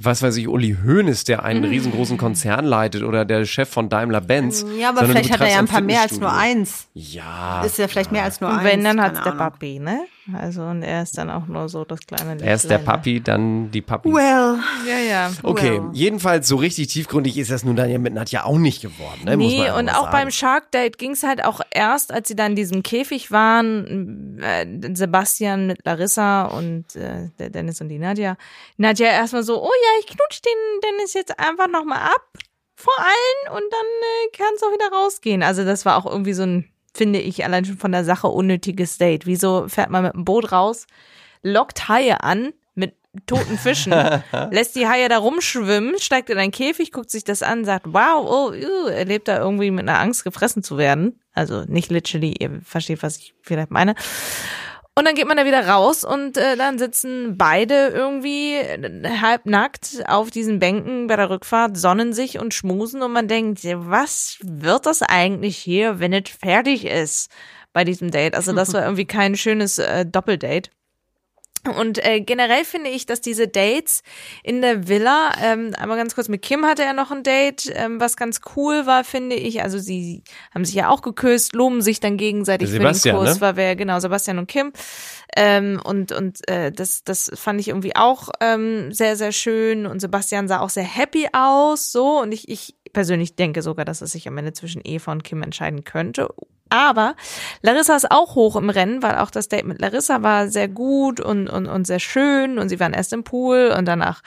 was 0.00 0.20
weiß 0.20 0.36
ich, 0.36 0.48
Uli 0.48 0.76
Hoeneß, 0.84 1.24
der 1.24 1.44
einen 1.44 1.64
riesengroßen 1.64 2.18
Konzern 2.18 2.64
leitet 2.64 3.04
oder 3.04 3.24
der 3.24 3.44
Chef 3.44 3.68
von 3.68 3.88
Daimler-Benz. 3.88 4.66
Ja, 4.78 4.88
aber 4.88 5.06
vielleicht 5.06 5.32
hat 5.32 5.40
er 5.40 5.50
ja 5.50 5.58
ein 5.58 5.68
paar 5.68 5.80
mehr 5.80 6.02
als 6.02 6.18
nur 6.18 6.32
eins. 6.32 6.88
Ja. 6.92 7.62
Ist 7.62 7.78
ja 7.78 7.86
vielleicht 7.86 8.10
mehr 8.10 8.24
als 8.24 8.40
nur 8.40 8.50
Und 8.50 8.56
eins. 8.58 8.64
wenn, 8.64 8.84
dann 8.84 9.00
hat's 9.00 9.22
der. 9.22 9.32
Papi, 9.32 9.78
ne? 9.78 10.00
Also, 10.40 10.62
und 10.62 10.82
er 10.84 11.02
ist 11.02 11.18
dann 11.18 11.30
auch 11.30 11.46
nur 11.46 11.68
so 11.68 11.84
das 11.84 11.98
kleine 12.06 12.40
Er 12.40 12.54
ist 12.54 12.70
der 12.70 12.78
Lichtlein, 12.78 12.80
ne? 12.80 12.84
Papi, 12.84 13.20
dann 13.20 13.70
die 13.72 13.82
Papi. 13.82 14.08
Well. 14.12 14.58
Ja, 14.86 14.98
ja. 14.98 15.30
Okay, 15.42 15.80
Well. 15.80 15.90
jedenfalls 15.92 16.46
so 16.46 16.56
richtig 16.56 16.88
tiefgründig 16.88 17.36
ist 17.38 17.50
das 17.50 17.64
nun 17.64 17.74
dann 17.74 17.90
ja 17.90 17.98
mit 17.98 18.14
Nadja 18.14 18.44
auch 18.44 18.58
nicht 18.58 18.82
geworden. 18.82 19.22
Ne? 19.24 19.36
Muss 19.36 19.52
man 19.52 19.62
Nee, 19.64 19.70
und 19.72 19.88
auch 19.88 20.02
sagen. 20.04 20.12
beim 20.12 20.30
Shark 20.30 20.70
Date 20.70 20.96
ging's 20.98 21.24
halt 21.24 21.44
auch 21.44 21.60
erst, 21.70 22.12
als 22.12 22.28
sie 22.28 22.36
dann 22.36 22.52
in 22.52 22.56
diesem 22.56 22.82
Käfig 22.84 23.32
waren, 23.32 24.38
äh, 24.40 24.64
Sebastian 24.94 25.66
mit 25.66 25.84
Larissa 25.84 26.44
und 26.44 26.94
äh, 26.94 27.30
der 27.40 27.50
Dennis 27.50 27.80
und 27.80 27.88
die 27.88 27.98
Nadja. 27.98 28.36
Nadja 28.76 29.08
erstmal 29.08 29.42
so, 29.42 29.60
oh 29.60 29.66
ja, 29.72 30.00
ich 30.00 30.06
knutsch 30.06 30.40
den 30.44 30.80
Dennis 30.90 31.14
jetzt 31.14 31.36
einfach 31.40 31.66
nochmal 31.68 31.98
ab 31.98 32.22
vor 32.76 32.94
allen 32.98 33.56
und 33.56 33.72
dann 33.72 33.86
äh, 33.86 34.36
kann's 34.36 34.62
auch 34.62 34.72
wieder 34.72 34.96
rausgehen. 34.96 35.42
Also 35.42 35.64
das 35.64 35.84
war 35.84 35.96
auch 35.96 36.06
irgendwie 36.06 36.32
so 36.32 36.42
ein, 36.44 36.68
finde 36.94 37.20
ich, 37.20 37.44
allein 37.44 37.64
schon 37.64 37.78
von 37.78 37.92
der 37.92 38.04
Sache 38.04 38.28
unnötiges 38.28 38.98
Date. 38.98 39.26
Wieso 39.26 39.68
fährt 39.68 39.90
man 39.90 40.04
mit 40.04 40.14
dem 40.14 40.24
Boot 40.24 40.52
raus, 40.52 40.86
lockt 41.42 41.88
Haie 41.88 42.22
an 42.22 42.52
mit 42.74 42.94
toten 43.26 43.58
Fischen, 43.58 43.92
lässt 44.50 44.76
die 44.76 44.86
Haie 44.86 45.08
da 45.08 45.18
rumschwimmen, 45.18 45.98
steigt 45.98 46.30
in 46.30 46.38
einen 46.38 46.52
Käfig, 46.52 46.92
guckt 46.92 47.10
sich 47.10 47.24
das 47.24 47.42
an, 47.42 47.64
sagt, 47.64 47.86
wow, 47.88 48.26
oh, 48.26 48.52
ew, 48.52 48.88
er 48.88 49.04
lebt 49.04 49.28
da 49.28 49.38
irgendwie 49.38 49.70
mit 49.70 49.88
einer 49.88 50.00
Angst, 50.00 50.24
gefressen 50.24 50.62
zu 50.62 50.78
werden. 50.78 51.18
Also 51.34 51.64
nicht 51.66 51.90
literally, 51.90 52.34
ihr 52.38 52.60
versteht, 52.62 53.02
was 53.02 53.16
ich 53.16 53.34
vielleicht 53.42 53.70
meine. 53.70 53.94
Und 54.94 55.06
dann 55.06 55.14
geht 55.14 55.26
man 55.26 55.38
da 55.38 55.46
wieder 55.46 55.66
raus 55.66 56.04
und 56.04 56.36
äh, 56.36 56.54
dann 56.54 56.78
sitzen 56.78 57.38
beide 57.38 57.88
irgendwie 57.88 58.58
halbnackt 59.22 60.02
auf 60.06 60.30
diesen 60.30 60.58
Bänken 60.58 61.06
bei 61.06 61.16
der 61.16 61.30
Rückfahrt, 61.30 61.78
sonnen 61.78 62.12
sich 62.12 62.38
und 62.38 62.52
schmusen 62.52 63.00
und 63.00 63.12
man 63.12 63.26
denkt, 63.26 63.60
was 63.64 64.36
wird 64.42 64.84
das 64.84 65.00
eigentlich 65.00 65.56
hier, 65.56 65.98
wenn 65.98 66.12
es 66.12 66.28
fertig 66.28 66.84
ist 66.84 67.30
bei 67.72 67.84
diesem 67.84 68.10
Date? 68.10 68.34
Also 68.34 68.52
das 68.52 68.74
war 68.74 68.82
irgendwie 68.84 69.06
kein 69.06 69.34
schönes 69.34 69.78
äh, 69.78 70.04
Doppeldate. 70.04 70.70
Und 71.76 72.04
äh, 72.04 72.20
generell 72.20 72.64
finde 72.64 72.90
ich, 72.90 73.06
dass 73.06 73.20
diese 73.20 73.46
Dates 73.46 74.02
in 74.42 74.62
der 74.62 74.88
Villa, 74.88 75.32
ähm, 75.40 75.72
einmal 75.78 75.96
ganz 75.96 76.14
kurz 76.14 76.28
mit 76.28 76.42
Kim 76.42 76.66
hatte 76.66 76.82
er 76.82 76.92
noch 76.92 77.12
ein 77.12 77.22
Date, 77.22 77.70
ähm, 77.74 78.00
was 78.00 78.16
ganz 78.16 78.40
cool 78.56 78.86
war, 78.86 79.04
finde 79.04 79.36
ich. 79.36 79.62
Also 79.62 79.78
sie 79.78 80.24
haben 80.52 80.64
sich 80.64 80.74
ja 80.74 80.88
auch 80.88 81.02
geküsst, 81.02 81.54
loben 81.54 81.80
sich 81.80 82.00
dann 82.00 82.16
gegenseitig 82.16 82.68
Sebastian, 82.70 83.14
für 83.14 83.20
den 83.20 83.26
Kurs, 83.26 83.36
ne? 83.36 83.40
war 83.40 83.56
wer 83.56 83.76
genau 83.76 84.00
Sebastian 84.00 84.38
und 84.38 84.48
Kim. 84.48 84.72
Ähm, 85.36 85.80
und 85.82 86.10
und 86.10 86.46
äh, 86.48 86.72
das 86.72 87.04
das 87.04 87.30
fand 87.34 87.60
ich 87.60 87.68
irgendwie 87.68 87.94
auch 87.94 88.28
ähm, 88.40 88.92
sehr 88.92 89.16
sehr 89.16 89.32
schön. 89.32 89.86
Und 89.86 90.00
Sebastian 90.00 90.48
sah 90.48 90.60
auch 90.60 90.70
sehr 90.70 90.82
happy 90.82 91.28
aus, 91.32 91.92
so. 91.92 92.20
Und 92.20 92.32
ich 92.32 92.48
ich 92.48 92.74
persönlich 92.92 93.36
denke 93.36 93.62
sogar, 93.62 93.84
dass 93.84 94.02
es 94.02 94.12
sich 94.12 94.28
am 94.28 94.38
Ende 94.38 94.52
zwischen 94.52 94.82
Eva 94.84 95.12
und 95.12 95.24
Kim 95.24 95.42
entscheiden 95.42 95.84
könnte. 95.84 96.28
Aber 96.72 97.16
Larissa 97.60 97.94
ist 97.94 98.10
auch 98.10 98.34
hoch 98.34 98.56
im 98.56 98.70
Rennen, 98.70 99.02
weil 99.02 99.18
auch 99.18 99.30
das 99.30 99.48
Date 99.48 99.66
mit 99.66 99.78
Larissa 99.78 100.22
war 100.22 100.48
sehr 100.48 100.68
gut 100.68 101.20
und, 101.20 101.50
und, 101.50 101.66
und 101.66 101.86
sehr 101.86 101.98
schön 101.98 102.58
und 102.58 102.70
sie 102.70 102.80
waren 102.80 102.94
erst 102.94 103.12
im 103.12 103.24
Pool 103.24 103.74
und 103.76 103.86
danach 103.86 104.22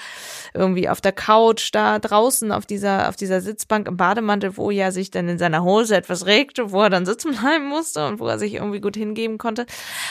irgendwie 0.53 0.87
auf 0.87 1.01
der 1.01 1.11
Couch 1.11 1.69
da 1.73 1.97
draußen 1.97 2.51
auf 2.51 2.67
dieser, 2.67 3.09
auf 3.09 3.15
dieser 3.15 3.41
Sitzbank 3.41 3.87
im 3.87 3.97
Bademantel, 3.97 4.57
wo 4.57 4.69
ja 4.69 4.91
sich 4.91 5.09
dann 5.09 5.27
in 5.27 5.39
seiner 5.39 5.63
Hose 5.63 5.95
etwas 5.95 6.27
regte, 6.27 6.71
wo 6.71 6.83
er 6.83 6.91
dann 6.91 7.07
sitzen 7.07 7.31
bleiben 7.35 7.65
musste 7.65 8.07
und 8.07 8.19
wo 8.19 8.27
er 8.27 8.37
sich 8.37 8.53
irgendwie 8.53 8.79
gut 8.79 8.95
hingeben 8.95 9.39
konnte. 9.39 9.65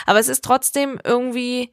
Aber 0.05 0.19
es 0.19 0.27
ist 0.27 0.43
trotzdem 0.43 0.99
irgendwie 1.05 1.71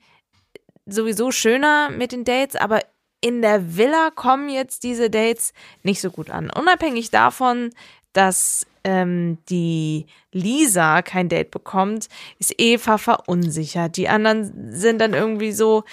sowieso 0.86 1.32
schöner 1.32 1.90
mit 1.90 2.12
den 2.12 2.24
Dates, 2.24 2.56
aber 2.56 2.82
in 3.22 3.42
der 3.42 3.78
Villa 3.78 4.10
kommen 4.14 4.50
jetzt 4.50 4.84
diese 4.84 5.10
Dates 5.10 5.54
nicht 5.84 6.02
so 6.02 6.10
gut 6.10 6.30
an. 6.30 6.50
Unabhängig 6.50 7.12
davon, 7.12 7.70
dass 8.14 8.66
ähm, 8.84 9.38
die 9.50 10.08
Lisa 10.32 11.02
kein 11.02 11.30
Date 11.30 11.52
bekommt, 11.52 12.10
ist 12.40 12.56
Eva 12.58 12.98
verunsichert. 12.98 13.96
Die 13.98 14.10
anderen 14.10 14.72
sind 14.72 15.00
dann 15.00 15.14
irgendwie 15.14 15.52
so, 15.52 15.84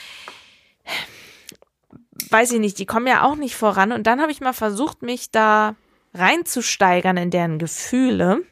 weiß 2.30 2.52
ich 2.52 2.60
nicht, 2.60 2.78
die 2.78 2.86
kommen 2.86 3.06
ja 3.06 3.24
auch 3.24 3.36
nicht 3.36 3.56
voran. 3.56 3.92
Und 3.92 4.06
dann 4.06 4.20
habe 4.20 4.32
ich 4.32 4.40
mal 4.40 4.54
versucht, 4.54 5.02
mich 5.02 5.30
da 5.30 5.76
reinzusteigern 6.14 7.16
in 7.18 7.30
deren 7.30 7.58
Gefühle. 7.58 8.42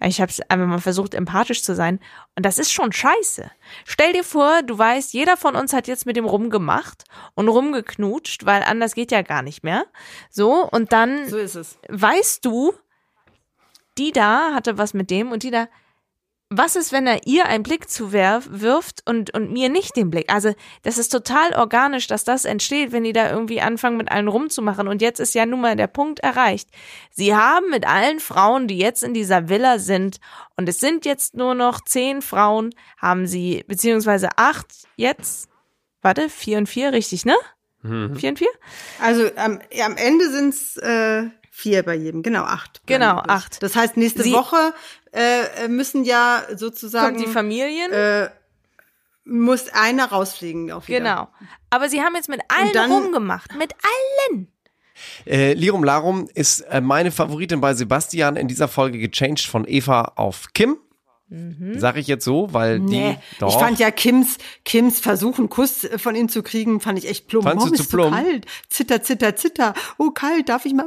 Ich 0.00 0.20
habe 0.20 0.32
einfach 0.48 0.66
mal 0.66 0.78
versucht, 0.80 1.12
empathisch 1.14 1.62
zu 1.62 1.74
sein. 1.74 1.98
Und 2.36 2.46
das 2.46 2.58
ist 2.58 2.72
schon 2.72 2.92
scheiße. 2.92 3.50
Stell 3.84 4.12
dir 4.12 4.22
vor, 4.22 4.62
du 4.62 4.78
weißt, 4.78 5.12
jeder 5.12 5.36
von 5.36 5.56
uns 5.56 5.72
hat 5.72 5.88
jetzt 5.88 6.06
mit 6.06 6.16
dem 6.16 6.24
rumgemacht 6.24 7.02
und 7.34 7.48
rumgeknutscht, 7.48 8.46
weil 8.46 8.62
anders 8.62 8.94
geht 8.94 9.10
ja 9.10 9.22
gar 9.22 9.42
nicht 9.42 9.64
mehr. 9.64 9.86
So, 10.30 10.68
und 10.70 10.92
dann 10.92 11.28
So 11.28 11.36
ist 11.36 11.56
es. 11.56 11.78
weißt 11.88 12.44
du, 12.44 12.72
die 13.98 14.12
da 14.12 14.54
hatte 14.54 14.78
was 14.78 14.94
mit 14.94 15.10
dem 15.10 15.32
und 15.32 15.42
die 15.42 15.50
da, 15.50 15.66
was 16.50 16.76
ist, 16.76 16.92
wenn 16.92 17.06
er 17.06 17.26
ihr 17.26 17.44
einen 17.46 17.62
Blick 17.62 17.90
zuwirft 17.90 19.02
und, 19.04 19.34
und 19.34 19.52
mir 19.52 19.68
nicht 19.68 19.96
den 19.96 20.10
Blick? 20.10 20.32
Also, 20.32 20.54
das 20.82 20.96
ist 20.96 21.10
total 21.10 21.52
organisch, 21.54 22.06
dass 22.06 22.24
das 22.24 22.46
entsteht, 22.46 22.90
wenn 22.90 23.04
die 23.04 23.12
da 23.12 23.30
irgendwie 23.30 23.60
anfangen, 23.60 23.98
mit 23.98 24.10
allen 24.10 24.28
rumzumachen. 24.28 24.88
Und 24.88 25.02
jetzt 25.02 25.20
ist 25.20 25.34
ja 25.34 25.44
nun 25.44 25.60
mal 25.60 25.76
der 25.76 25.88
Punkt 25.88 26.20
erreicht. 26.20 26.70
Sie 27.10 27.34
haben 27.34 27.68
mit 27.68 27.86
allen 27.86 28.18
Frauen, 28.18 28.66
die 28.66 28.78
jetzt 28.78 29.02
in 29.02 29.12
dieser 29.12 29.50
Villa 29.50 29.78
sind, 29.78 30.18
und 30.56 30.68
es 30.68 30.80
sind 30.80 31.04
jetzt 31.04 31.34
nur 31.34 31.54
noch 31.54 31.82
zehn 31.82 32.22
Frauen, 32.22 32.74
haben 32.96 33.26
sie, 33.26 33.64
beziehungsweise 33.66 34.30
acht 34.36 34.72
jetzt, 34.96 35.50
warte, 36.00 36.30
vier 36.30 36.58
und 36.58 36.68
vier, 36.68 36.92
richtig, 36.92 37.26
ne? 37.26 37.36
Vier 38.16 38.30
und 38.30 38.38
vier? 38.38 38.50
Also 39.00 39.30
am, 39.36 39.60
ja, 39.70 39.86
am 39.86 39.96
Ende 39.96 40.30
sind's 40.30 40.76
äh, 40.78 41.26
Vier 41.50 41.82
bei 41.82 41.94
jedem, 41.94 42.22
genau, 42.22 42.42
acht. 42.44 42.80
Genau, 42.86 43.16
acht. 43.26 43.62
Das 43.62 43.74
heißt, 43.74 43.96
nächste 43.96 44.22
Sie- 44.22 44.32
Woche 44.32 44.72
äh, 45.12 45.66
müssen 45.68 46.04
ja 46.04 46.42
sozusagen. 46.54 47.16
Kommt 47.16 47.26
die 47.28 47.32
Familien? 47.32 47.90
Äh, 47.92 48.30
muss 49.24 49.68
einer 49.72 50.06
rausfliegen 50.06 50.70
auf 50.72 50.88
wieder. 50.88 50.98
Genau. 51.00 51.28
Aber 51.70 51.88
sie 51.88 52.00
haben 52.00 52.14
jetzt 52.14 52.28
mit 52.28 52.40
allen 52.48 52.72
dann- 52.72 52.90
rumgemacht. 52.90 53.54
Mit 53.56 53.74
allen. 54.30 54.48
Äh, 55.26 55.52
Lirum 55.54 55.84
Larum 55.84 56.28
ist 56.34 56.60
äh, 56.62 56.80
meine 56.80 57.10
Favoritin 57.12 57.60
bei 57.60 57.74
Sebastian 57.74 58.36
in 58.36 58.48
dieser 58.48 58.68
Folge 58.68 58.98
gechanged 58.98 59.46
von 59.46 59.64
Eva 59.66 60.12
auf 60.16 60.52
Kim. 60.54 60.78
Sag 61.76 61.96
ich 61.98 62.06
jetzt 62.06 62.24
so, 62.24 62.52
weil 62.54 62.80
die 62.80 62.86
Nee, 62.86 63.18
doch. 63.38 63.48
ich 63.50 63.54
fand 63.56 63.78
ja 63.78 63.90
Kims, 63.90 64.38
Kims 64.64 64.98
Versuch, 64.98 65.38
einen 65.38 65.50
Kuss 65.50 65.86
von 65.98 66.14
ihm 66.14 66.28
zu 66.30 66.42
kriegen, 66.42 66.80
fand 66.80 66.98
ich 66.98 67.06
echt 67.08 67.28
plump. 67.28 67.44
Fandst 67.44 67.66
du 67.66 67.70
Warum 67.70 67.76
zu 67.76 67.82
ist 67.82 67.90
so 67.90 67.96
plump? 67.98 68.14
kalt? 68.16 68.46
Zitter, 68.70 69.02
zitter, 69.02 69.36
zitter. 69.36 69.74
Oh, 69.98 70.10
kalt, 70.10 70.48
darf 70.48 70.64
ich 70.64 70.72
mal? 70.72 70.86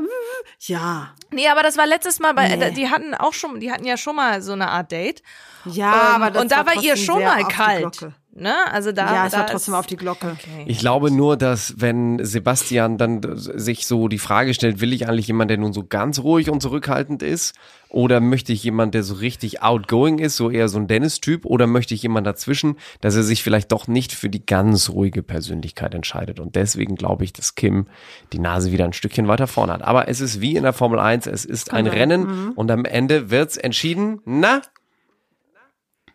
Ja. 0.61 1.13
Nee, 1.31 1.47
aber 1.47 1.61
das 1.61 1.77
war 1.77 1.85
letztes 1.85 2.19
Mal 2.19 2.33
bei, 2.33 2.55
Nee. 2.55 2.71
die 2.71 2.89
hatten 2.89 3.13
auch 3.13 3.33
schon, 3.33 3.59
die 3.59 3.71
hatten 3.71 3.85
ja 3.85 3.97
schon 3.97 4.15
mal 4.15 4.41
so 4.41 4.53
eine 4.53 4.69
Art 4.69 4.91
Date. 4.91 5.21
Ja, 5.65 5.91
Ähm, 6.15 6.15
aber 6.23 6.31
das 6.31 6.41
und 6.41 6.51
da 6.51 6.65
war 6.65 6.75
war 6.75 6.83
ihr 6.83 6.97
schon 6.97 7.21
mal 7.23 7.43
die 7.43 7.53
kalt. 7.53 8.07
Ne? 8.33 8.53
Also 8.71 8.93
da, 8.93 9.13
ja, 9.13 9.25
es 9.25 9.33
da 9.33 9.39
war 9.39 9.47
trotzdem 9.47 9.73
auf 9.73 9.87
die 9.87 9.97
Glocke. 9.97 10.37
Ich 10.65 10.79
glaube 10.79 11.11
nur, 11.11 11.35
dass 11.35 11.81
wenn 11.81 12.23
Sebastian 12.23 12.97
dann 12.97 13.19
sich 13.35 13.85
so 13.85 14.07
die 14.07 14.19
Frage 14.19 14.53
stellt, 14.53 14.79
will 14.79 14.93
ich 14.93 15.07
eigentlich 15.09 15.27
jemand, 15.27 15.51
der 15.51 15.57
nun 15.57 15.73
so 15.73 15.83
ganz 15.85 16.19
ruhig 16.19 16.49
und 16.49 16.61
zurückhaltend 16.61 17.23
ist? 17.23 17.53
Oder 17.89 18.21
möchte 18.21 18.53
ich 18.53 18.63
jemand, 18.63 18.93
der 18.93 19.03
so 19.03 19.15
richtig 19.15 19.61
outgoing 19.61 20.19
ist, 20.19 20.37
so 20.37 20.49
eher 20.49 20.69
so 20.69 20.77
ein 20.79 20.87
Dennis-Typ? 20.87 21.45
Oder 21.45 21.67
möchte 21.67 21.93
ich 21.93 22.03
jemand 22.03 22.25
dazwischen, 22.25 22.77
dass 23.01 23.17
er 23.17 23.23
sich 23.23 23.43
vielleicht 23.43 23.69
doch 23.73 23.89
nicht 23.89 24.13
für 24.13 24.29
die 24.29 24.45
ganz 24.45 24.89
ruhige 24.89 25.23
Persönlichkeit 25.23 25.93
entscheidet? 25.93 26.39
Und 26.39 26.55
deswegen 26.55 26.95
glaube 26.95 27.25
ich, 27.25 27.33
dass 27.33 27.55
Kim 27.55 27.87
die 28.31 28.39
Nase 28.39 28.71
wieder 28.71 28.85
ein 28.85 28.93
Stückchen 28.93 29.27
weiter 29.27 29.47
vorne 29.47 29.73
hat. 29.73 29.81
Aber 29.81 30.07
es 30.07 30.21
ist 30.21 30.39
wie 30.39 30.55
in 30.55 30.63
der 30.63 30.71
Formel 30.71 30.99
1, 30.99 31.27
es 31.27 31.43
ist 31.43 31.73
ein 31.73 31.83
Genau. 31.83 31.97
Rennen 31.97 32.21
Mhm. 32.21 32.51
und 32.55 32.71
am 32.71 32.85
Ende 32.85 33.29
wird's 33.29 33.57
entschieden, 33.57 34.21
na, 34.23 34.61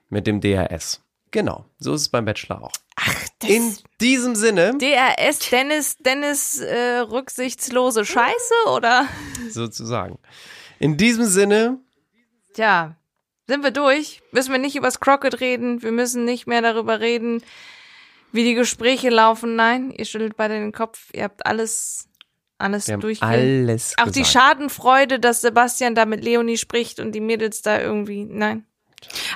mit 0.09 0.27
dem 0.27 0.41
DRS. 0.41 1.03
Genau, 1.37 1.67
so 1.79 1.93
ist 1.93 2.01
es 2.01 2.09
beim 2.09 2.25
Bachelor 2.25 2.63
auch. 2.63 2.73
In 3.47 3.77
diesem 4.01 4.35
Sinne, 4.35 4.73
DRS, 4.79 5.51
Dennis, 5.51 5.99
Dennis 5.99 6.61
äh, 6.61 7.01
rücksichtslose 7.01 8.07
Scheiße 8.07 8.55
oder? 8.75 9.07
sozusagen. 9.51 10.19
In 10.79 10.97
diesem 10.97 11.27
Sinne, 11.27 11.79
Tja, 12.55 12.97
sind 13.47 13.63
wir 13.63 13.71
durch? 13.71 14.23
Müssen 14.33 14.51
wir 14.51 14.59
nicht 14.59 14.77
übers 14.77 14.99
Crockett 14.99 15.41
reden? 15.41 15.83
Wir 15.83 15.93
müssen 15.93 16.25
nicht 16.25 16.47
mehr 16.47 16.63
darüber 16.63 17.01
reden, 17.01 17.43
wie 18.33 18.45
die 18.45 18.55
Gespräche 18.55 19.11
laufen. 19.11 19.57
Nein, 19.57 19.91
ihr 19.91 20.07
schüttelt 20.07 20.39
beide 20.39 20.55
den 20.55 20.73
Kopf. 20.73 21.11
Ihr 21.13 21.25
habt 21.25 21.45
alles, 21.45 22.09
alles 22.57 22.87
durch. 22.87 23.23
alles 23.23 23.93
Auch 23.99 24.05
die 24.05 24.21
gesagt. 24.21 24.29
Schadenfreude, 24.29 25.21
dass 25.21 25.43
Sebastian 25.43 25.95
da 25.95 26.07
mit 26.07 26.25
Leonie 26.25 26.57
spricht 26.57 26.99
und 26.99 27.13
die 27.13 27.21
Mädels 27.21 27.61
da 27.61 27.79
irgendwie, 27.79 28.25
nein. 28.25 28.65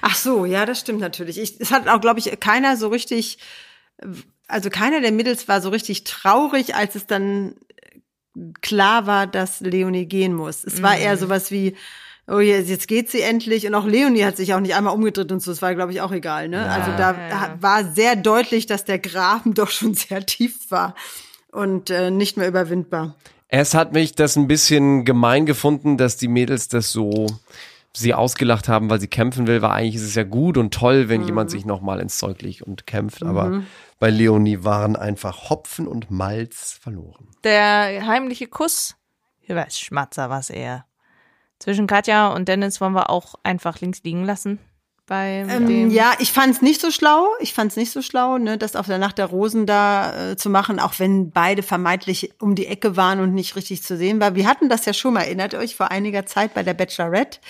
Ach 0.03 0.15
so, 0.15 0.45
ja, 0.45 0.67
das 0.67 0.81
stimmt 0.81 1.01
natürlich. 1.01 1.39
Ich, 1.39 1.61
es 1.61 1.71
hat 1.71 1.89
auch, 1.89 2.01
glaube 2.01 2.19
ich, 2.19 2.39
keiner 2.41 2.77
so 2.77 2.89
richtig, 2.89 3.39
also 4.49 4.71
keiner 4.71 5.01
der 5.01 5.13
Mädels 5.13 5.49
war 5.49 5.61
so 5.61 5.69
richtig 5.69 6.05
traurig, 6.05 6.75
als 6.75 6.95
es 6.95 7.07
dann 7.07 7.55
klar 8.61 9.07
war, 9.07 9.27
dass 9.27 9.61
Leonie 9.61 10.07
gehen 10.07 10.35
muss. 10.35 10.65
Es 10.65 10.83
war 10.83 10.95
Mhm. 10.97 11.03
eher 11.03 11.17
sowas 11.17 11.51
wie, 11.51 11.77
oh 12.27 12.39
jetzt, 12.39 12.69
jetzt 12.71 12.89
geht 12.89 13.11
sie 13.11 13.21
endlich. 13.21 13.67
Und 13.67 13.75
auch 13.75 13.87
Leonie 13.87 14.25
hat 14.25 14.37
sich 14.37 14.55
auch 14.55 14.61
nicht 14.61 14.75
einmal 14.75 14.95
umgedreht 14.95 15.31
und 15.33 15.41
so. 15.43 15.51
Es 15.53 15.63
war, 15.63 15.75
glaube 15.75 15.93
ich, 15.93 16.01
auch 16.01 16.13
egal. 16.13 16.49
Ne? 16.49 16.69
also 16.71 16.91
da 16.97 17.13
Ja, 17.13 17.29
ja. 17.29 17.57
war 17.61 17.85
sehr 17.93 18.17
deutlich, 18.17 18.67
dass 18.67 18.85
der 18.85 18.99
Graben 18.99 19.55
doch 19.55 19.71
schon 19.71 19.95
sehr 19.95 20.25
tief 20.25 20.71
war 20.71 20.95
und 21.53 21.91
äh, 21.91 22.11
nicht 22.11 22.37
mehr 22.37 22.49
überwindbar. 22.49 23.17
es 23.49 23.75
hat 23.75 23.93
mich 23.93 24.15
das 24.15 24.37
ein 24.37 24.47
bisschen 24.47 25.05
gemein 25.05 25.45
gefunden, 25.45 25.97
dass 25.99 26.17
die 26.17 26.29
Mädels 26.29 26.69
das 26.69 26.93
so 26.93 27.27
sie 27.93 28.15
ausgelacht 28.15 28.69
haben, 28.69 28.89
weil 28.89 29.01
sie 29.01 29.09
kämpfen 29.09 29.47
will, 29.47 29.63
weil 29.63 29.71
eigentlich 29.73 29.97
ist 29.97 30.03
es 30.05 30.15
ja 30.15 30.23
gut 30.25 30.57
und 30.57 30.73
toll, 30.73 31.09
wenn 31.09 31.23
jemand 31.23 31.51
sich 31.51 31.65
nochmal 31.65 31.99
ins 32.01 32.19
Zeug 32.19 32.41
legt 32.43 32.63
und 32.63 32.87
kämpft, 32.87 33.23
aber 33.25 33.47
Mhm. 33.47 33.67
bei 33.99 34.11
Leonie 34.11 34.63
waren 34.63 34.95
einfach 34.97 35.51
Hopfen 35.51 35.89
und 35.89 36.11
Malz 36.11 36.79
verloren. 36.81 37.29
Der 37.43 38.07
heimliche 38.07 38.47
Kuss, 38.47 38.97
ich 39.41 39.55
weiß, 39.55 39.81
Schmatzer 39.81 40.31
was 40.31 40.51
eher. 40.51 40.85
Zwischen 41.59 41.87
Katja 41.87 42.29
und 42.29 42.49
Dennis 42.49 42.81
wollen 42.81 42.95
wir 42.95 43.11
auch 43.11 43.35
einfach 43.43 43.81
links 43.81 44.03
liegen 44.05 44.25
lassen. 44.25 44.59
Bei 45.11 45.45
Ähm, 45.49 45.67
dem. 45.67 45.91
ja, 45.91 46.13
ich 46.21 46.31
fand's 46.31 46.63
nicht 46.63 46.81
so 46.81 46.93
schlau. 46.93 47.27
Ich 47.41 47.53
fand's 47.53 47.75
nicht 47.75 47.91
so 47.91 48.01
schlau, 48.01 48.39
ne, 48.39 48.57
das 48.57 48.77
auf 48.77 48.87
der 48.87 48.99
Nacht 48.99 49.19
der 49.19 49.27
Rosen 49.27 49.67
da 49.67 50.31
äh, 50.31 50.37
zu 50.37 50.49
machen, 50.51 50.79
auch 50.79 50.95
wenn 50.99 51.33
beide 51.33 51.65
vermeintlich 51.65 52.33
um 52.41 52.55
die 52.55 52.67
Ecke 52.67 52.97
waren 52.97 53.19
und 53.19 53.35
nicht 53.35 53.57
richtig 53.57 53.83
zu 53.83 53.97
sehen 53.97 54.21
war. 54.21 54.37
Wir 54.37 54.47
hatten 54.47 54.69
das 54.69 54.85
ja 54.87 54.93
schon 54.93 55.15
mal, 55.15 55.23
erinnert 55.23 55.55
euch, 55.57 55.75
vor 55.75 55.91
einiger 55.91 56.27
Zeit 56.27 56.55
bei 56.55 56.63
der 56.63 56.75
Bachelorette 56.75 57.41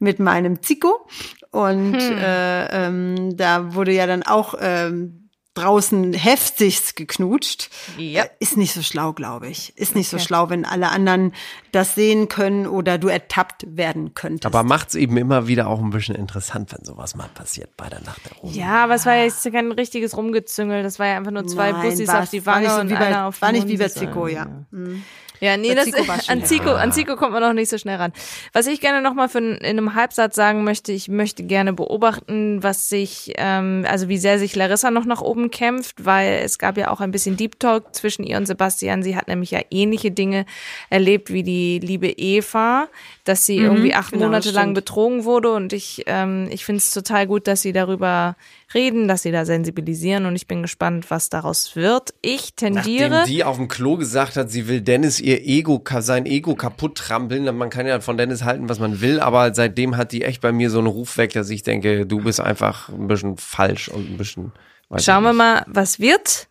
mit 0.00 0.18
meinem 0.18 0.60
Zico. 0.60 1.06
Und 1.52 2.00
Hm. 2.02 2.18
äh, 2.18 2.86
ähm, 2.86 3.36
da 3.36 3.74
wurde 3.76 3.92
ja 3.92 4.08
dann 4.08 4.24
auch 4.24 4.56
ähm, 4.60 5.23
draußen 5.54 6.12
heftigst 6.14 6.96
geknutscht. 6.96 7.70
Ja. 7.96 8.24
Äh, 8.24 8.28
Ist 8.40 8.56
nicht 8.56 8.74
so 8.74 8.82
schlau, 8.82 9.12
glaube 9.12 9.48
ich. 9.48 9.76
Ist 9.78 9.94
nicht 9.94 10.08
so 10.08 10.16
Okay. 10.16 10.26
schlau, 10.26 10.50
wenn 10.50 10.64
alle 10.64 10.88
anderen 10.90 11.32
das 11.72 11.94
sehen 11.94 12.28
können 12.28 12.66
oder 12.66 12.98
du 12.98 13.08
ertappt 13.08 13.64
werden 13.68 14.14
könntest. 14.14 14.46
Aber 14.46 14.62
macht's 14.64 14.94
eben 14.94 15.16
immer 15.16 15.46
wieder 15.48 15.68
auch 15.68 15.80
ein 15.80 15.90
bisschen 15.90 16.16
interessant, 16.16 16.72
wenn 16.76 16.84
sowas 16.84 17.14
mal 17.16 17.28
passiert 17.34 17.76
bei 17.76 17.88
der 17.88 18.00
Nacht 18.02 18.20
der 18.28 18.36
Rosen. 18.38 18.58
Ja, 18.58 18.84
aber 18.84 18.94
es 18.94 19.06
war 19.06 19.14
ja 19.14 19.24
jetzt 19.24 19.42
kein 19.50 19.70
richtiges 19.72 20.16
Rumgezüngel. 20.16 20.82
Das 20.82 20.98
war 20.98 21.06
ja 21.06 21.16
einfach 21.16 21.30
nur 21.32 21.46
zwei 21.46 21.72
Nein, 21.72 21.82
Bussis 21.90 22.08
auf 22.08 22.30
die 22.30 22.44
war 22.44 22.54
Wange 22.56 22.64
nicht 22.66 22.74
so 22.74 22.80
und 22.80 22.88
wie 22.90 22.94
bei- 22.94 23.06
einer 23.06 23.26
auf 23.26 23.40
war 23.40 23.52
den 23.52 23.62
nicht 23.64 23.68
wie 23.72 23.76
bei. 23.76 23.88
Zico, 23.88 24.26
ja. 24.26 24.46
Mhm. 24.70 25.04
Ja, 25.44 25.58
nee, 25.58 25.74
das, 25.74 25.90
schon 25.94 26.08
an, 26.28 26.44
Zico, 26.44 26.70
an 26.72 26.90
Zico 26.90 27.16
kommt 27.16 27.32
man 27.32 27.42
noch 27.42 27.52
nicht 27.52 27.68
so 27.68 27.76
schnell 27.76 27.96
ran. 27.96 28.14
Was 28.54 28.66
ich 28.66 28.80
gerne 28.80 29.02
noch 29.02 29.12
mal 29.12 29.28
für, 29.28 29.40
in 29.40 29.62
einem 29.62 29.94
Halbsatz 29.94 30.34
sagen 30.36 30.64
möchte, 30.64 30.90
ich 30.90 31.08
möchte 31.08 31.42
gerne 31.42 31.74
beobachten, 31.74 32.62
was 32.62 32.88
sich, 32.88 33.34
ähm, 33.36 33.84
also 33.86 34.08
wie 34.08 34.16
sehr 34.16 34.38
sich 34.38 34.56
Larissa 34.56 34.90
noch 34.90 35.04
nach 35.04 35.20
oben 35.20 35.50
kämpft, 35.50 36.06
weil 36.06 36.40
es 36.42 36.58
gab 36.58 36.78
ja 36.78 36.90
auch 36.90 37.00
ein 37.00 37.10
bisschen 37.10 37.36
Deep 37.36 37.60
Talk 37.60 37.94
zwischen 37.94 38.24
ihr 38.24 38.38
und 38.38 38.46
Sebastian. 38.46 39.02
Sie 39.02 39.16
hat 39.16 39.28
nämlich 39.28 39.50
ja 39.50 39.60
ähnliche 39.70 40.10
Dinge 40.10 40.46
erlebt 40.88 41.30
wie 41.30 41.42
die 41.42 41.78
liebe 41.78 42.08
Eva, 42.08 42.88
dass 43.24 43.44
sie 43.44 43.58
Mhm, 43.58 43.64
irgendwie 43.66 43.94
acht 43.94 44.12
genau, 44.12 44.24
Monate 44.24 44.50
lang 44.50 44.72
betrogen 44.72 45.24
wurde 45.24 45.52
und 45.52 45.74
ich, 45.74 46.04
ähm, 46.06 46.48
ich 46.50 46.64
finde 46.64 46.78
es 46.78 46.90
total 46.90 47.26
gut, 47.26 47.46
dass 47.46 47.60
sie 47.60 47.72
darüber 47.74 48.36
reden, 48.72 49.08
dass 49.08 49.22
sie 49.22 49.32
da 49.32 49.44
sensibilisieren 49.44 50.26
und 50.26 50.36
ich 50.36 50.46
bin 50.46 50.62
gespannt, 50.62 51.10
was 51.10 51.28
daraus 51.28 51.76
wird. 51.76 52.14
Ich 52.22 52.54
tendiere. 52.54 53.10
Nachdem 53.10 53.34
die 53.34 53.44
auf 53.44 53.56
dem 53.56 53.68
Klo 53.68 53.96
gesagt 53.96 54.36
hat, 54.36 54.50
sie 54.50 54.68
will 54.68 54.80
Dennis 54.80 55.20
ihr 55.20 55.44
Ego, 55.44 55.82
sein 56.00 56.26
Ego 56.26 56.54
kaputt 56.54 56.96
trampeln. 56.96 57.44
Man 57.56 57.70
kann 57.70 57.86
ja 57.86 58.00
von 58.00 58.16
Dennis 58.16 58.44
halten, 58.44 58.68
was 58.68 58.78
man 58.78 59.00
will, 59.00 59.20
aber 59.20 59.54
seitdem 59.54 59.96
hat 59.96 60.12
die 60.12 60.22
echt 60.22 60.40
bei 60.40 60.52
mir 60.52 60.70
so 60.70 60.78
einen 60.78 60.86
Ruf 60.86 61.16
weg, 61.18 61.32
dass 61.32 61.50
ich 61.50 61.62
denke, 61.62 62.06
du 62.06 62.22
bist 62.22 62.40
einfach 62.40 62.88
ein 62.88 63.08
bisschen 63.08 63.36
falsch 63.36 63.88
und 63.88 64.10
ein 64.10 64.16
bisschen. 64.16 64.52
Schauen 64.96 65.24
wir 65.24 65.32
mal, 65.32 65.64
was 65.66 65.98
wird. 65.98 66.48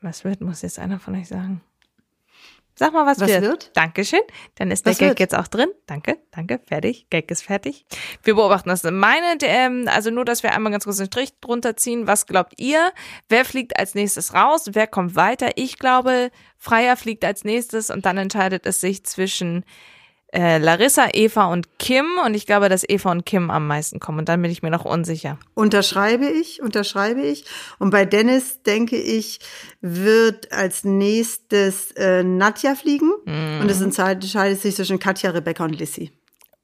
Was 0.00 0.24
wird, 0.24 0.40
muss 0.40 0.62
jetzt 0.62 0.78
einer 0.78 0.98
von 0.98 1.14
euch 1.14 1.28
sagen. 1.28 1.60
Sag 2.78 2.92
mal, 2.92 3.06
was, 3.06 3.18
Was 3.20 3.28
wird. 3.28 3.42
wird? 3.42 3.70
Dankeschön. 3.74 4.20
Dann 4.56 4.70
ist 4.70 4.84
der 4.84 4.92
Was 4.92 4.98
Gag 4.98 5.08
wird? 5.08 5.20
jetzt 5.20 5.34
auch 5.34 5.48
drin. 5.48 5.70
Danke, 5.86 6.18
danke, 6.30 6.60
fertig. 6.66 7.06
Gag 7.08 7.30
ist 7.30 7.42
fertig. 7.42 7.86
Wir 8.22 8.34
beobachten 8.34 8.68
das. 8.68 8.82
Meine, 8.82 9.38
ähm, 9.42 9.88
also 9.90 10.10
nur, 10.10 10.26
dass 10.26 10.42
wir 10.42 10.52
einmal 10.52 10.72
ganz 10.72 10.84
kurz 10.84 10.98
einen 10.98 11.06
Strich 11.06 11.30
drunter 11.40 11.76
ziehen. 11.76 12.06
Was 12.06 12.26
glaubt 12.26 12.52
ihr? 12.58 12.92
Wer 13.30 13.46
fliegt 13.46 13.78
als 13.78 13.94
nächstes 13.94 14.34
raus? 14.34 14.66
Wer 14.72 14.86
kommt 14.86 15.16
weiter? 15.16 15.52
Ich 15.56 15.78
glaube, 15.78 16.30
Freier 16.58 16.96
fliegt 16.98 17.24
als 17.24 17.44
nächstes 17.44 17.88
und 17.88 18.04
dann 18.04 18.18
entscheidet 18.18 18.66
es 18.66 18.80
sich 18.82 19.04
zwischen 19.04 19.64
äh, 20.36 20.58
Larissa, 20.58 21.08
Eva 21.14 21.46
und 21.46 21.78
Kim. 21.78 22.04
Und 22.24 22.34
ich 22.34 22.46
glaube, 22.46 22.68
dass 22.68 22.86
Eva 22.86 23.10
und 23.10 23.24
Kim 23.24 23.50
am 23.50 23.66
meisten 23.66 24.00
kommen. 24.00 24.18
Und 24.18 24.28
dann 24.28 24.42
bin 24.42 24.50
ich 24.50 24.62
mir 24.62 24.70
noch 24.70 24.84
unsicher. 24.84 25.38
Unterschreibe 25.54 26.26
ich, 26.26 26.60
unterschreibe 26.60 27.22
ich. 27.22 27.44
Und 27.78 27.90
bei 27.90 28.04
Dennis, 28.04 28.62
denke 28.62 28.96
ich, 28.96 29.40
wird 29.80 30.52
als 30.52 30.84
nächstes 30.84 31.92
äh, 31.92 32.22
Nadja 32.22 32.74
fliegen. 32.74 33.10
Mhm. 33.24 33.60
Und 33.62 33.70
es 33.70 33.80
entscheidet 33.80 34.24
entscheidet 34.24 34.60
sich 34.60 34.76
zwischen 34.76 34.98
Katja, 34.98 35.30
Rebecca 35.30 35.64
und 35.64 35.78
Lissy. 35.78 36.12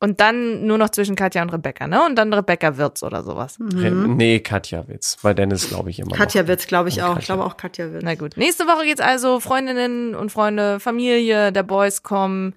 Und 0.02 0.18
dann 0.20 0.66
nur 0.66 0.78
noch 0.78 0.88
zwischen 0.88 1.14
Katja 1.14 1.42
und 1.42 1.50
Rebecca, 1.50 1.86
ne? 1.86 2.04
Und 2.04 2.16
dann 2.16 2.32
Rebecca 2.34 2.76
Wirtz 2.76 3.04
oder 3.04 3.22
sowas. 3.22 3.56
Re- 3.60 3.90
Nee, 3.92 4.40
Katja 4.40 4.88
Witz. 4.88 5.16
Bei 5.22 5.32
Dennis 5.32 5.68
glaube 5.68 5.90
ich 5.90 6.00
immer. 6.00 6.08
Mhm. 6.12 6.18
Katja 6.18 6.42
noch. 6.42 6.48
wird's, 6.48 6.66
glaube 6.66 6.88
ich, 6.88 6.98
Und 6.98 7.04
auch. 7.04 7.18
Ich 7.20 7.26
glaube 7.26 7.44
auch 7.44 7.56
Katja 7.56 7.92
wird's. 7.92 8.04
Na 8.04 8.16
gut. 8.16 8.36
Nächste 8.36 8.64
Woche 8.66 8.84
geht's 8.84 9.00
also 9.00 9.38
Freundinnen 9.38 10.16
und 10.16 10.32
Freunde, 10.32 10.80
Familie, 10.80 11.52
der 11.52 11.62
Boys 11.62 12.02
kommen. 12.02 12.54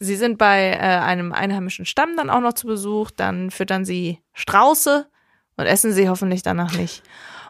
Sie 0.00 0.16
sind 0.16 0.36
bei 0.36 0.68
äh, 0.72 0.76
einem 0.76 1.32
einheimischen 1.32 1.86
Stamm 1.86 2.10
dann 2.14 2.28
auch 2.28 2.40
noch 2.40 2.52
zu 2.52 2.66
Besuch. 2.66 3.10
Dann 3.10 3.50
füttern 3.50 3.86
sie 3.86 4.18
Strauße 4.34 5.06
und 5.56 5.64
essen 5.64 5.92
sie 5.92 6.10
hoffentlich 6.10 6.42
danach 6.42 6.76
nicht. 6.76 7.02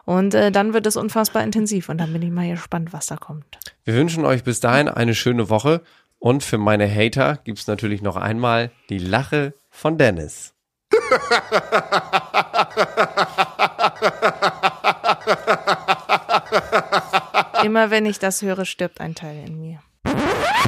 Und 0.05 0.33
äh, 0.35 0.51
dann 0.51 0.73
wird 0.73 0.87
es 0.87 0.95
unfassbar 0.95 1.43
intensiv. 1.43 1.89
Und 1.89 1.97
dann 1.97 2.13
bin 2.13 2.21
ich 2.21 2.31
mal 2.31 2.49
gespannt, 2.49 2.93
was 2.93 3.07
da 3.07 3.17
kommt. 3.17 3.43
Wir 3.83 3.93
wünschen 3.95 4.23
euch 4.23 4.43
bis 4.45 4.61
dahin 4.61 4.87
eine 4.87 5.15
schöne 5.15 5.49
Woche. 5.49 5.81
Und 6.23 6.41
für 6.41 6.57
meine 6.57 6.89
Hater 6.89 7.37
gibt's 7.43 7.67
natürlich 7.67 8.01
noch 8.01 8.15
einmal 8.15 8.71
die 8.89 8.97
Lache 8.97 9.55
von 9.69 9.97
Dennis. 9.97 10.53
Immer 17.61 17.91
wenn 17.91 18.05
ich 18.05 18.19
das 18.19 18.41
höre, 18.41 18.63
stirbt 18.63 19.01
ein 19.01 19.15
Teil 19.15 19.43
in 19.45 19.59
mir. 19.59 19.82